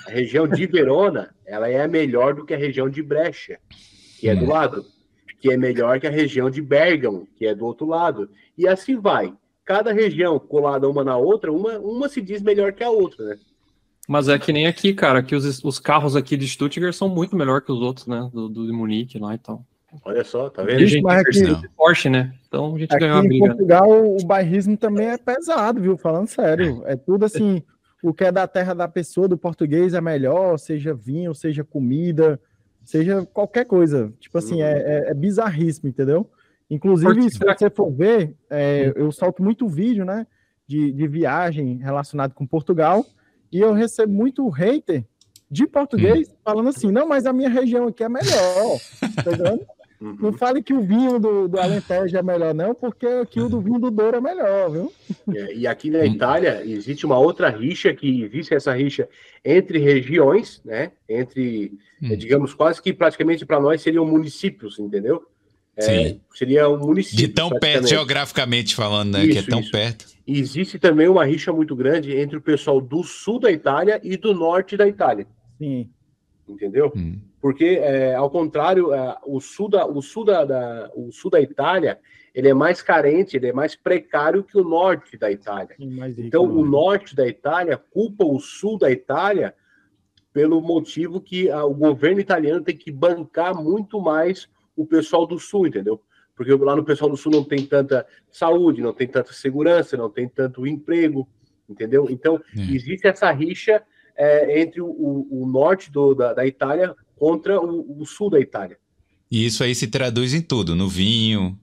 [0.08, 3.60] a região de Verona, ela é melhor do que a região de Brecha,
[4.20, 4.50] que é do hum.
[4.50, 4.86] lado,
[5.40, 8.30] que é melhor que a região de Bergamo, que é do outro lado.
[8.58, 9.34] E assim vai.
[9.64, 13.40] Cada região colada uma na outra, uma, uma se diz melhor que a outra, né?
[14.10, 17.36] Mas é que nem aqui, cara, que os, os carros aqui de Stuttgart são muito
[17.36, 18.28] melhor que os outros, né?
[18.34, 19.64] Do, do de Munique lá e tal.
[20.04, 20.82] Olha só, tá vendo?
[20.82, 22.34] E a gente aqui, Porsche, né?
[22.48, 23.46] Então a gente aqui ganhou a briga.
[23.46, 25.96] Em Portugal, o bairrismo também é pesado, viu?
[25.96, 26.82] Falando sério.
[26.88, 27.62] É tudo assim
[28.02, 32.42] o que é da terra da pessoa, do português, é melhor, seja vinho, seja comida,
[32.84, 34.12] seja qualquer coisa.
[34.20, 36.28] Tipo assim, é, é, é bizarríssimo, entendeu?
[36.68, 40.26] Inclusive, se você for ver, é, eu solto muito vídeo, né,
[40.66, 43.06] de, de viagem relacionado com Portugal,
[43.52, 45.04] e eu recebo muito hater
[45.50, 46.34] de português hum.
[46.44, 48.80] falando assim, não, mas a minha região aqui é melhor,
[49.24, 49.66] tá vendo?
[50.00, 50.16] Uhum.
[50.18, 53.60] Não fale que o vinho do, do Alentejo é melhor, não, porque aqui o do
[53.60, 54.94] vinho do Douro é melhor, viu?
[55.36, 59.10] É, e aqui na Itália existe uma outra rixa, que existe essa rixa
[59.44, 60.94] entre regiões, né?
[61.08, 62.16] Entre, hum.
[62.16, 65.26] digamos, quase que praticamente para nós seriam municípios, entendeu?
[65.76, 66.22] É, Sim.
[66.34, 67.18] Seria um município.
[67.18, 69.24] De tão perto, geograficamente falando, né?
[69.26, 69.72] Isso, que é tão isso.
[69.72, 70.06] perto.
[70.30, 74.16] E existe também uma rixa muito grande entre o pessoal do sul da Itália e
[74.16, 75.28] do norte da Itália.
[75.58, 75.90] Sim.
[76.48, 76.92] Entendeu?
[76.96, 81.32] Hum porque é, ao contrário, é, o sul da, o sul da, da, o sul
[81.32, 82.00] da Itália
[82.36, 85.76] ele é mais carente, ele é mais precário que o norte da Itália.
[86.18, 89.54] então, o norte da Itália culpa o sul da Itália
[90.32, 95.40] pelo motivo que a, o governo italiano tem que bancar muito mais o pessoal do
[95.40, 96.00] sul, entendeu?
[96.40, 100.10] Porque lá no pessoal do sul não tem tanta saúde, não tem tanta segurança, não
[100.10, 101.28] tem tanto emprego,
[101.68, 102.08] entendeu?
[102.10, 102.62] Então, é.
[102.62, 103.84] existe essa rixa
[104.16, 104.88] é, entre o,
[105.30, 108.78] o, norte do, da, da Itália contra o, o, sul da Itália.
[109.30, 111.60] E isso aí se traduz em tudo, no vinho,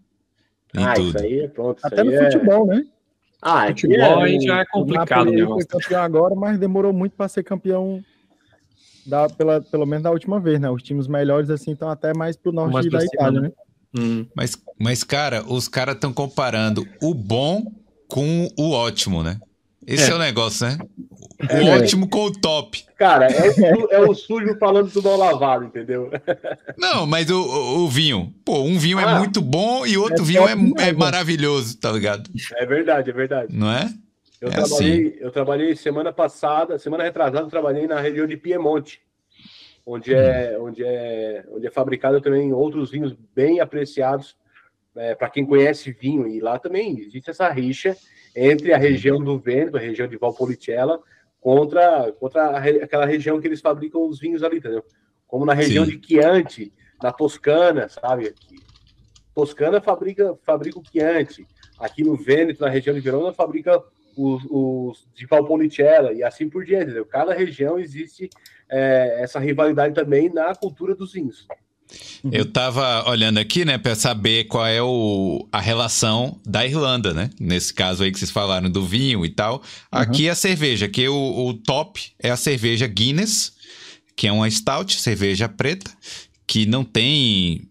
[0.74, 1.16] em ah, tudo.
[1.16, 2.30] Isso aí, pronto, Até no é...
[2.30, 2.84] futebol, né?
[3.40, 5.30] Ah, futebol aí já é complicado.
[5.30, 8.04] O foi campeão agora, mas demorou muito para ser campeão
[9.06, 10.68] da, pela, pelo menos da última vez, né?
[10.68, 13.48] Os times melhores assim estão até mais pro norte mais da Itália, né?
[13.48, 13.65] né?
[13.94, 14.26] Hum.
[14.34, 17.72] Mas, mas, cara, os caras estão comparando o bom
[18.08, 19.40] com o ótimo, né?
[19.86, 20.78] Esse é, é o negócio, né?
[21.38, 22.84] O é, ótimo com o top.
[22.96, 26.10] Cara, é o, é o, sujo falando do mal lavado, entendeu?
[26.76, 28.34] Não, mas o, o, vinho.
[28.44, 31.78] Pô, um vinho é ah, é muito bom e outro é vinho é, é, maravilhoso,
[31.78, 32.28] tá ligado?
[32.54, 33.56] É verdade, é verdade.
[33.56, 33.88] Não é?
[34.40, 35.16] Eu, trabalhei, assim.
[35.20, 39.00] eu trabalhei semana passada, semana retrasada, eu trabalhei na região de Piemonte,
[39.86, 44.36] onde é, onde é, onde é fabricado também outros vinhos bem apreciados
[45.18, 46.26] para quem conhece vinho.
[46.26, 47.96] E lá também existe essa rixa
[48.34, 51.00] entre a região do Vêneto, a região de Valpolicella,
[51.40, 54.84] contra, contra a, aquela região que eles fabricam os vinhos ali, entendeu?
[55.28, 55.98] Como na região Sim.
[55.98, 58.28] de Chianti, na Toscana, sabe?
[58.28, 58.56] Aqui.
[59.34, 61.46] Toscana fabrica, fabrica o Chianti.
[61.78, 63.82] Aqui no Vêneto, na região de Verona, fabrica
[64.16, 66.84] os, os de Valpolicella e assim por diante.
[66.84, 67.04] Entendeu?
[67.04, 68.30] Cada região existe
[68.70, 71.46] é, essa rivalidade também na cultura dos vinhos.
[72.32, 77.30] Eu tava olhando aqui, né, para saber qual é o, a relação da Irlanda, né?
[77.38, 79.56] Nesse caso aí que vocês falaram do vinho e tal.
[79.56, 79.62] Uhum.
[79.92, 83.52] Aqui é a cerveja, que o, o top é a cerveja Guinness,
[84.16, 85.90] que é uma stout, cerveja preta,
[86.46, 87.68] que não tem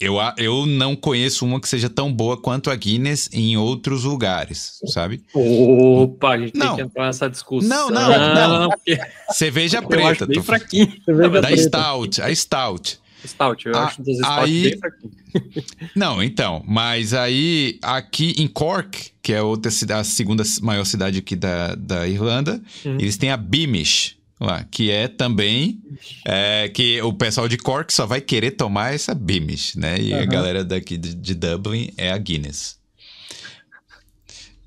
[0.00, 4.80] eu, eu não conheço uma que seja tão boa quanto a Guinness em outros lugares,
[4.86, 5.22] sabe?
[5.32, 6.66] Opa, a gente não.
[6.66, 7.68] tem que entrar nessa discussão.
[7.68, 8.60] Não, não, não.
[8.60, 8.68] não.
[8.70, 8.98] Porque...
[9.30, 10.02] Cerveja preta.
[10.02, 10.42] Eu acho bem tô...
[10.42, 10.92] fraquinho.
[11.06, 11.56] Da preta.
[11.56, 13.00] Stout, a Stout.
[13.26, 14.62] Stout, eu ah, acho das Stout aí...
[14.62, 15.12] bem fraquinho.
[15.96, 21.18] Não, então, mas aí aqui em Cork, que é outra cidade, a segunda maior cidade
[21.18, 22.98] aqui da, da Irlanda, uhum.
[23.00, 25.80] eles têm a Beamish, lá, que é também
[26.24, 29.98] é, que o pessoal de Cork só vai querer tomar essa Beamish, né?
[29.98, 30.20] E uhum.
[30.20, 32.78] a galera daqui de, de, Dublin é a Guinness.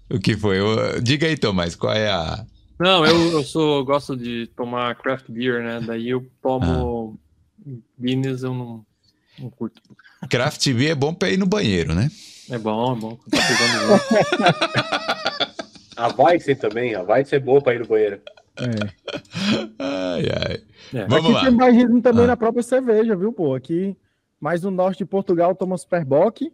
[0.10, 0.60] O que foi?
[0.60, 2.46] Eu, diga aí, Tomás, qual é a...
[2.80, 5.82] Não, eu, eu sou, gosto de tomar craft beer, né?
[5.86, 7.18] Daí eu tomo...
[7.22, 7.28] Ah
[8.00, 8.86] Guinness eu não,
[9.40, 9.82] não curto.
[10.30, 12.10] Craft beer é bom pra ir no banheiro, né?
[12.50, 13.20] É bom, é bom.
[13.30, 13.38] Tá
[15.98, 18.22] a Weizen também, a Weizen é boa pra ir no banheiro.
[18.60, 18.90] É.
[19.80, 20.64] Ai, ai.
[20.94, 21.06] É.
[21.06, 21.46] Vamos Aqui lá.
[21.46, 22.28] tem bairrismo também ah.
[22.28, 23.54] na própria cerveja, viu, pô?
[23.54, 23.96] Aqui,
[24.40, 26.52] mais no norte de Portugal toma Superbock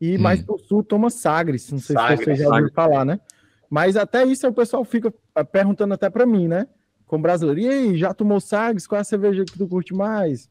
[0.00, 0.20] e hum.
[0.20, 1.70] mais pro sul toma Sagres.
[1.70, 3.20] Não sei Sagres, se você já ouviu falar, né?
[3.70, 5.12] Mas até isso o pessoal fica
[5.52, 6.66] perguntando até para mim, né?
[7.08, 7.60] com brasileiro.
[7.60, 8.86] E aí, já tomou Sagres?
[8.86, 10.48] Qual é a cerveja que tu curte mais?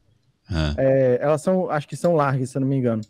[0.50, 0.74] Ah.
[0.78, 3.02] É, elas são, acho que são largas, se eu não me engano.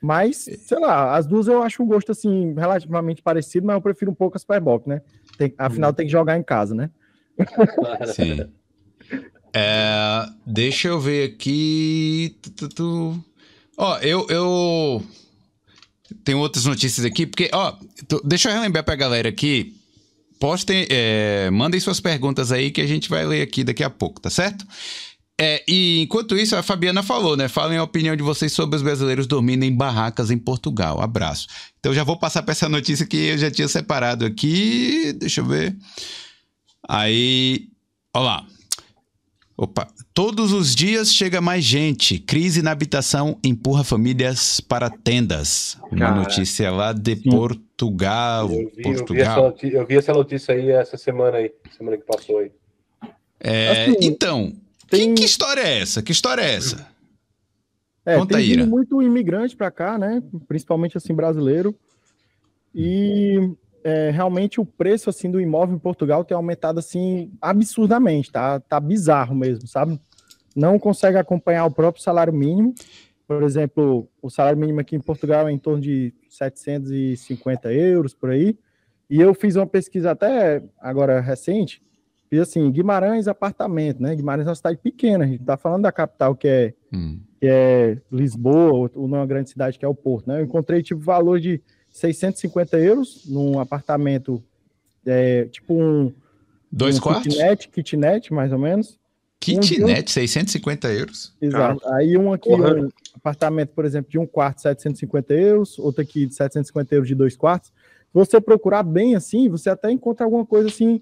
[0.00, 4.10] Mas, sei lá, as duas eu acho um gosto assim, relativamente parecido, mas eu prefiro
[4.10, 5.02] um pouco a Superbock, né?
[5.38, 6.90] Tem, afinal, tem que jogar em casa, né?
[8.14, 8.46] Sim.
[9.54, 12.36] É, deixa eu ver aqui.
[13.76, 15.02] Ó, eu, eu.
[16.24, 17.72] Tenho outras notícias aqui, porque, ó,
[18.06, 19.74] tu- deixa eu relembrar pra galera aqui.
[20.38, 24.20] Postem, é, mandem suas perguntas aí que a gente vai ler aqui daqui a pouco,
[24.20, 24.66] tá certo?
[25.38, 27.48] É, e enquanto isso, a Fabiana falou, né?
[27.48, 31.00] Falem a opinião de vocês sobre os brasileiros dormindo em barracas em Portugal.
[31.00, 31.46] Abraço.
[31.78, 35.12] Então já vou passar para essa notícia que eu já tinha separado aqui.
[35.18, 35.76] Deixa eu ver.
[36.88, 37.68] Aí,
[38.14, 38.46] ó lá.
[39.56, 39.88] Opa.
[40.12, 42.18] Todos os dias chega mais gente.
[42.18, 45.78] Crise na habitação empurra famílias para tendas.
[45.90, 46.14] Uma Cara.
[46.16, 47.30] notícia lá de Sim.
[47.30, 48.50] Portugal.
[48.50, 49.42] Eu vi, eu, vi essa Portugal.
[49.44, 52.52] notícia, eu vi essa notícia aí essa semana aí, semana que passou aí.
[53.40, 54.52] É, Assim, então,
[54.90, 56.02] tem- que, que história é essa?
[56.02, 56.86] Que história é essa?
[58.04, 60.22] É, Conta tem aí, muito imigrante para cá, né?
[60.46, 61.74] Principalmente assim brasileiro.
[62.74, 63.50] E
[63.86, 68.58] é, realmente o preço assim do imóvel em Portugal tem aumentado assim absurdamente, tá?
[68.58, 70.00] Tá bizarro mesmo, sabe?
[70.56, 72.74] Não consegue acompanhar o próprio salário mínimo.
[73.28, 78.30] Por exemplo, o salário mínimo aqui em Portugal é em torno de 750 euros por
[78.30, 78.58] aí.
[79.08, 81.80] E eu fiz uma pesquisa até agora recente,
[82.28, 84.16] fiz assim, Guimarães apartamento, né?
[84.16, 87.20] Guimarães é uma cidade pequena, a gente tá falando da capital que é Hum.
[87.40, 90.40] que é Lisboa, ou numa grande cidade que é o Porto, né?
[90.40, 91.62] Eu encontrei tipo valor de
[91.96, 94.42] 650 euros num apartamento,
[95.04, 96.12] é, tipo um,
[96.70, 97.34] Dois um quartos?
[97.34, 98.98] kitnet, kitnet, mais ou menos.
[99.40, 101.34] Kitnet, 650 euros.
[101.40, 101.80] Exato.
[101.94, 102.74] Aí um aqui, Porra.
[102.74, 107.14] um apartamento, por exemplo, de um quarto, 750 euros, outro aqui de 750 euros de
[107.14, 107.70] dois quartos.
[107.70, 111.00] Se você procurar bem assim, você até encontra alguma coisa assim,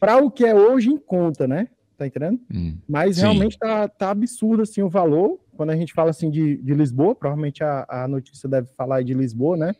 [0.00, 1.68] para o que é hoje em conta, né?
[1.98, 2.40] Tá entendendo?
[2.52, 2.76] Hum.
[2.88, 3.22] Mas Sim.
[3.22, 5.38] realmente tá, tá absurdo assim o valor.
[5.56, 9.12] Quando a gente fala assim de, de Lisboa, provavelmente a, a notícia deve falar de
[9.12, 9.74] Lisboa, né?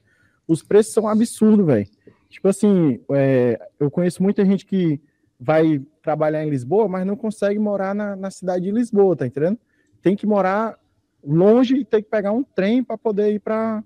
[0.47, 1.86] Os preços são absurdos, velho.
[2.28, 5.01] Tipo assim, é, eu conheço muita gente que
[5.38, 9.59] vai trabalhar em Lisboa, mas não consegue morar na, na cidade de Lisboa, tá entendendo?
[10.01, 10.78] Tem que morar
[11.24, 13.82] longe e tem que pegar um trem para poder ir para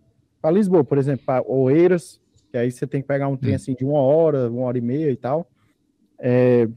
[0.52, 3.57] Lisboa, por exemplo, para Oeiras, que aí você tem que pegar um trem Hum.
[3.57, 5.50] assim de uma hora, uma hora e meia e tal.
[6.18, 6.68] É,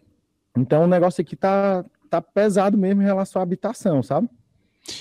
[0.58, 4.28] então o negócio aqui tá, tá pesado mesmo em relação à habitação, sabe?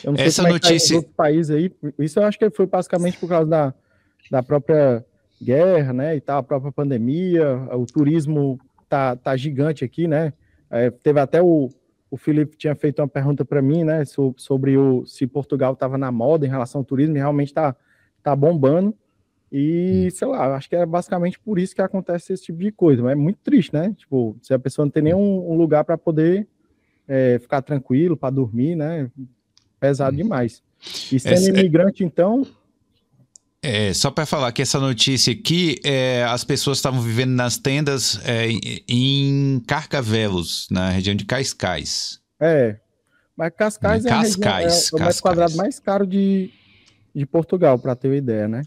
[0.05, 1.73] Eu não Essa é tá notícia- outros países aí.
[1.99, 3.75] Isso eu acho que foi basicamente por causa da,
[4.31, 5.05] da própria
[5.43, 6.17] guerra, né?
[6.17, 7.47] E tal, a própria pandemia.
[7.77, 8.59] O turismo
[8.89, 10.33] tá, tá gigante aqui, né?
[10.71, 11.69] É, teve até o,
[12.11, 14.05] o Felipe tinha feito uma pergunta para mim, né?
[14.05, 17.75] so- Sobre o, se Portugal estava na moda em relação ao turismo, e realmente tá,
[18.23, 18.95] tá bombando.
[19.51, 23.03] E, sei lá, acho que é basicamente por isso que acontece esse tipo de coisa.
[23.03, 23.95] Mas é muito triste, né?
[23.97, 26.47] Tipo, se a pessoa não tem nenhum um lugar para poder
[27.07, 29.11] é, ficar tranquilo, para dormir, né?
[29.81, 30.63] Pesado demais.
[31.11, 32.43] E sendo Essa- imigrante, então,
[33.63, 38.21] É, só para falar que essa notícia aqui, é, as pessoas estavam vivendo nas tendas
[38.25, 38.49] é,
[38.89, 42.21] em- Carcavelos, na região de Cascais.
[42.41, 42.77] é.
[43.37, 45.21] Mas Cascais, é, região- Cascais, é o metro Cascais.
[45.21, 46.51] quadrado mais caro de,
[47.15, 48.63] de Portugal, para ter uma ideia, né?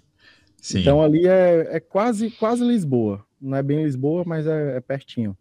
[0.62, 0.80] Sim.
[0.80, 3.22] Então ali é, é quase, quase Lisboa.
[3.42, 5.36] Não é bem Lisboa, mas é, é pertinho.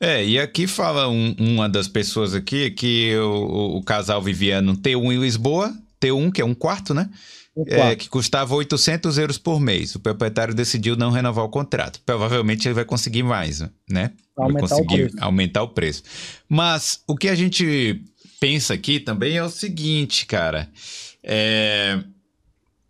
[0.00, 4.60] É, e aqui fala um- uma das pessoas aqui que o, o- o casal vivia
[4.60, 7.08] no T1 em Lisboa, T1, que é um quarto, né?
[7.66, 9.94] É, que custava 800 euros por mês.
[9.94, 12.00] O proprietário decidiu não renovar o contrato.
[12.06, 14.12] Provavelmente ele vai conseguir mais, né?
[14.36, 15.16] Vai Aumentar o conseguir preço.
[15.20, 16.02] aumentar o preço.
[16.48, 18.02] Mas o que a gente
[18.38, 20.70] pensa aqui também é o seguinte, cara.
[21.22, 22.02] É,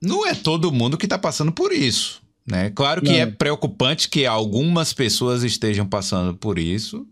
[0.01, 2.21] Não é todo mundo que está passando por isso.
[2.47, 2.71] Né?
[2.71, 3.19] Claro que Não.
[3.19, 7.07] é preocupante que algumas pessoas estejam passando por isso,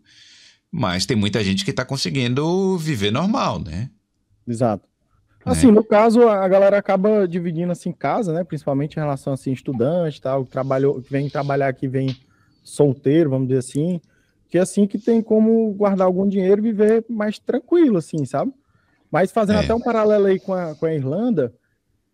[0.71, 3.91] mas tem muita gente que está conseguindo viver normal, né?
[4.47, 4.88] Exato.
[5.49, 5.59] Né?
[5.59, 8.45] Assim, no caso, a galera acaba dividindo assim casa, né?
[8.45, 12.17] Principalmente em relação assim estudante, tal, que trabalhou, que vem trabalhar aqui, vem
[12.63, 14.01] solteiro, vamos dizer assim,
[14.49, 18.53] que é assim que tem como guardar algum dinheiro e viver mais tranquilo, assim, sabe?
[19.11, 19.65] Mas fazendo É.
[19.65, 21.53] até um paralelo aí com a, com a Irlanda,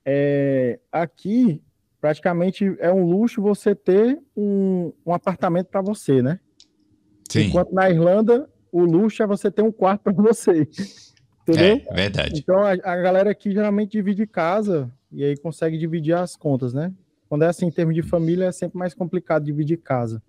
[0.04, 1.60] é, aqui
[2.00, 6.38] praticamente é um luxo você ter um, um apartamento para você, né?
[7.30, 10.68] Sim, Enquanto na Irlanda, o luxo é você ter um quarto para você.
[11.46, 11.82] Entendeu?
[11.86, 12.40] é verdade.
[12.40, 16.92] Então a, a galera aqui geralmente divide casa e aí consegue dividir as contas, né?
[17.28, 20.22] Quando é assim, em termos de família, é sempre mais complicado dividir casa.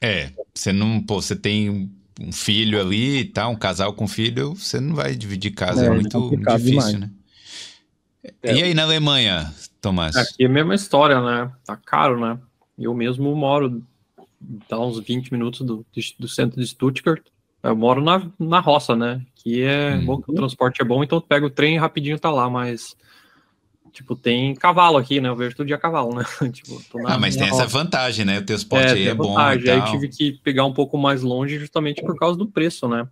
[0.00, 1.90] É, você não, pô, você tem um-
[2.32, 5.88] filho ali e tal, um casal com filho, você não vai dividir casa, é, É,
[5.88, 7.00] é muito difícil, demais.
[7.00, 7.10] né?
[8.42, 8.54] É.
[8.54, 10.14] E aí na Alemanha, Tomás?
[10.16, 11.52] Aqui é a mesma história, né?
[11.64, 12.38] Tá caro, né?
[12.78, 13.82] Eu mesmo moro
[14.68, 15.84] dá uns 20 minutos do,
[16.18, 17.22] do centro de Stuttgart.
[17.64, 19.22] Eu moro na, na roça, né?
[19.34, 20.04] Que é hum.
[20.04, 22.48] bom que o transporte é bom, então tu pega o trem e rapidinho tá lá,
[22.48, 22.94] mas
[23.90, 25.28] tipo, tem cavalo aqui, né?
[25.28, 26.24] Eu vejo todo dia cavalo, né?
[26.52, 27.62] tipo, ah, mas tem roça.
[27.62, 28.38] essa vantagem, né?
[28.38, 29.38] O transporte é, aí é bom.
[29.38, 33.08] Aí eu tive que pegar um pouco mais longe justamente por causa do preço, né?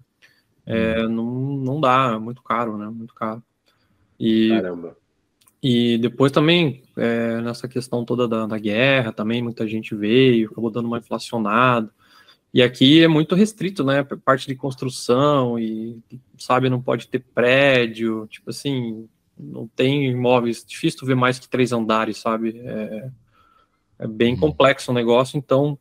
[0.66, 1.09] É, hum.
[1.09, 1.24] não,
[1.57, 2.87] não dá, é muito caro, né?
[2.87, 3.43] Muito caro.
[4.20, 4.97] E, Caramba.
[5.62, 10.70] E depois também, é, nessa questão toda da, da guerra, também muita gente veio, acabou
[10.70, 11.89] dando uma inflacionada.
[12.53, 14.03] E aqui é muito restrito, né?
[14.24, 15.99] Parte de construção e,
[16.39, 19.09] sabe, não pode ter prédio, tipo assim,
[19.39, 22.61] não tem imóveis, difícil tu ver mais que três andares, sabe?
[22.62, 23.11] É,
[24.01, 24.41] é bem uhum.
[24.41, 25.79] complexo o negócio, então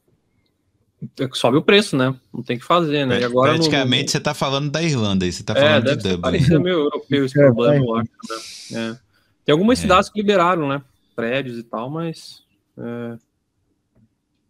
[1.19, 2.15] é sobe o preço, né?
[2.33, 3.19] Não tem que fazer, né?
[3.19, 4.11] E agora Praticamente no...
[4.11, 6.37] você tá falando da Irlanda aí, você tá é, falando é, de Dublin.
[6.37, 8.79] É meio europeu esse é, problema, eu acho, né?
[8.79, 8.99] É.
[9.43, 9.81] Tem algumas é.
[9.81, 10.81] cidades que liberaram, né?
[11.15, 12.43] Prédios e tal, mas.
[12.77, 13.17] É.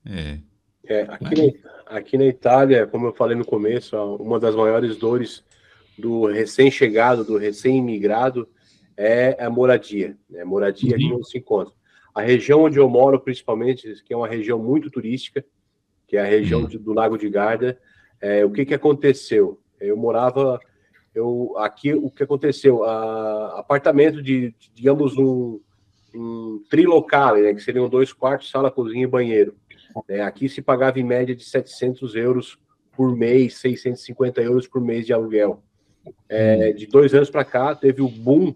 [0.06, 0.40] é.
[0.86, 1.60] É, aqui,
[1.92, 5.44] aqui na Itália, como eu falei no começo, uma das maiores dores
[5.98, 8.48] do recém-chegado, do recém-imigrado,
[8.96, 10.18] é a moradia.
[10.30, 10.44] Né?
[10.44, 10.98] Moradia uhum.
[10.98, 11.74] que não se encontra.
[12.16, 15.44] A região onde eu moro, principalmente, que é uma região muito turística,
[16.08, 16.68] que é a região uhum.
[16.68, 17.78] de, do Lago de Garda,
[18.20, 19.60] é, o que, que aconteceu?
[19.80, 20.60] Eu morava,
[21.14, 22.84] eu aqui o que aconteceu?
[22.84, 25.60] A, apartamento de, digamos, um,
[26.14, 29.56] um trilocal, né, que seriam dois quartos, sala, cozinha e banheiro.
[30.08, 32.60] É, aqui se pagava em média de 700 euros
[32.92, 35.64] por mês, 650 euros por mês de aluguel.
[36.28, 38.56] É, de dois anos para cá, teve o boom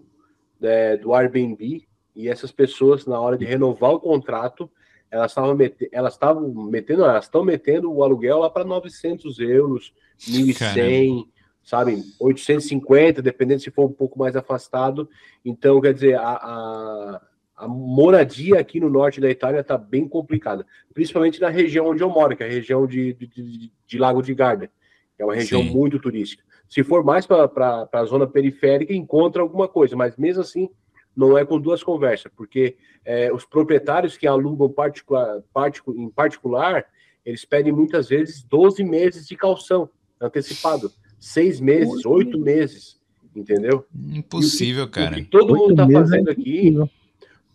[0.60, 4.70] é, do Airbnb e essas pessoas, na hora de renovar o contrato,
[5.10, 9.92] elas estavam metendo, elas estavam metendo, elas estão metendo o aluguel lá para 900 euros,
[10.18, 11.28] 1.100,
[11.62, 15.08] sabe, 850, dependendo se for um pouco mais afastado.
[15.44, 17.20] Então, quer dizer, a, a
[17.56, 22.10] a moradia aqui no norte da Itália está bem complicada, principalmente na região onde eu
[22.10, 24.70] moro, que é a região de, de, de Lago de Garda,
[25.16, 25.70] que é uma região Sim.
[25.70, 26.44] muito turística.
[26.68, 30.68] Se for mais para a zona periférica, encontra alguma coisa, mas mesmo assim
[31.16, 36.84] não é com duas conversas, porque é, os proprietários que alugam particular, particular, em particular,
[37.24, 39.88] eles pedem muitas vezes 12 meses de calção
[40.20, 43.00] antecipado, seis meses, oito meses,
[43.34, 43.86] entendeu?
[44.12, 45.12] Impossível, que, cara.
[45.12, 46.76] O que todo mundo está fazendo é aqui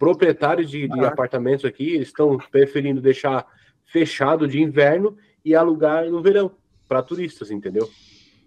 [0.01, 1.09] proprietários de, de ah.
[1.09, 3.45] apartamentos aqui estão preferindo deixar
[3.85, 5.15] fechado de inverno
[5.45, 6.49] e alugar no verão
[6.87, 7.87] para turistas, entendeu?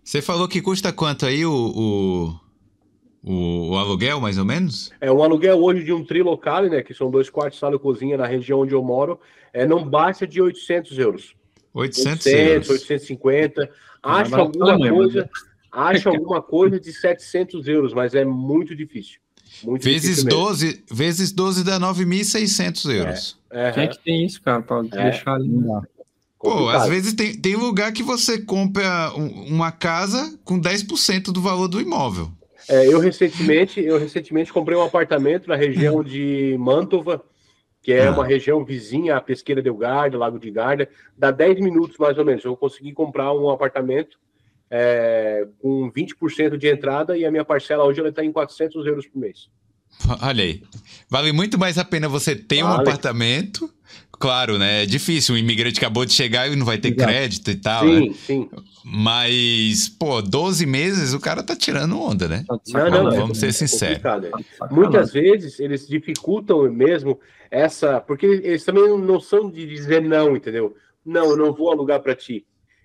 [0.03, 2.41] Você falou que custa quanto aí o, o,
[3.23, 4.91] o, o, aluguel, mais ou menos?
[5.01, 8.17] É, um aluguel hoje de um trilocale, né, que são dois quartos, sala e cozinha
[8.17, 9.21] na região onde eu moro,
[9.53, 11.37] é, não baixa de 800 euros.
[11.73, 12.71] 800, 800 euros.
[12.71, 13.71] 850.
[14.03, 15.31] Acho alguma coisa,
[15.71, 19.23] acho alguma coisa de 700 euros, mas é muito difícil.
[19.63, 23.39] Muito vezes 12, vezes 12 dá 9.600 euros.
[23.51, 25.11] É, é, Quem é que tem isso, cara, para é.
[25.11, 25.49] deixar ali?
[26.39, 31.69] Pô, às vezes tem, tem lugar que você compra uma casa com 10% do valor
[31.69, 32.31] do imóvel.
[32.69, 37.23] É, eu recentemente, eu recentemente comprei um apartamento na região de Mantova,
[37.83, 38.13] que é ah.
[38.13, 42.25] uma região vizinha à Pesqueira del Garda, Lago de Garda, dá 10 minutos mais ou
[42.25, 42.45] menos.
[42.45, 44.19] Eu consegui comprar um apartamento
[44.77, 49.21] é, com 20% de entrada e a minha parcela hoje está em 400 euros por
[49.21, 49.49] mês.
[50.21, 50.65] Olha aí.
[51.09, 52.79] Vale muito mais a pena você ter vale.
[52.79, 53.73] um apartamento.
[54.11, 54.83] Claro, né?
[54.83, 55.37] É difícil.
[55.37, 57.09] Um imigrante acabou de chegar e não vai ter Exato.
[57.09, 57.85] crédito e tal.
[57.85, 58.15] Sim, né?
[58.15, 58.51] sim.
[58.85, 62.45] Mas, pô, 12 meses o cara tá tirando onda, né?
[62.49, 64.05] Não, não, Vamos é, ser sinceros.
[64.05, 68.01] É Muitas vezes eles dificultam mesmo essa.
[68.01, 70.75] Porque eles também não são de dizer não, entendeu?
[71.07, 72.45] Não, eu não vou alugar para ti.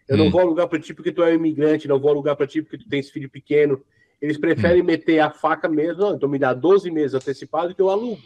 [0.10, 0.26] Eu hum.
[0.26, 2.61] não vou alugar para ti porque tu é um imigrante, não vou alugar para ti
[2.64, 3.80] porque tu tens filho pequeno.
[4.19, 4.86] Eles preferem hum.
[4.86, 8.19] meter a faca mesmo, não, então me dá 12 meses antecipado que eu alugo.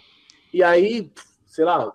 [0.53, 1.11] E aí,
[1.45, 1.91] sei lá,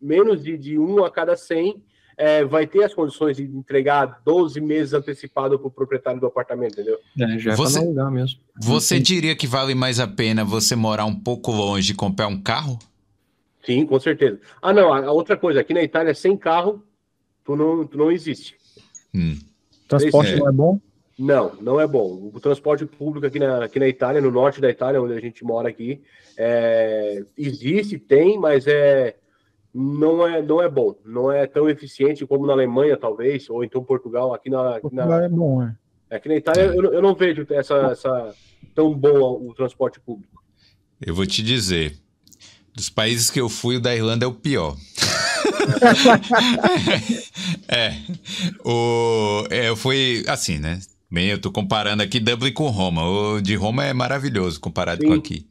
[0.00, 1.82] menos de, de um a cada 100
[2.16, 6.74] é, vai ter as condições de entregar 12 meses antecipado para o proprietário do apartamento,
[6.74, 6.98] entendeu?
[7.18, 8.38] É, já é você, alugar mesmo.
[8.60, 12.40] Você diria que vale mais a pena você morar um pouco longe e comprar um
[12.40, 12.78] carro?
[13.64, 14.40] Sim, com certeza.
[14.60, 16.82] Ah, não, a outra coisa, aqui na Itália, sem carro,
[17.44, 18.56] tu não, tu não existe.
[19.14, 19.36] Hum.
[19.88, 20.36] Transporte é.
[20.36, 20.80] não é bom?
[21.18, 22.30] Não, não é bom.
[22.34, 25.44] O transporte público aqui na, aqui na Itália, no norte da Itália, onde a gente
[25.44, 26.02] mora aqui,
[26.36, 29.16] é, existe, tem, mas é
[29.74, 30.94] não é não é bom.
[31.04, 34.34] Não é tão eficiente como na Alemanha, talvez, ou então Portugal.
[34.34, 35.76] Aqui na, Portugal na, é bom, é.
[36.10, 38.34] Aqui na Itália eu, eu não vejo essa, essa
[38.74, 40.42] tão bom o transporte público.
[41.00, 41.96] Eu vou te dizer,
[42.74, 44.76] dos países que eu fui, o da Irlanda é o pior.
[47.68, 47.94] é.
[48.64, 50.80] O, é, eu fui assim, né?
[51.10, 53.04] Bem, eu tô comparando aqui Dublin com Roma.
[53.04, 55.08] O de Roma é maravilhoso comparado Sim.
[55.08, 55.46] com aqui.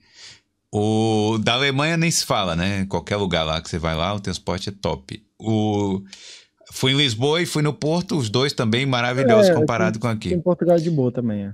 [0.72, 2.86] O da Alemanha nem se fala, né?
[2.88, 5.22] Qualquer lugar lá que você vai lá, o transporte é top.
[5.38, 6.02] O
[6.72, 10.34] fui em Lisboa e fui no Porto, os dois também maravilhosos É, comparado com aqui.
[10.34, 11.54] Em Portugal é de boa também, é.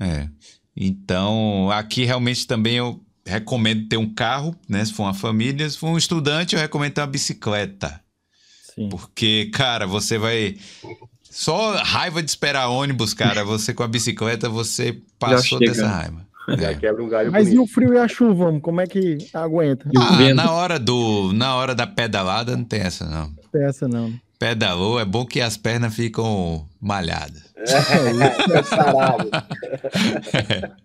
[0.00, 0.28] É.
[0.76, 4.84] Então, aqui realmente também eu recomendo ter um carro, né?
[4.84, 8.00] Se for uma família, se for um estudante, eu recomendo ter uma bicicleta.
[8.74, 8.88] Sim.
[8.88, 10.56] Porque, cara, você vai.
[11.30, 13.42] Só raiva de esperar ônibus, cara.
[13.46, 16.26] Você com a bicicleta, você passou dessa raiva.
[16.58, 16.74] Já É.
[16.74, 17.62] quebra um galho Mas e bonito.
[17.70, 19.88] o frio e a chuva, como é que aguenta?
[19.88, 19.96] E
[20.30, 21.32] Ah, na hora do.
[21.32, 23.28] Na hora da pedalada não tem essa, não.
[23.28, 24.12] Não tem essa não.
[24.38, 27.44] Pedalou, é bom que as pernas ficam malhadas.
[27.62, 29.30] É, sarado.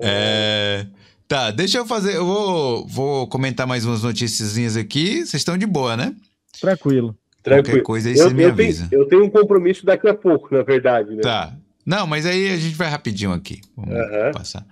[0.00, 0.86] É,
[1.30, 2.16] Tá, deixa eu fazer.
[2.16, 5.18] Eu vou, vou comentar mais umas noticiazinhas aqui.
[5.18, 6.12] Vocês estão de boa, né?
[6.60, 7.16] Tranquilo.
[7.44, 7.82] Qualquer Tranquilo.
[7.84, 8.88] coisa aí Eu, você me eu, tenho, avisa.
[8.90, 11.20] eu tenho um compromisso daqui a pouco, na verdade, né?
[11.22, 11.54] Tá.
[11.86, 13.60] Não, mas aí a gente vai rapidinho aqui.
[13.76, 13.94] Vamos
[14.32, 14.66] passar.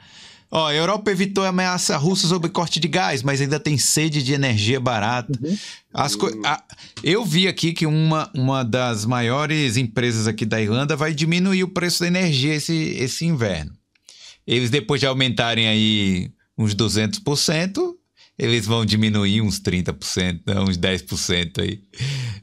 [0.50, 4.20] Ó, a Europa evitou a ameaça russa sobre corte de gás, mas ainda tem sede
[4.20, 5.38] de energia barata.
[5.40, 5.56] Uhum.
[5.94, 6.64] As a-
[7.04, 11.68] eu vi aqui que uma, uma das maiores empresas aqui da Irlanda vai diminuir o
[11.68, 13.70] preço da energia esse, esse inverno.
[14.44, 17.94] Eles, depois de aumentarem aí uns 200%,
[18.38, 21.80] eles vão diminuir uns 30%, né, uns 10% aí.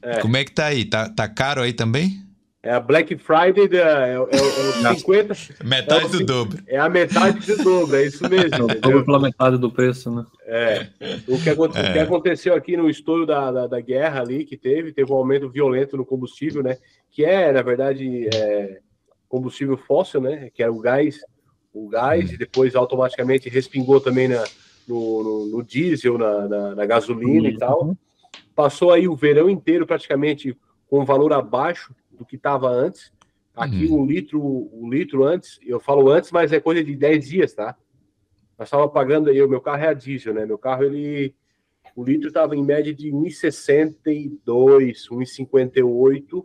[0.02, 0.20] É.
[0.20, 0.84] Como é que tá aí?
[0.84, 2.24] Tá, tá caro aí também?
[2.62, 5.34] É a Black Friday, da, é, é, é os 50,
[5.64, 6.62] Metade É, do dobro.
[6.66, 8.66] é a metade do dobro, é isso mesmo.
[8.82, 10.24] Dobro pela metade do preço, né?
[10.46, 10.88] É.
[11.28, 14.56] O, que aconte- o que aconteceu aqui no estouro da, da, da guerra ali que
[14.56, 16.76] teve, teve um aumento violento no combustível, né?
[17.08, 18.80] Que é, na verdade, é,
[19.28, 20.50] combustível fóssil, né?
[20.52, 21.20] Que era o gás,
[21.84, 24.44] o gás, e depois automaticamente respingou também na,
[24.86, 27.88] no, no, no diesel, na, na, na gasolina e tal.
[27.88, 27.96] Uhum.
[28.54, 30.56] Passou aí o verão inteiro praticamente
[30.88, 33.12] com valor abaixo do que estava antes.
[33.54, 34.40] Aqui um litro,
[34.72, 37.74] um litro antes, eu falo antes, mas é coisa de 10 dias, tá?
[38.58, 40.44] Nós estava pagando aí, o meu carro é a diesel, né?
[40.44, 41.34] Meu carro, ele.
[41.94, 44.40] O litro estava em média de 1,62,
[45.10, 46.44] 1,58.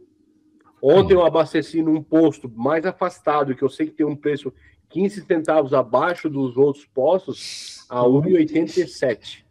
[0.82, 4.54] Ontem eu abasteci num posto mais afastado, que eu sei que tem um preço
[4.92, 9.44] 15 centavos abaixo dos outros postos, a 1,87.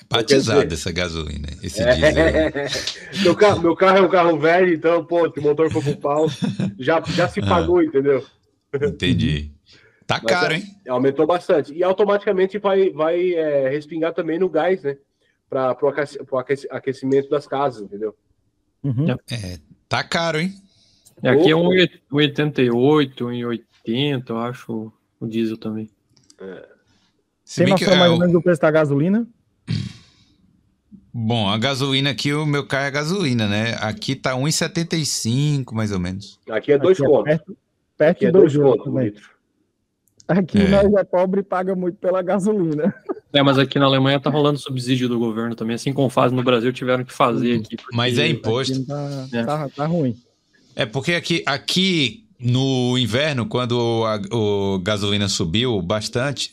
[0.00, 2.18] É batizado dizer- essa gasolina, esse diesel.
[2.18, 2.52] É,
[3.22, 5.96] meu, carro, meu carro é um carro velho, então, pô, se o motor for pro
[5.96, 6.26] pau,
[6.78, 8.24] já, já se pagou, entendeu?
[8.74, 9.52] Entendi.
[10.06, 10.64] Tá Mas caro, é- hein?
[10.88, 11.72] Aumentou bastante.
[11.72, 14.96] E automaticamente vai, vai é, respingar também no gás, né?
[15.48, 15.88] Para o
[16.70, 18.14] aquecimento das casas, entendeu?
[18.82, 19.06] Uhum.
[19.88, 20.52] Tá caro, hein?
[21.22, 21.88] E aqui é um Opa.
[22.12, 23.32] 1,88,
[23.86, 25.88] 1,80, eu acho, o diesel também.
[27.44, 29.26] Se Tem que, noção é, mais ou menos do preço da gasolina?
[31.12, 33.76] Bom, a gasolina aqui, o meu carro é gasolina, né?
[33.80, 36.40] Aqui tá 1,75 mais ou menos.
[36.50, 37.24] Aqui é dois Aqui contos.
[37.24, 37.56] perto,
[37.96, 39.30] perto Aqui é de dois dois contos litro.
[40.26, 40.68] Aqui É.
[40.68, 42.92] nós é pobre e paga muito pela gasolina.
[43.32, 46.42] É, mas aqui na Alemanha tá rolando subsídio do governo também, assim como faz no
[46.42, 47.76] Brasil, tiveram que fazer aqui.
[47.76, 48.84] porque- Mas é Aqui imposto.
[48.86, 49.44] tá, É.
[49.44, 50.16] tá, tá ruim.
[50.74, 56.52] É porque aqui, aqui no inverno, quando a o gasolina subiu bastante,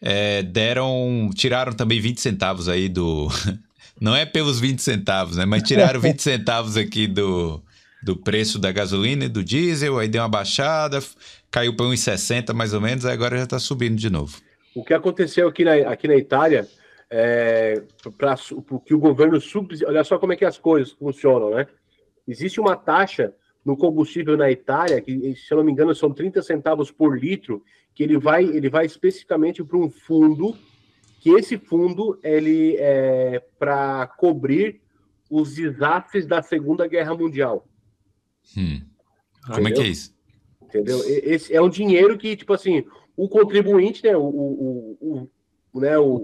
[0.00, 1.30] é, deram.
[1.34, 3.28] Tiraram também 20 centavos aí do.
[4.00, 5.44] Não é pelos 20 centavos, né?
[5.44, 7.62] Mas tiraram 20 centavos aqui do,
[8.02, 11.00] do preço da gasolina e do diesel, aí deu uma baixada,
[11.50, 14.38] caiu para 1,60 mais ou menos, aí agora já tá subindo de novo.
[14.74, 16.68] O que aconteceu aqui na, aqui na Itália,
[17.10, 17.82] é,
[18.18, 18.34] para
[18.84, 19.88] que o governo subsidia.
[19.88, 21.66] Olha só como é que as coisas funcionam, né?
[22.28, 23.32] Existe uma taxa
[23.66, 27.64] no combustível na Itália, que, se eu não me engano, são 30 centavos por litro,
[27.92, 30.56] que ele vai, ele vai especificamente para um fundo,
[31.18, 34.80] que esse fundo ele é para cobrir
[35.28, 37.66] os desastres da Segunda Guerra Mundial.
[38.56, 38.82] Hum.
[39.52, 40.14] Como é que é isso?
[40.62, 41.02] Entendeu?
[41.04, 42.84] Esse é um dinheiro que, tipo assim,
[43.16, 45.30] o contribuinte, né, o, o, o,
[45.72, 46.22] o, né, o,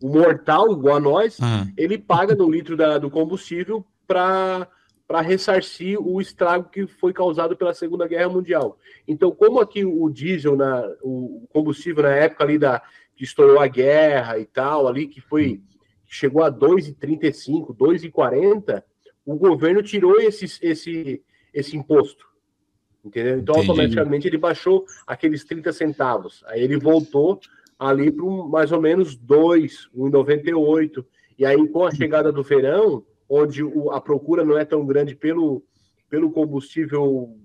[0.00, 4.68] o mortal, igual a nós, Ah, ele paga no litro da, do combustível para
[5.10, 8.78] para ressarcir o estrago que foi causado pela Segunda Guerra Mundial.
[9.08, 12.80] Então, como aqui o diesel, na, o combustível na época ali da
[13.16, 15.60] que estourou a guerra e tal, ali que foi
[16.06, 18.84] chegou a 2,35, 2,40,
[19.26, 21.20] o governo tirou esse, esse,
[21.52, 22.24] esse imposto.
[23.04, 23.40] Entendeu?
[23.40, 23.68] Então, Entendi.
[23.68, 26.44] automaticamente ele baixou aqueles 30 centavos.
[26.46, 27.40] Aí ele voltou
[27.76, 31.04] ali para mais ou menos 2, 1,98.
[31.36, 35.14] E aí, com a chegada do verão, onde o- a procura não é tão grande
[35.14, 35.62] pelo,
[36.08, 37.36] pelo combustível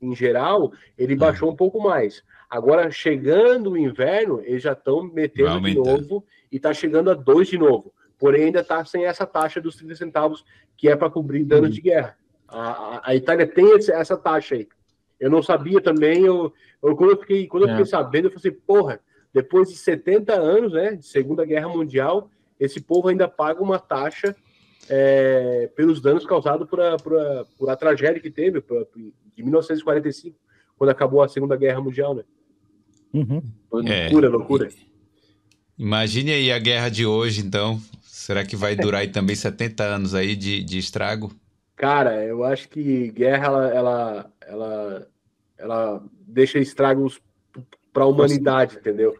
[0.00, 2.22] em geral, ele baixou um pouco mais.
[2.48, 7.48] Agora, chegando o inverno, eles já estão metendo de novo e está chegando a 2
[7.48, 7.92] de novo.
[8.18, 10.44] Porém, ainda está sem essa taxa dos 30 centavos,
[10.76, 12.16] que é para cobrir danos de guerra.
[12.46, 14.68] A, a- a Itália tem essa taxa aí.
[15.18, 16.52] Eu não sabia também, eu,
[16.82, 17.72] eu- quando eu fiquei, quando eu É.
[17.72, 19.00] fiquei sabendo, eu falei assim, porra,
[19.32, 22.28] depois de 70 anos, né, de Segunda Guerra Mundial,
[22.60, 24.36] esse povo ainda paga uma taxa
[24.88, 28.86] é, pelos danos causados por a, por, a, por a tragédia que teve por,
[29.34, 30.36] de 1945,
[30.76, 32.22] quando acabou a Segunda Guerra Mundial, né?
[33.12, 33.42] Uhum.
[33.86, 34.04] É.
[34.04, 34.68] Loucura, loucura.
[35.78, 37.80] Imagine aí a guerra de hoje, então.
[38.02, 41.32] Será que vai durar aí também 70 anos aí de, de estrago?
[41.74, 45.08] Cara, eu acho que guerra ela, ela, ela,
[45.58, 47.20] ela deixa estragos
[47.92, 49.18] para a humanidade, entendeu?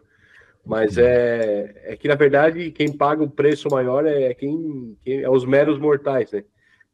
[0.65, 5.29] Mas é, é que, na verdade, quem paga o preço maior é quem, quem é
[5.29, 6.43] os meros mortais, né?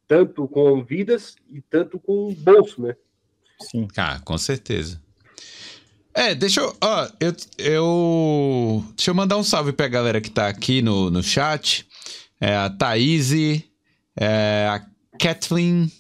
[0.08, 2.96] Tanto com vidas e tanto com bolso, né?
[3.62, 3.88] Sim.
[3.96, 5.00] Ah, com certeza.
[6.14, 6.76] É, deixa eu.
[6.82, 8.84] Ó, eu, eu.
[8.96, 11.88] Deixa eu mandar um salve pra galera que tá aqui no, no chat.
[12.42, 13.32] É, a Thaís,
[14.16, 14.82] é, a
[15.20, 15.92] Kathleen,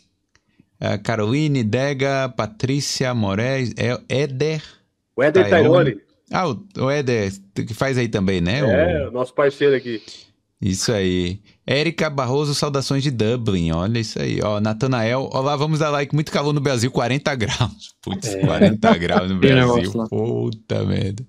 [0.79, 4.63] a Caroline, Dega, Patrícia, Moraes, é, Éder.
[5.15, 6.08] O Éder Tyrone.
[6.31, 8.59] Ah, o, o Éder, que faz aí também, né?
[8.59, 10.01] é O- nosso parceiro aqui.
[10.61, 11.39] Isso aí.
[11.65, 13.71] Érica Barroso, saudações de Dublin.
[13.71, 14.41] Olha isso aí.
[14.43, 15.29] Ó, Natanael.
[15.31, 16.13] Olá, vamos dar like.
[16.13, 17.95] Muito calor no Brasil, 40 graus.
[18.03, 18.39] Putz, É.
[18.41, 20.07] 40 graus no Brasil.
[20.09, 21.23] Puta merda.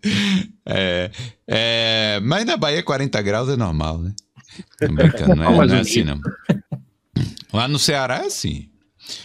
[0.67, 1.11] É,
[1.47, 4.13] é, mas na Bahia, 40 graus é normal, né?
[4.83, 6.21] Não brincando, não é, não é assim, não.
[7.53, 8.69] Lá no Ceará é assim.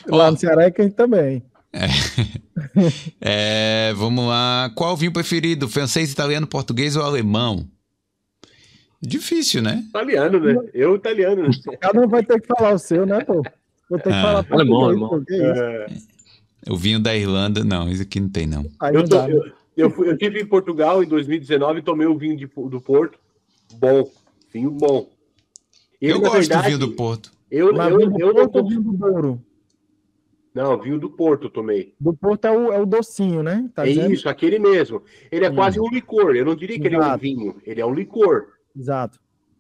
[0.07, 0.31] Lá Ó.
[0.31, 1.41] no Ceará é quente também.
[3.21, 4.71] É, vamos lá.
[4.75, 5.67] Qual o vinho preferido?
[5.69, 7.67] Francês, italiano, português ou alemão?
[9.01, 9.83] Difícil, né?
[9.89, 10.55] Italiano, né?
[10.73, 11.43] Eu, italiano.
[11.43, 11.49] Né?
[11.79, 13.43] Cada um vai ter que falar o seu, né, pô?
[13.89, 14.21] Vou ter que Ah.
[14.21, 15.65] falar Alemão, português, alemão.
[15.83, 15.87] É,
[16.69, 18.65] O vinho da Irlanda, não, isso aqui não tem, não.
[18.79, 19.33] Aí eu, não tô, dá, né?
[19.35, 22.81] eu, eu, fui- eu tive em Portugal em 2019 e tomei o vinho de- do
[22.81, 23.19] Porto.
[23.75, 24.09] Bom.
[24.51, 25.07] Vinho bom.
[26.01, 27.31] Eu na gosto verdade, do vinho do Porto.
[27.51, 28.67] Eu, eu, vinho do eu não tô...
[28.67, 29.41] vinho do Douro?
[30.55, 31.93] Não, vinho do Porto eu tomei.
[31.99, 33.69] Do Porto é o, é o docinho, né?
[33.75, 34.13] Tá é dizendo?
[34.13, 35.03] isso, aquele mesmo.
[35.29, 35.55] Ele é Hum.
[35.55, 36.33] quase um licor.
[36.33, 37.19] Eu não diria que ele é um Exato.
[37.21, 37.55] vinho.
[37.65, 38.47] Ele é um licor.
[38.73, 39.19] Exato.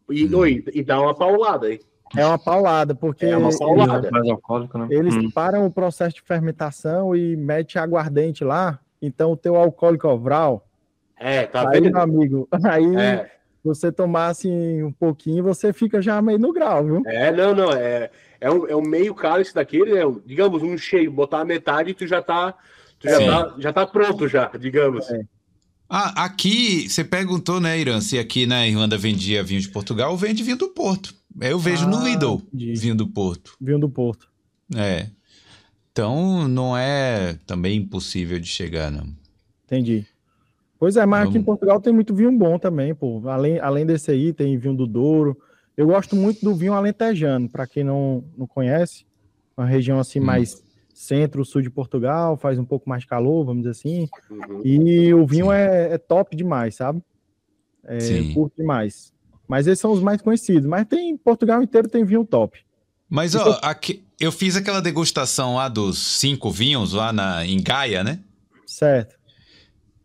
[0.09, 0.37] E, Hum.
[0.39, 1.81] oi, e dá uma paulada aí.
[2.15, 4.09] É uma paulada, porque É uma eles- paulada.
[4.09, 4.87] Mais alcoólico, né?
[4.89, 5.29] eles Hum.
[5.31, 8.79] param o processo de fermentação e mete aguardente lá.
[9.01, 10.65] Então o teu alcoólico ovral,
[11.17, 11.91] É, tá aí, vendo?
[11.93, 13.31] meu amigo, aí É,
[13.65, 17.03] você tomar assim um pouquinho, você fica já meio no grau, viu?
[17.05, 17.71] é, não, não.
[17.71, 18.09] É,
[18.39, 20.01] é, um, é um meio cálice daquele, né?
[20.25, 21.11] Digamos, um cheio.
[21.11, 22.53] Botar a metade e tu já tá.
[22.99, 25.09] Tu já tá, já tá pronto, já, digamos.
[25.09, 25.21] É.
[25.89, 30.41] Ah, aqui, você perguntou, né, Irã, se aqui na Irlanda vendia vinho de Portugal, vende
[30.43, 31.13] vinho do Porto.
[31.41, 32.73] Eu vejo no Ah, Lidl entendi.
[32.75, 33.55] vinho do Porto.
[33.61, 34.27] Vinho do Porto.
[34.75, 35.07] É.
[35.91, 39.07] Então, não é também impossível de chegar, não.
[39.65, 40.05] Entendi.
[40.79, 41.45] Pois é, mas aqui em Vamos.
[41.45, 43.21] Portugal tem muito vinho bom também, pô.
[43.27, 45.37] Além, além desse aí, tem vinho do Douro.
[45.75, 49.05] Eu gosto muito do vinho alentejano, para quem não, não conhece.
[49.57, 50.25] Uma região assim Hum.
[50.25, 54.07] mais centro-sul de Portugal, faz um pouco mais de calor, vamos dizer assim.
[54.29, 54.61] Uhum.
[54.63, 57.01] E o vinho é, é top demais, sabe?
[57.83, 58.33] É, Sim.
[58.33, 59.13] curto demais.
[59.47, 60.65] Mas esses são os mais conhecidos.
[60.65, 62.59] Mas tem Portugal inteiro tem vinho top.
[63.09, 68.03] Mas, ó, aqui, eu fiz aquela degustação lá dos cinco vinhos lá na, em Gaia,
[68.03, 68.19] né?
[68.65, 69.15] Certo.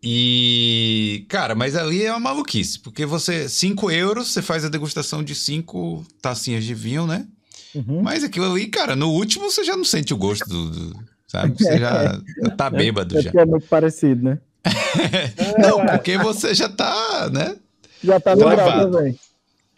[0.02, 5.22] E, cara, mas ali é uma maluquice, porque você, 5 euros, você faz a degustação
[5.22, 7.26] de cinco tacinhas de vinho, né?
[7.74, 8.02] Uhum.
[8.02, 10.70] Mas aquilo ali, cara, no último você já não sente o gosto do.
[10.70, 10.96] do-
[11.28, 11.54] sabe?
[11.56, 12.20] Você já,
[12.56, 13.30] tá bêbado É já.
[13.34, 14.38] é muito parecido, né?
[15.58, 17.56] Não, porque você já tá, né?
[18.02, 18.90] Já tá no grau Gravado.
[18.90, 19.18] também.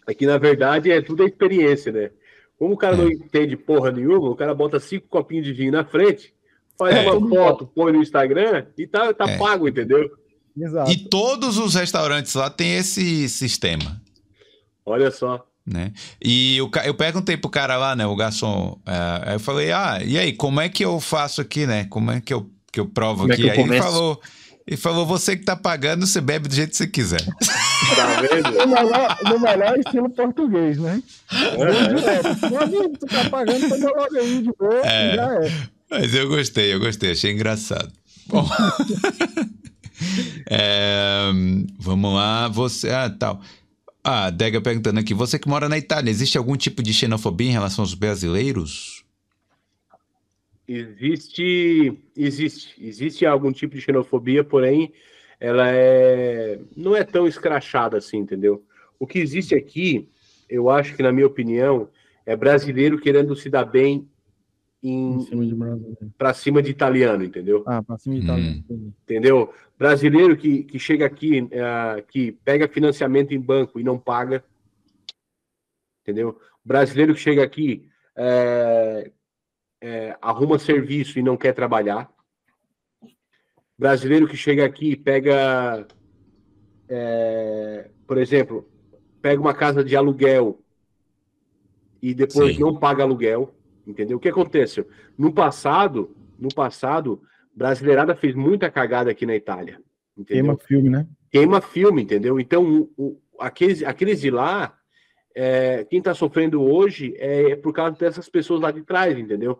[0.07, 2.09] É que, na verdade, é tudo a experiência, né?
[2.57, 2.97] Como o cara É.
[2.97, 6.33] não entende porra nenhuma, o cara bota cinco copinhos de vinho na frente,
[6.77, 7.09] faz É.
[7.11, 9.37] uma foto, põe no Instagram e tá, tá É.
[9.37, 10.09] pago, entendeu?
[10.57, 10.91] Exato.
[10.91, 13.99] E todos os restaurantes lá têm esse sistema,
[14.85, 15.45] Olha só.
[15.65, 15.91] né?
[16.23, 19.99] E ca- eu perguntei pro cara lá, né, o garçom, é, aí eu falei, ah,
[20.05, 21.85] e aí, como é que eu faço aqui, né?
[21.89, 23.43] Como é que eu, que eu provo Como é aqui?
[23.43, 24.21] que eu aí ele falou,
[24.67, 27.25] ele falou, você que tá pagando, você bebe do jeito que você quiser.
[27.95, 28.51] Tá vendo?
[28.51, 31.01] No melhor, no melhor estilo português, né?
[31.31, 31.93] É.
[31.95, 32.49] Direto.
[32.51, 35.15] Meu amigo, tu tá pagando, toma logo aí de boa, É.
[35.15, 35.51] já é.
[35.93, 37.93] Mas eu gostei, eu gostei, achei engraçado.
[38.25, 38.43] Bom,
[40.49, 41.29] é,
[41.77, 42.89] vamos lá, você.
[42.89, 43.39] Ah, tal.
[44.03, 47.51] Ah, Dega perguntando aqui: você que mora na Itália, existe algum tipo de xenofobia em
[47.51, 49.05] relação aos brasileiros?
[50.67, 54.91] Existe, existe, existe algum tipo de xenofobia, porém,
[55.39, 58.65] ela é, não é tão escrachada assim, entendeu?
[58.97, 60.09] O que existe aqui,
[60.49, 61.87] eu acho que, na minha opinião,
[62.25, 64.09] é brasileiro querendo se dar bem
[66.17, 67.63] para cima de italiano, entendeu?
[67.65, 68.23] Ah, pra cima de Hum.
[68.25, 68.63] Itália.
[69.03, 69.53] Entendeu?
[69.77, 74.43] Brasileiro que, que chega aqui, eh, que pega financiamento em banco e não paga,
[76.01, 76.37] entendeu?
[76.63, 79.11] Brasileiro que chega aqui, eh,
[79.81, 82.11] eh, arruma serviço e não quer trabalhar.
[83.77, 85.87] Brasileiro que chega aqui e pega,
[86.89, 88.69] eh, por exemplo,
[89.21, 90.59] pega uma casa de aluguel
[92.01, 92.61] e depois Sim.
[92.61, 93.53] não paga aluguel,
[93.85, 94.17] entendeu?
[94.17, 94.85] O que acontece?
[95.17, 97.21] No passado, no passado,
[97.55, 99.79] brasileirada fez muita cagada aqui na Itália,
[100.17, 100.43] entendeu?
[100.43, 101.07] Queima filme, né?
[101.33, 102.39] queima filme, entendeu?
[102.39, 104.77] Então, o, aqueles, aqueles de lá,
[105.35, 109.59] é, quem está sofrendo hoje é, por causa dessas pessoas lá de trás, entendeu?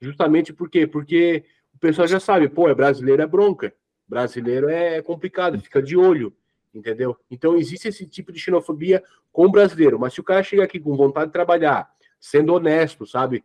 [0.00, 0.84] Justamente por quê?
[0.84, 3.72] Porque o pessoal já sabe, pô, é brasileiro é bronca,
[4.08, 6.34] brasileiro é complicado, fica de olho,
[6.74, 7.16] entendeu?
[7.30, 9.00] Então, existe esse tipo de xenofobia
[9.32, 11.88] com o brasileiro, mas se o cara chega aqui com vontade de trabalhar,
[12.26, 13.44] sendo honesto, sabe?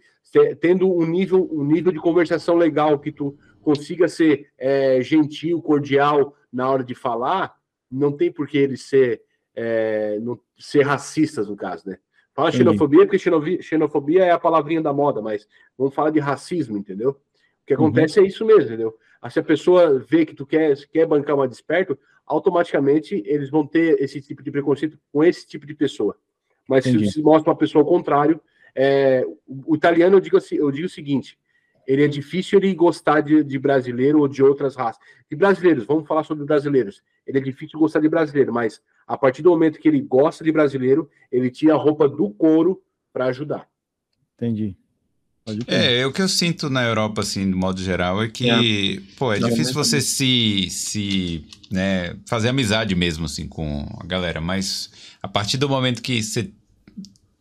[0.59, 6.35] Tendo um nível, um nível de conversação legal, que tu consiga ser é, gentil, cordial
[6.51, 7.55] na hora de falar,
[7.91, 9.21] não tem por que eles ser,
[9.55, 11.99] é, não, ser racistas, no caso, né?
[12.33, 13.19] Fala xenofobia, porque
[13.61, 15.47] xenofobia é a palavrinha da moda, mas
[15.77, 17.11] vamos falar de racismo, entendeu?
[17.11, 17.17] O
[17.67, 18.97] que acontece é isso mesmo, entendeu?
[19.21, 23.67] Aí, Se a pessoa vê que tu quer, quer bancar uma desperto, automaticamente eles vão
[23.67, 26.17] ter esse tipo de preconceito com esse tipo de pessoa.
[26.67, 27.07] Mas Entendi.
[27.07, 28.41] se se mostra uma pessoa ao contrário,
[28.75, 31.37] é, o, italiano, eu digo, assim, eu digo o seguinte,
[31.87, 35.01] ele é difícil ele gostar de, de brasileiro ou de outras raças.
[35.29, 37.01] De brasileiros, vamos falar sobre brasileiros.
[37.25, 40.51] Ele é difícil gostar de brasileiro, mas a partir do momento que ele gosta de
[40.51, 42.81] brasileiro, ele tira a roupa do couro
[43.11, 43.67] para ajudar.
[44.35, 44.75] Entendi.
[45.67, 49.39] É, o que eu sinto na Europa, assim, de modo geral, é que, pô, é
[49.39, 54.91] Não, difícil mas- você se, se, né, fazer amizade mesmo, assim, com a galera, mas
[55.21, 56.51] a partir do momento que você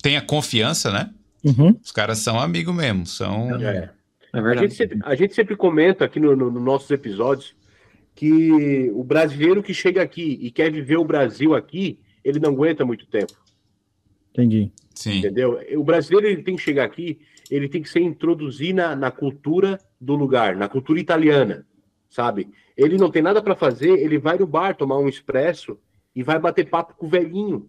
[0.02, 1.10] tem a confiança, né,
[1.44, 1.74] Uhum.
[1.82, 3.54] os caras são amigos mesmo, são...
[3.60, 3.90] É.
[4.32, 4.68] É A verdade.
[4.68, 7.54] gente, sempre, a gente sempre comenta aqui nos no, nos nossos episódios
[8.14, 12.84] que o brasileiro que chega aqui e quer viver o Brasil aqui, ele não aguenta
[12.84, 13.32] muito tempo,
[14.32, 14.70] Entendi.
[14.94, 15.58] Sim, entendeu?
[15.76, 17.18] O brasileiro ele tem que chegar aqui,
[17.50, 21.66] ele tem que se introduzir na, na cultura do lugar, na cultura italiana,
[22.08, 22.48] sabe?
[22.76, 25.78] Ele não tem nada para fazer, ele vai no bar tomar um expresso
[26.14, 27.68] e vai bater papo com o velhinho,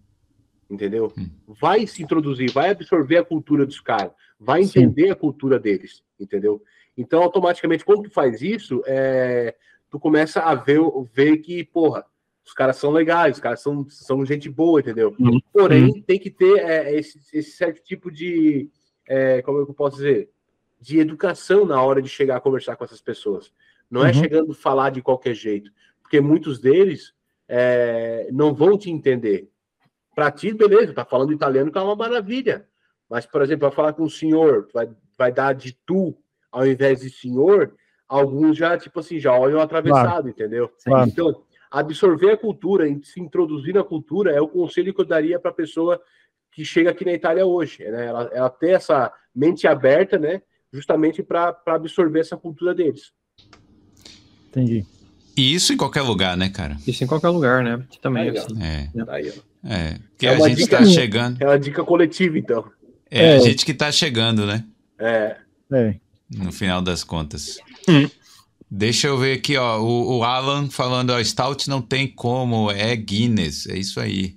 [0.72, 1.12] entendeu?
[1.16, 1.28] Hum.
[1.46, 4.80] Vai se introduzir, vai absorver a cultura dos caras, vai Sim.
[4.80, 6.62] entender a cultura deles, entendeu?
[6.96, 9.54] Então, automaticamente, quando tu faz isso, é,
[9.90, 10.80] tu começa a ver,
[11.12, 12.04] ver que, porra,
[12.44, 15.14] os caras são legais, os caras são, são gente boa, entendeu?
[15.18, 15.40] Uhum.
[15.52, 18.68] Porém, tem que ter é, esse, esse certo tipo de,
[19.06, 20.30] é, como é eu posso dizer,
[20.80, 23.52] de educação na hora de chegar a conversar com essas pessoas.
[23.88, 24.14] Não é Uhum.
[24.14, 25.70] chegando a falar de qualquer jeito,
[26.02, 27.14] porque muitos deles
[27.46, 29.48] é, não vão te entender.
[30.14, 32.66] Para ti, beleza, tá falando italiano que é uma maravilha.
[33.08, 36.16] Mas, por exemplo, vai falar com o senhor, vai, vai dar de tu
[36.52, 37.74] ao invés de senhor,
[38.06, 40.70] alguns já, tipo assim, já olham atravessado, entendeu?
[40.84, 41.08] Claro.
[41.08, 45.40] Então, absorver a cultura, e se introduzir na cultura, é o conselho que eu daria
[45.40, 46.00] para a pessoa
[46.52, 47.82] que chega aqui na Itália hoje.
[47.82, 48.06] Né?
[48.06, 50.42] Ela, ela ter essa mente aberta, né?
[50.70, 53.12] Justamente para absorver essa cultura deles.
[54.48, 54.84] Entendi.
[55.34, 56.76] e isso em qualquer lugar, né, cara?
[56.86, 57.74] Isso em qualquer lugar, né?
[57.76, 58.42] Aqui também, Aí, ó.
[58.42, 58.62] assim.
[58.62, 59.51] É, Aí, ó.
[59.64, 60.92] É, porque É a gente tá minha.
[60.92, 62.64] chegando, É uma dica coletiva, então.
[63.10, 63.36] é, É.
[63.36, 64.64] a gente que tá chegando, né?
[64.98, 65.36] É,
[65.72, 65.94] É.
[66.30, 67.58] no final das contas.
[67.88, 68.08] Hum.
[68.70, 69.80] Deixa eu ver aqui, ó.
[69.80, 73.66] O, o Alan falando, ó, Stout não tem como, é Guinness.
[73.68, 74.34] É isso aí.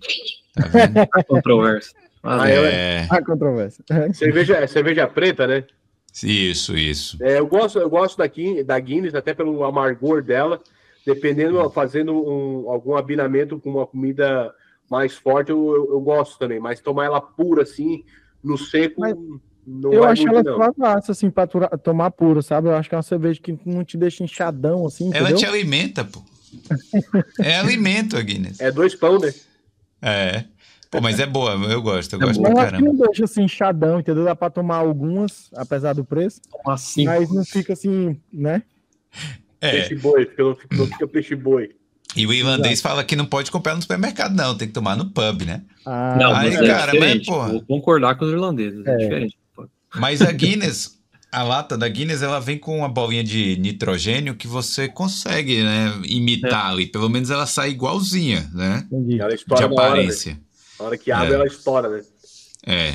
[0.53, 1.07] Tá vendo?
[1.27, 1.93] Controverso.
[2.21, 3.83] Mas, Ah, é, A controvérsia.
[3.89, 4.11] É.
[4.11, 5.63] cerveja, é cerveja preta, né?
[6.23, 7.17] isso, isso.
[7.21, 10.61] É, eu gosto, eu gosto da, Guin- da Guinness, até pelo amargor dela.
[11.05, 14.51] Dependendo, fazendo um- algum abinamento com uma comida
[14.89, 16.59] mais forte, eu, eu, eu gosto também.
[16.59, 18.03] Mas tomar ela pura, assim,
[18.43, 19.15] no seco, Mas
[19.65, 22.67] não Eu acho muito, ela fácil, assim, pra tura- tomar pura, sabe?
[22.67, 25.37] Eu acho que é uma cerveja que não te deixa inchadão, assim, Ela entendeu?
[25.37, 26.21] te alimenta, pô.
[27.41, 28.59] É alimento Guinness.
[28.59, 29.33] É dois pão, né?
[30.01, 30.45] É.
[30.91, 32.53] Pô, mas é boa, eu gosto, eu É gosto boa.
[32.53, 32.97] pra Eu acho que caramba.
[32.97, 34.23] não deixa assim inchadão, entendeu?
[34.23, 37.11] Dá pra tomar algumas, apesar do preço, Tomar cinco.
[37.11, 38.61] mas não fica assim, né?
[39.59, 39.71] É.
[39.71, 41.75] Peixe boi, porque não fica, não fica peixe boi.
[42.15, 45.05] E o irlandês fala que não pode comprar no supermercado, não, tem que tomar no
[45.09, 45.61] pub, né?
[45.85, 47.49] Ah, Não, Aí, mas é cara, mas, porra.
[47.49, 48.85] Vou concordar com os irlandeses.
[48.85, 48.97] É, É.
[48.97, 49.37] diferente.
[49.95, 50.97] Mas a Guinness,
[51.31, 55.93] a lata da Guinness, ela vem com uma bolinha de nitrogênio que você consegue, né,
[56.05, 56.85] imitar ali.
[56.87, 58.85] Pelo menos ela sai igualzinha, né?
[58.91, 59.19] entendi.
[59.19, 59.89] Ela De estoura na hora, né?
[59.89, 60.39] aparência.
[60.79, 61.35] Na hora que abre, É.
[61.35, 62.01] ela estoura, né?
[62.65, 62.93] É.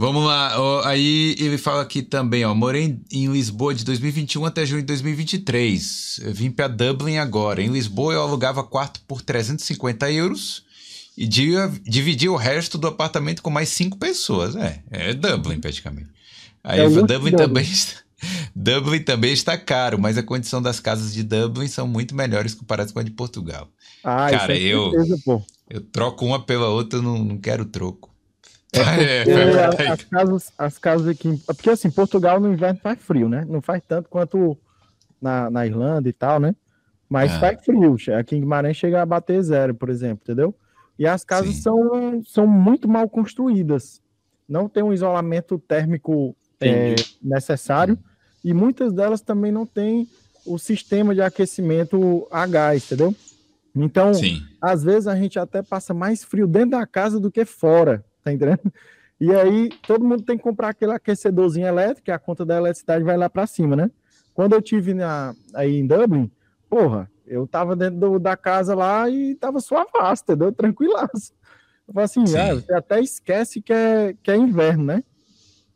[0.00, 4.64] Vamos lá, ó, aí ele fala aqui também, ó, morei em Lisboa de 2021 até
[4.64, 6.20] junho de 2023.
[6.22, 7.60] Eu vim para Dublin agora.
[7.60, 10.62] Em Lisboa eu alugava quarto por 350 euros
[11.16, 14.54] e dia- dividia o resto do apartamento com mais cinco pessoas.
[14.54, 16.10] É, é Dublin praticamente.
[16.62, 18.00] Aí É Dublin também está,
[18.54, 22.92] Dublin também está caro, mas a condição das casas de Dublin são muito melhores comparadas
[22.92, 23.68] com a de Portugal.
[24.04, 25.42] Ah, Cara, isso é eu- certeza, pô.
[25.68, 28.08] Eu troco uma pela outra, não, não quero troco.
[28.72, 29.82] É, Porque verdade.
[29.88, 31.36] as casas, as casas aqui.
[31.46, 33.44] Porque assim, Portugal no inverno faz frio, né?
[33.48, 34.56] Não faz tanto quanto
[35.20, 36.54] na, na Irlanda e tal, né?
[37.08, 37.40] Mas Ah.
[37.40, 37.96] faz frio.
[38.18, 40.54] Aqui em Guimarães chega a bater zero, por exemplo, entendeu?
[40.98, 41.62] E as casas Sim.
[41.62, 44.02] são, são muito mal construídas.
[44.48, 47.98] não tem um isolamento térmico é, necessário
[48.42, 50.08] e muitas delas também não têm
[50.46, 53.14] o sistema de aquecimento a gás, entendeu?
[53.76, 54.40] Então, Sim.
[54.60, 58.32] às vezes a gente até passa mais frio dentro da casa do que fora, tá
[58.32, 58.72] entendendo?
[59.20, 63.04] E aí todo mundo tem que comprar aquele aquecedorzinho elétrico, e a conta da eletricidade
[63.04, 63.90] vai lá para cima, né?
[64.32, 66.30] Quando eu tive na, aí em Dublin,
[66.70, 70.52] porra, eu tava dentro do, da casa lá e tava suavaço, entendeu?
[70.52, 71.32] Tranquilaço.
[71.86, 75.02] Eu falei assim, ah, você até esquece que é, que é inverno, né?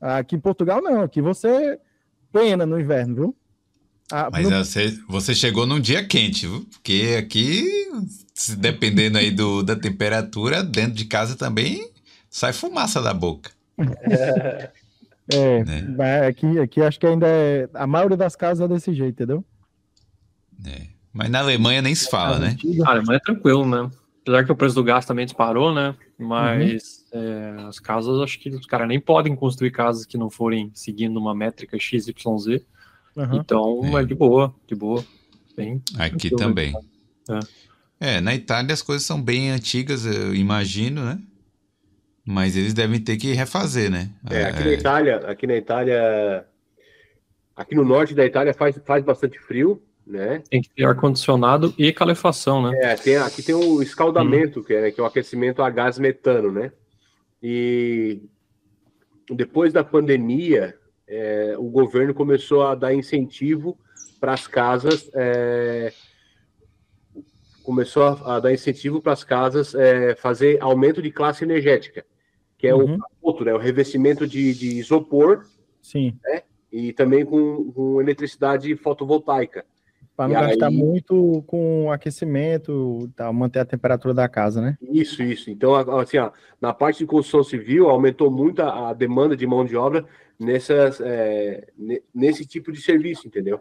[0.01, 1.79] Aqui em Portugal não, aqui você
[2.33, 3.37] pena no inverno, viu?
[4.11, 4.65] Ah, Mas no...
[4.65, 6.67] você, você chegou num dia quente, viu?
[6.71, 7.67] Porque aqui,
[8.59, 11.92] dependendo aí do, da temperatura, dentro de casa também
[12.33, 13.53] sai fumaça da boca.
[15.33, 16.27] É, né?
[16.27, 17.69] aqui, aqui acho que ainda é.
[17.75, 19.45] A maioria das casas é desse jeito, entendeu?
[20.67, 20.89] É.
[21.13, 22.57] Mas na Alemanha nem se fala, né?
[22.85, 23.89] A Alemanha é tranquilo, né?
[24.21, 25.95] Apesar que o preço do gás também disparou, né?
[26.19, 27.21] Mas uhum.
[27.21, 31.19] é, as casas, acho que os caras nem podem construir casas que não forem seguindo
[31.19, 32.09] uma métrica XYZ.
[33.17, 33.35] Uhum.
[33.35, 34.03] Então é.
[34.03, 34.05] é.
[34.05, 35.05] de boa, de boa.
[35.57, 36.75] Bem Aqui também.
[38.01, 38.17] É.
[38.17, 41.21] é, na Itália as coisas são bem antigas, eu imagino, né?
[42.25, 44.11] Mas eles devem ter que refazer, né?
[44.31, 44.65] É, aqui é...
[44.65, 46.47] na Itália, aqui na Itália,
[47.57, 50.43] aqui no norte da Itália faz, faz bastante frio, né?
[50.49, 52.79] Tem que ter ar-condicionado e calefação, né?
[52.81, 54.63] É, tem, aqui tem o escaldamento, hum.
[54.63, 56.73] que, é, que é o aquecimento a gás metano, né?
[57.43, 58.23] E
[59.31, 60.77] depois da pandemia,
[61.07, 63.79] é, o governo começou a dar incentivo
[64.21, 65.93] para as casas, é,
[67.63, 72.05] começou a, a, dar incentivo para as casas é, fazer aumento de classe energética,
[72.63, 72.97] que é uhum.
[73.21, 75.45] o outro, né, o revestimento de, de isopor,
[75.83, 76.17] Sim.
[76.23, 79.65] Né, e também com, com eletricidade fotovoltaica.
[80.17, 80.77] Para não e gastar aí...
[80.77, 84.79] muito com aquecimento, tá, manter a temperatura da casa, né?
[84.81, 85.51] Isso, isso.
[85.51, 86.31] Então, assim, ó,
[86.61, 90.07] na parte de construção civil, aumentou muito a, a demanda de mão de obra
[90.39, 91.67] nessas, é,
[92.15, 93.59] nesse tipo de serviço, entendeu?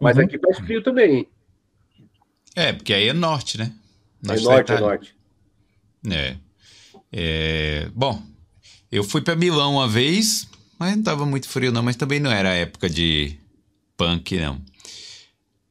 [0.00, 0.22] Mas uhum.
[0.22, 1.28] aqui faz frio também.
[2.54, 3.72] É, porque aí é norte, né?
[4.22, 5.16] Norte é norte, é norte.
[6.08, 6.36] É.
[7.12, 7.88] é.
[7.92, 8.22] Bom,
[8.94, 10.48] eu fui para Milão uma vez,
[10.78, 13.36] mas não tava muito frio não, mas também não era época de
[13.96, 14.60] punk, não.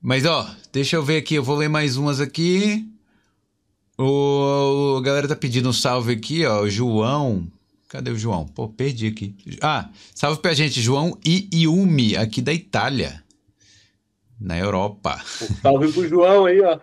[0.01, 2.85] Mas ó, deixa eu ver aqui, eu vou ler mais umas aqui.
[3.97, 6.67] O, a galera tá pedindo um salve aqui, ó.
[6.67, 7.47] João.
[7.87, 8.45] Cadê o João?
[8.45, 9.33] Pô, perdi aqui.
[9.61, 13.23] Ah, salve pra gente, João Iumi, aqui da Itália.
[14.37, 15.21] Na Europa.
[15.61, 16.77] Salve pro João aí, ó.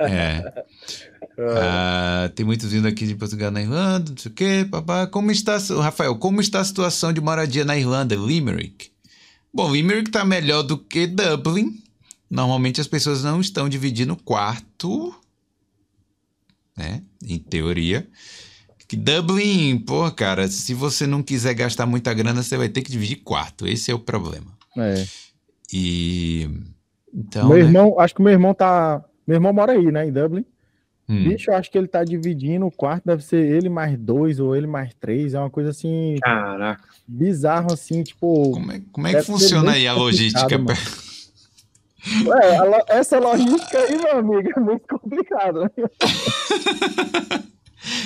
[0.00, 0.64] É.
[1.38, 5.06] Ah, tem muitos vindo aqui de Portugal na Irlanda, não sei o quê, papá.
[5.06, 8.90] Como está, Rafael, como está a situação de moradia na Irlanda, Limerick?
[9.52, 11.82] Bom, Limerick tá melhor do que Dublin,
[12.30, 15.14] Normalmente as pessoas não estão dividindo quarto,
[16.76, 17.02] né?
[17.24, 18.06] Em teoria.
[18.88, 22.90] Que Dublin, pô, cara, se você não quiser gastar muita grana, você vai ter que
[22.90, 23.66] dividir quarto.
[23.66, 24.46] Esse é o problema.
[24.76, 25.04] É.
[25.72, 26.48] E.
[27.14, 27.48] Então.
[27.48, 27.64] Meu né?
[27.64, 29.04] irmão, acho que meu irmão tá.
[29.26, 30.44] Meu irmão mora aí, né, em Dublin.
[31.08, 31.28] Hum.
[31.28, 34.56] Bicho, eu acho que ele tá dividindo o quarto, deve ser ele mais dois ou
[34.56, 36.16] ele mais três, é uma coisa assim.
[36.20, 36.82] Caraca.
[37.06, 38.50] Bizarro, assim, tipo.
[38.50, 40.56] Como é, como é que funciona aí a logística?
[42.24, 45.64] Ué, essa logística aí, meu amigo, é muito complicada.
[45.64, 45.70] Né?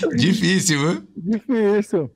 [0.16, 1.08] Difícil, viu?
[1.16, 2.10] Difícil.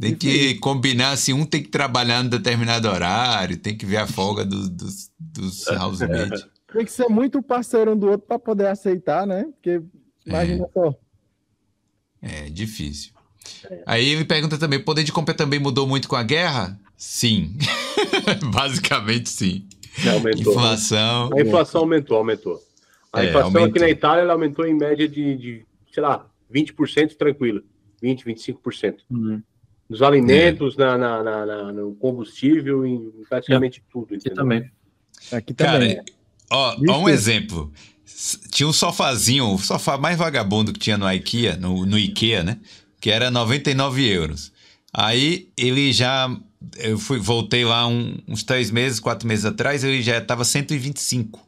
[0.00, 4.06] Tem que combinar, se um tem que trabalhar em determinado horário, tem que ver a
[4.06, 6.46] folga dos, dos, dos housemates.
[6.72, 9.44] Tem que ser muito parceiro um do outro para poder aceitar, né?
[9.44, 9.82] Porque
[10.26, 10.68] imagina é.
[10.72, 10.94] só.
[12.22, 13.12] É difícil.
[13.86, 16.78] Aí ele pergunta também: poder de compra também mudou muito com a guerra?
[16.96, 17.56] Sim.
[18.52, 19.66] Basicamente sim.
[20.10, 20.52] Aumentou.
[20.52, 21.30] Inflação.
[21.36, 22.62] A inflação aumentou, aumentou.
[23.12, 23.70] A é, inflação aumentou.
[23.70, 27.62] aqui na Itália ela aumentou em média de, de sei lá, 20% tranquilo.
[28.00, 28.96] 20, 25%.
[29.10, 29.42] Uhum.
[29.88, 30.78] Nos alimentos, é.
[30.78, 33.92] na, na, na, no combustível, em praticamente é.
[33.92, 34.14] tudo.
[34.14, 34.70] Aqui também.
[35.30, 35.96] Aqui também.
[35.96, 36.04] Cara,
[36.50, 37.72] ó, ó, um exemplo.
[38.50, 42.58] Tinha um sofazinho, o sofá mais vagabundo que tinha no IKEA, no, no IKEA, né?
[43.00, 44.52] Que era 99 euros.
[44.92, 46.30] Aí ele já
[46.76, 51.40] eu fui, voltei lá um, uns três meses, quatro meses atrás, ele já estava 125.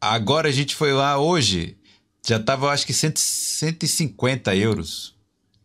[0.00, 1.76] Agora a gente foi lá hoje,
[2.26, 5.14] já estava acho que 100, 150 euros.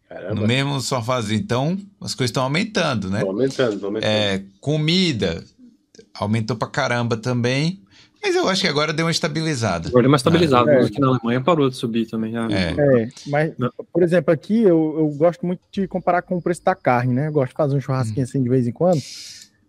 [0.10, 0.36] Caramba.
[0.36, 1.40] No mesmo sofazinho.
[1.40, 3.20] Então, as coisas estão aumentando, né?
[3.20, 4.12] Estão aumentando, estão aumentando.
[4.12, 5.44] É, comida
[6.14, 7.82] aumentou pra caramba também.
[8.26, 9.88] Mas eu acho que agora deu uma estabilizada.
[9.88, 10.82] Agora deu uma estabilizada, é.
[10.84, 12.32] aqui na Alemanha parou de subir também.
[12.32, 12.48] Já.
[12.50, 13.04] É.
[13.04, 13.10] é.
[13.28, 13.54] mas,
[13.94, 17.28] por exemplo, aqui eu, eu gosto muito de comparar com o preço da carne, né?
[17.28, 18.24] Eu gosto de fazer um churrasquinho hum.
[18.24, 19.00] assim de vez em quando.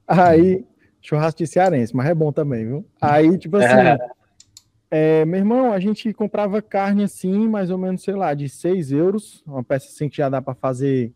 [0.08, 0.64] Aí,
[1.02, 2.86] churrasco de cearense, mas é bom também, viu?
[2.98, 3.98] Aí, tipo assim, é.
[4.90, 8.90] É, meu irmão, a gente comprava carne assim, mais ou menos, sei lá, de 6
[8.90, 11.12] euros, uma peça assim que já dá para fazer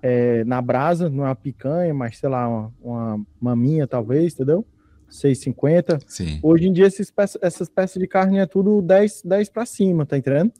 [0.00, 4.64] é, na brasa, não é uma picanha, mas sei lá, uma, uma maminha talvez, entendeu?
[5.10, 6.00] 6,50.
[6.06, 6.38] Sim.
[6.42, 10.16] Hoje em dia esses essas peças de carne é tudo 10, 10 para cima, tá
[10.16, 10.52] entendendo?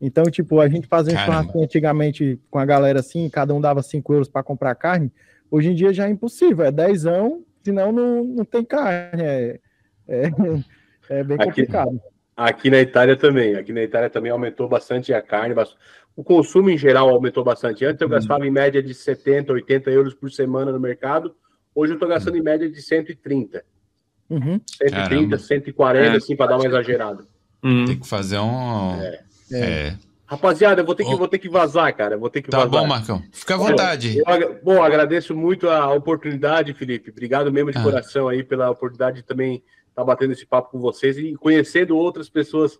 [0.00, 1.32] Então, tipo, a gente fazia um Caramba.
[1.38, 5.10] churrasco antigamente com a galera assim, cada um dava 5 euros para comprar carne.
[5.50, 7.02] Hoje em dia já é impossível, é 10,
[7.62, 9.22] senão não, não tem carne.
[9.22, 9.60] É,
[10.08, 10.30] é,
[11.08, 12.00] é bem Aqui- complicado.
[12.36, 13.54] Aqui na Itália também.
[13.54, 15.54] Aqui na Itália também aumentou bastante a carne.
[16.16, 17.84] O consumo em geral aumentou bastante.
[17.84, 21.34] Antes eu gastava em média de 70, 80 euros por semana no mercado.
[21.72, 23.64] Hoje eu estou gastando em média de 130.
[24.30, 24.60] Uhum.
[24.66, 25.38] 130, Caramba.
[25.38, 26.16] 140, É.
[26.16, 27.24] assim, para dar uma exagerada.
[27.62, 27.84] Hum.
[27.86, 28.98] Tem que fazer um.
[29.52, 29.94] É.
[30.26, 31.18] Rapaziada, eu vou ter que, Ô.
[31.18, 32.14] vou ter que vazar, cara.
[32.14, 32.70] eu Vou ter que Tá vazar.
[32.70, 33.22] bom, Marcão.
[33.30, 34.18] Fica à vontade.
[34.18, 37.10] Eu agra- bom, agradeço muito a oportunidade, Felipe.
[37.10, 37.82] Obrigado mesmo de Ah.
[37.82, 39.62] coração aí pela oportunidade de também
[39.94, 42.78] estar batendo esse papo com vocês e conhecendo outras pessoas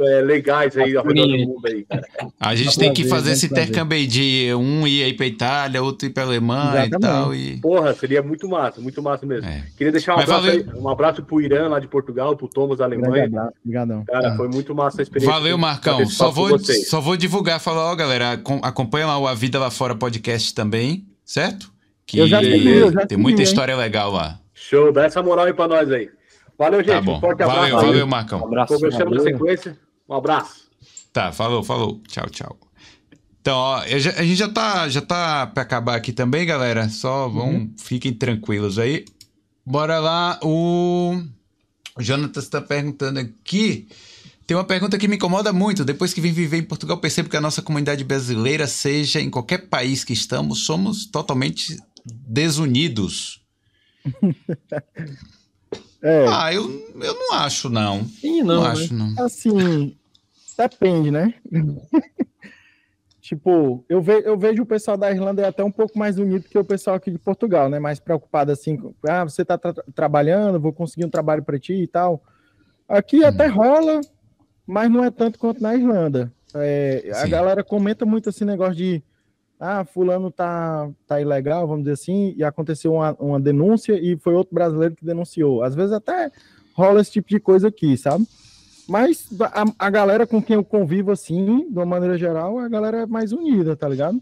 [0.00, 2.06] é, legais aí ao redor do mundo aí, cara.
[2.38, 3.64] A gente Tá tem que prazer, fazer é um esse prazer.
[3.68, 7.00] intercâmbio aí de um ir aí pra Itália, outro ir pra Alemanha e Exatamente.
[7.00, 7.34] tal.
[7.34, 7.56] E...
[7.60, 9.48] Porra, seria muito massa, muito massa mesmo.
[9.48, 9.64] É.
[9.76, 10.66] Queria deixar um Mas abraço, valeu.
[10.72, 13.28] aí, um abraço pro Irã lá de Portugal, pro Thomas da Alemanha.
[13.64, 14.04] obrigadão.
[14.04, 15.32] Cara, foi muito massa a experiência.
[15.34, 16.00] Valeu, Marcão.
[16.00, 19.58] esse Só vou, só vou divulgar, falar, ó, galera, acom- acompanha lá o A Vida
[19.58, 21.72] Lá Fora podcast também, certo?
[22.06, 23.44] Que Eu já segui, eu já tem segui, muita hein?
[23.44, 24.38] história legal lá.
[24.54, 26.08] Show, dá essa moral aí pra nós aí.
[26.62, 26.92] Valeu, gente.
[26.94, 27.16] Tá bom.
[27.16, 27.86] Um forte abraço Valeu, aí.
[27.86, 28.40] valeu, Marcão.
[28.40, 28.74] Um abraço.
[28.74, 29.78] Conversamos na sequência.
[30.08, 30.70] Um abraço.
[31.12, 32.00] Tá, falou, falou.
[32.06, 32.56] Tchau, tchau.
[33.40, 36.88] Então, ó, a gente já tá, já tá pra acabar aqui também, galera.
[36.88, 37.74] Só vão, Uhum.
[37.76, 39.04] fiquem tranquilos aí.
[39.66, 41.20] Bora lá, o,
[41.98, 43.88] o Jonatas tá perguntando aqui.
[44.46, 45.84] Tem uma pergunta que me incomoda muito.
[45.84, 49.66] Depois que vim viver em Portugal, percebo que a nossa comunidade brasileira, seja em qualquer
[49.68, 53.40] país que estamos, somos totalmente desunidos.
[56.02, 56.62] É, Ah, eu,
[57.00, 58.04] eu não acho, não.
[58.04, 58.68] Sim, Não, não, né?
[58.70, 59.24] acho, não.
[59.24, 59.96] assim,
[60.58, 61.34] depende, né?
[63.20, 66.48] tipo, eu, ve eu vejo o pessoal da Irlanda é até um pouco mais unido
[66.48, 67.78] que o pessoal aqui de Portugal, né?
[67.78, 71.74] Mais preocupado assim, com, ah, você tá tra trabalhando, vou conseguir um trabalho para ti
[71.74, 72.22] e tal.
[72.88, 74.00] Aqui até rola,
[74.66, 76.32] mas não é tanto quanto na Irlanda.
[76.54, 79.02] É, a galera comenta muito esse negócio de
[79.62, 84.34] ah, fulano tá, tá ilegal, vamos dizer assim, e aconteceu uma, uma denúncia e foi
[84.34, 85.62] outro brasileiro que denunciou.
[85.62, 86.32] Às vezes até
[86.74, 88.26] rola esse tipo de coisa aqui, sabe?
[88.88, 93.02] Mas a, a galera com quem eu convivo, assim, de uma maneira geral, a galera
[93.02, 94.20] é mais unida, tá ligado?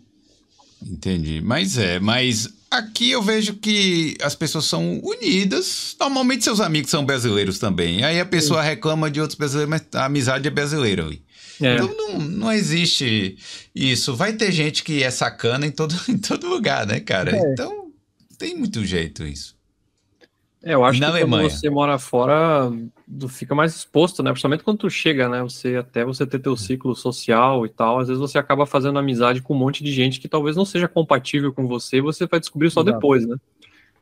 [0.87, 1.41] Entendi.
[1.41, 5.97] Mas é, mas aqui eu vejo que as pessoas são unidas.
[5.99, 8.05] Normalmente seus amigos são brasileiros também.
[8.05, 11.23] Aí a pessoa reclama de outros brasileiros, mas a amizade é brasileira ali.
[11.61, 11.75] É.
[11.75, 13.37] Então não, não existe
[13.75, 14.17] isso.
[14.17, 17.37] Vai ter gente que é sacana em todo, em todo lugar, né, cara?
[17.37, 17.53] É.
[17.53, 17.91] Então
[18.39, 19.59] tem muito jeito isso.
[20.63, 21.49] É, eu acho na que Alemanha?
[21.49, 22.71] quando você mora fora,
[23.19, 24.31] tu fica mais exposto, né?
[24.31, 25.43] Principalmente quando tu chega, né?
[25.43, 29.41] Você até você ter teu ciclo social e tal, às vezes você acaba fazendo amizade
[29.41, 32.39] com um monte de gente que talvez não seja compatível com você, e você vai
[32.41, 32.95] descobrir só Exato.
[32.95, 33.37] depois, né?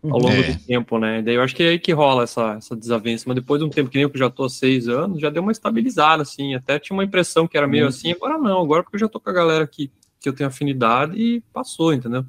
[0.02, 0.52] Ao longo É.
[0.52, 1.20] do tempo, né?
[1.22, 3.24] Daí eu acho que é aí que rola essa, essa desavença.
[3.26, 5.28] Mas depois de um tempo que nem eu que já tô há seis anos, já
[5.28, 6.54] deu uma estabilizada, assim.
[6.54, 7.88] Até tinha uma impressão que era meio Uhum.
[7.88, 10.48] assim, agora não, agora porque eu já tô com a galera que, que eu tenho
[10.48, 12.24] afinidade e passou, entendeu?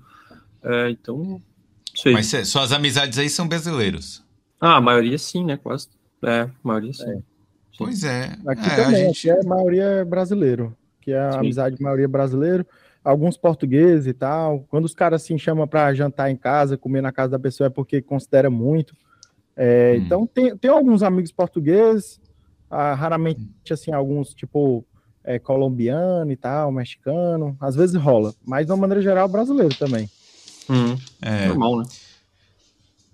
[0.63, 1.41] É, então, não
[1.95, 2.13] sei.
[2.13, 4.23] Mas cê- suas amizades aí são brasileiros.
[4.59, 5.55] Ah, a maioria sim, né?
[5.55, 5.87] Quase.
[6.25, 7.23] É, a maioria sim.
[7.77, 8.35] Pois é.
[8.47, 11.37] Aqui É, a também, gente- aqui a maioria é brasileiro, que é a Sim.
[11.39, 12.65] amizade de maioria brasileiro,
[13.03, 14.65] alguns portugueses e tal.
[14.69, 17.69] Quando os caras assim chamam para jantar em casa, comer na casa da pessoa é
[17.69, 18.95] porque considera muito.
[19.55, 20.03] É, Hum.
[20.05, 22.19] Então tem, tem alguns amigos portugueses,
[22.69, 24.85] ah, raramente assim alguns tipo
[25.23, 30.09] é, colombiano e tal, mexicano, às vezes rola, mas de uma maneira geral brasileiro também.
[30.69, 31.85] Hum, é, normal, né?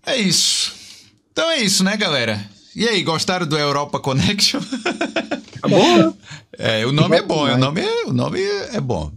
[0.05, 0.73] É isso.
[1.31, 2.39] Então é isso, né, galera?
[2.75, 4.61] E aí, gostaram do Europa Connection?
[5.63, 6.13] É bom, né?
[6.57, 7.59] É, o nome é bom, o demais.
[7.59, 9.11] nome é, o nome é bom.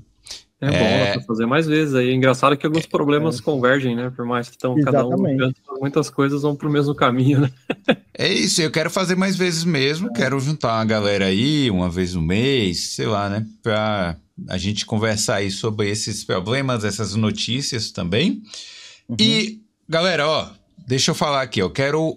[0.61, 1.07] É bom, É.
[1.07, 2.13] dá pra fazer mais vezes aí.
[2.13, 4.11] Engraçado que alguns problemas convergem, né?
[4.15, 7.51] Por mais que estão cada um canto, muitas coisas vão pro mesmo caminho, né?
[8.13, 10.13] É isso, eu quero fazer mais vezes mesmo.
[10.13, 13.47] Quero juntar uma galera aí, uma vez no mês, sei lá, né?
[13.63, 14.17] Pra
[14.49, 18.43] a gente conversar aí sobre esses problemas, essas notícias também.
[19.19, 20.49] E, galera, ó,
[20.87, 22.17] deixa eu falar aqui, eu quero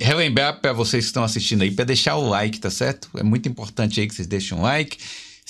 [0.00, 3.08] relembrar para vocês que estão assistindo aí, para deixar o like, tá certo?
[3.16, 4.98] É muito importante aí que vocês deixem um like.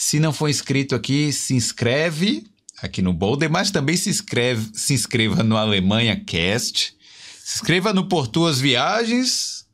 [0.03, 2.45] Se não for inscrito aqui, se inscreve
[2.81, 6.95] aqui no Boulder, mas também se inscreve, se inscreva no Alemanha Cast.
[7.45, 9.67] Se inscreva no Por Tuas Viagens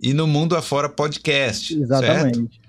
[0.00, 1.68] e no Mundo Afora Podcast.
[1.68, 1.80] Certo?
[1.84, 2.60] Exatamente.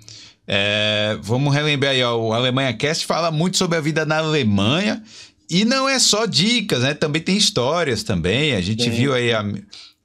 [0.47, 5.01] É, vamos relembrar aí, ó, o Alemanha Cast fala muito sobre a vida na Alemanha
[5.49, 6.93] e não é só dicas, né?
[6.93, 8.53] Também tem histórias também.
[8.53, 8.91] A gente Sim.
[8.91, 9.43] viu aí, a-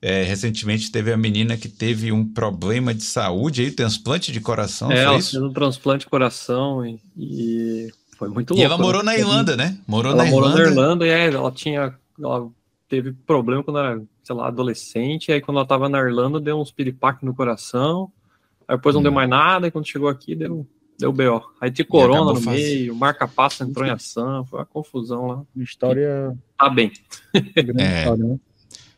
[0.07, 4.93] é, recentemente teve a menina que teve um problema de saúde aí, transplante de coração,
[4.93, 8.61] é, ela fez um transplante de coração e, e Foi muito louco.
[8.61, 9.13] E ela morou né?
[9.13, 9.79] na Irlanda, né?
[9.87, 10.63] Morou ela na morou Irlanda.
[10.63, 11.95] na Irlanda e é, ela tinha.
[12.21, 12.51] Ela
[12.87, 15.33] teve problema quando era, sei lá, adolescente.
[15.33, 18.13] Aí quando ela tava na Irlanda, deu uns piripaques no coração.
[18.69, 19.05] Aí depois não hum.
[19.05, 19.69] deu mais nada.
[19.69, 20.67] E quando chegou aqui, deu,
[20.99, 21.43] deu BO.
[21.59, 22.61] Aí tinha corona no faz...
[22.61, 24.45] meio, marca-passo entrou em ação.
[24.45, 25.43] Foi uma confusão lá.
[25.57, 26.37] Uma história.
[26.59, 26.93] Tá bem.
[27.79, 28.01] é.
[28.01, 28.39] História, né?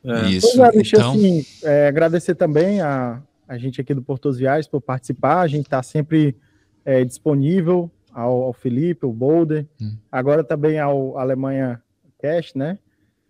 [0.07, 0.31] É.
[0.31, 0.57] Isso.
[0.57, 1.11] Pois é, deixa então...
[1.13, 5.41] assim, é, agradecer também a, a gente aqui do Portos Viagens por participar.
[5.41, 6.37] A gente está sempre
[6.85, 9.97] é, disponível ao, ao, Felipe, o Boulder, hum.
[10.11, 11.83] agora também ao Alemanha
[12.21, 12.79] Cash, né?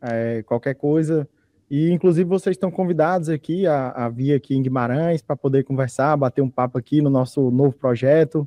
[0.03, 1.27] É, qualquer coisa.
[1.69, 6.17] E inclusive vocês estão convidados aqui a, a vir aqui em Guimarães para poder conversar,
[6.17, 8.47] bater um papo aqui no nosso novo projeto.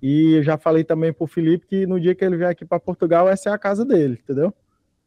[0.00, 2.64] E eu já falei também para o Felipe que no dia que ele vier aqui
[2.64, 4.54] para Portugal, essa é a casa dele, entendeu?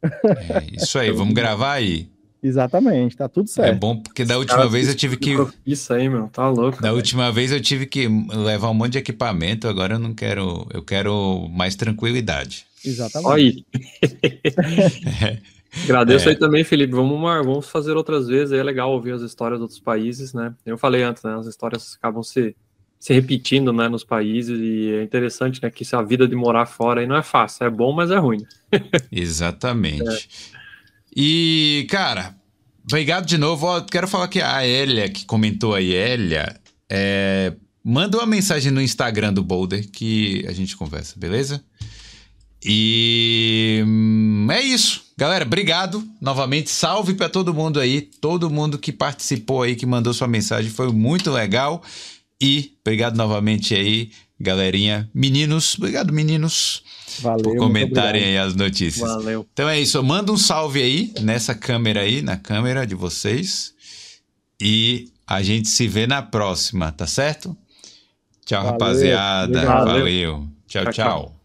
[0.02, 2.08] É isso aí, vamos gravar aí.
[2.42, 3.68] Exatamente, tá tudo certo.
[3.68, 5.34] É bom porque da última Cara, vez eu tive que.
[5.66, 6.80] Isso aí, meu, tá louco.
[6.80, 10.66] Da última vez eu tive que levar um monte de equipamento, agora eu não quero.
[10.72, 12.64] Eu quero mais tranquilidade.
[12.84, 13.32] Exatamente.
[13.32, 13.64] Aí.
[15.22, 15.38] é.
[15.84, 16.32] Agradeço é.
[16.32, 16.94] aí também, Felipe.
[16.94, 18.52] Vamos, vamos fazer outras vezes.
[18.52, 20.54] é legal ouvir as histórias de outros países, né?
[20.64, 21.34] Eu falei antes, né?
[21.36, 22.54] As histórias acabam se,
[22.98, 23.88] se repetindo, né?
[23.88, 25.70] Nos países e é interessante, né?
[25.70, 27.66] Que a vida de morar fora aí não é fácil.
[27.66, 28.46] É bom, mas é ruim.
[29.10, 30.28] Exatamente.
[30.54, 30.57] É.
[31.20, 32.36] E, cara,
[32.84, 33.66] obrigado de novo.
[33.66, 36.56] Ó, quero falar que a Elia, que comentou aí, Elia,
[36.88, 41.60] é, manda uma mensagem no Instagram do Boulder que a gente conversa, beleza?
[42.64, 45.06] E hum, é isso.
[45.16, 46.70] Galera, obrigado novamente.
[46.70, 50.92] Salve para todo mundo aí, todo mundo que participou aí, que mandou sua mensagem, foi
[50.92, 51.82] muito legal.
[52.40, 55.08] E obrigado novamente aí, galerinha.
[55.12, 56.82] Meninos, obrigado, meninos.
[57.20, 59.08] Valeu, por comentarem aí as notícias.
[59.08, 59.46] Valeu.
[59.52, 60.02] Então é isso.
[60.02, 63.74] Manda um salve aí nessa câmera aí, na câmera de vocês.
[64.60, 67.56] E a gente se vê na próxima, tá certo?
[68.44, 68.72] Tchau, Valeu.
[68.72, 69.64] rapaziada.
[69.64, 70.48] Valeu.
[70.66, 70.92] Tchau, tchau.
[70.92, 71.37] tchau.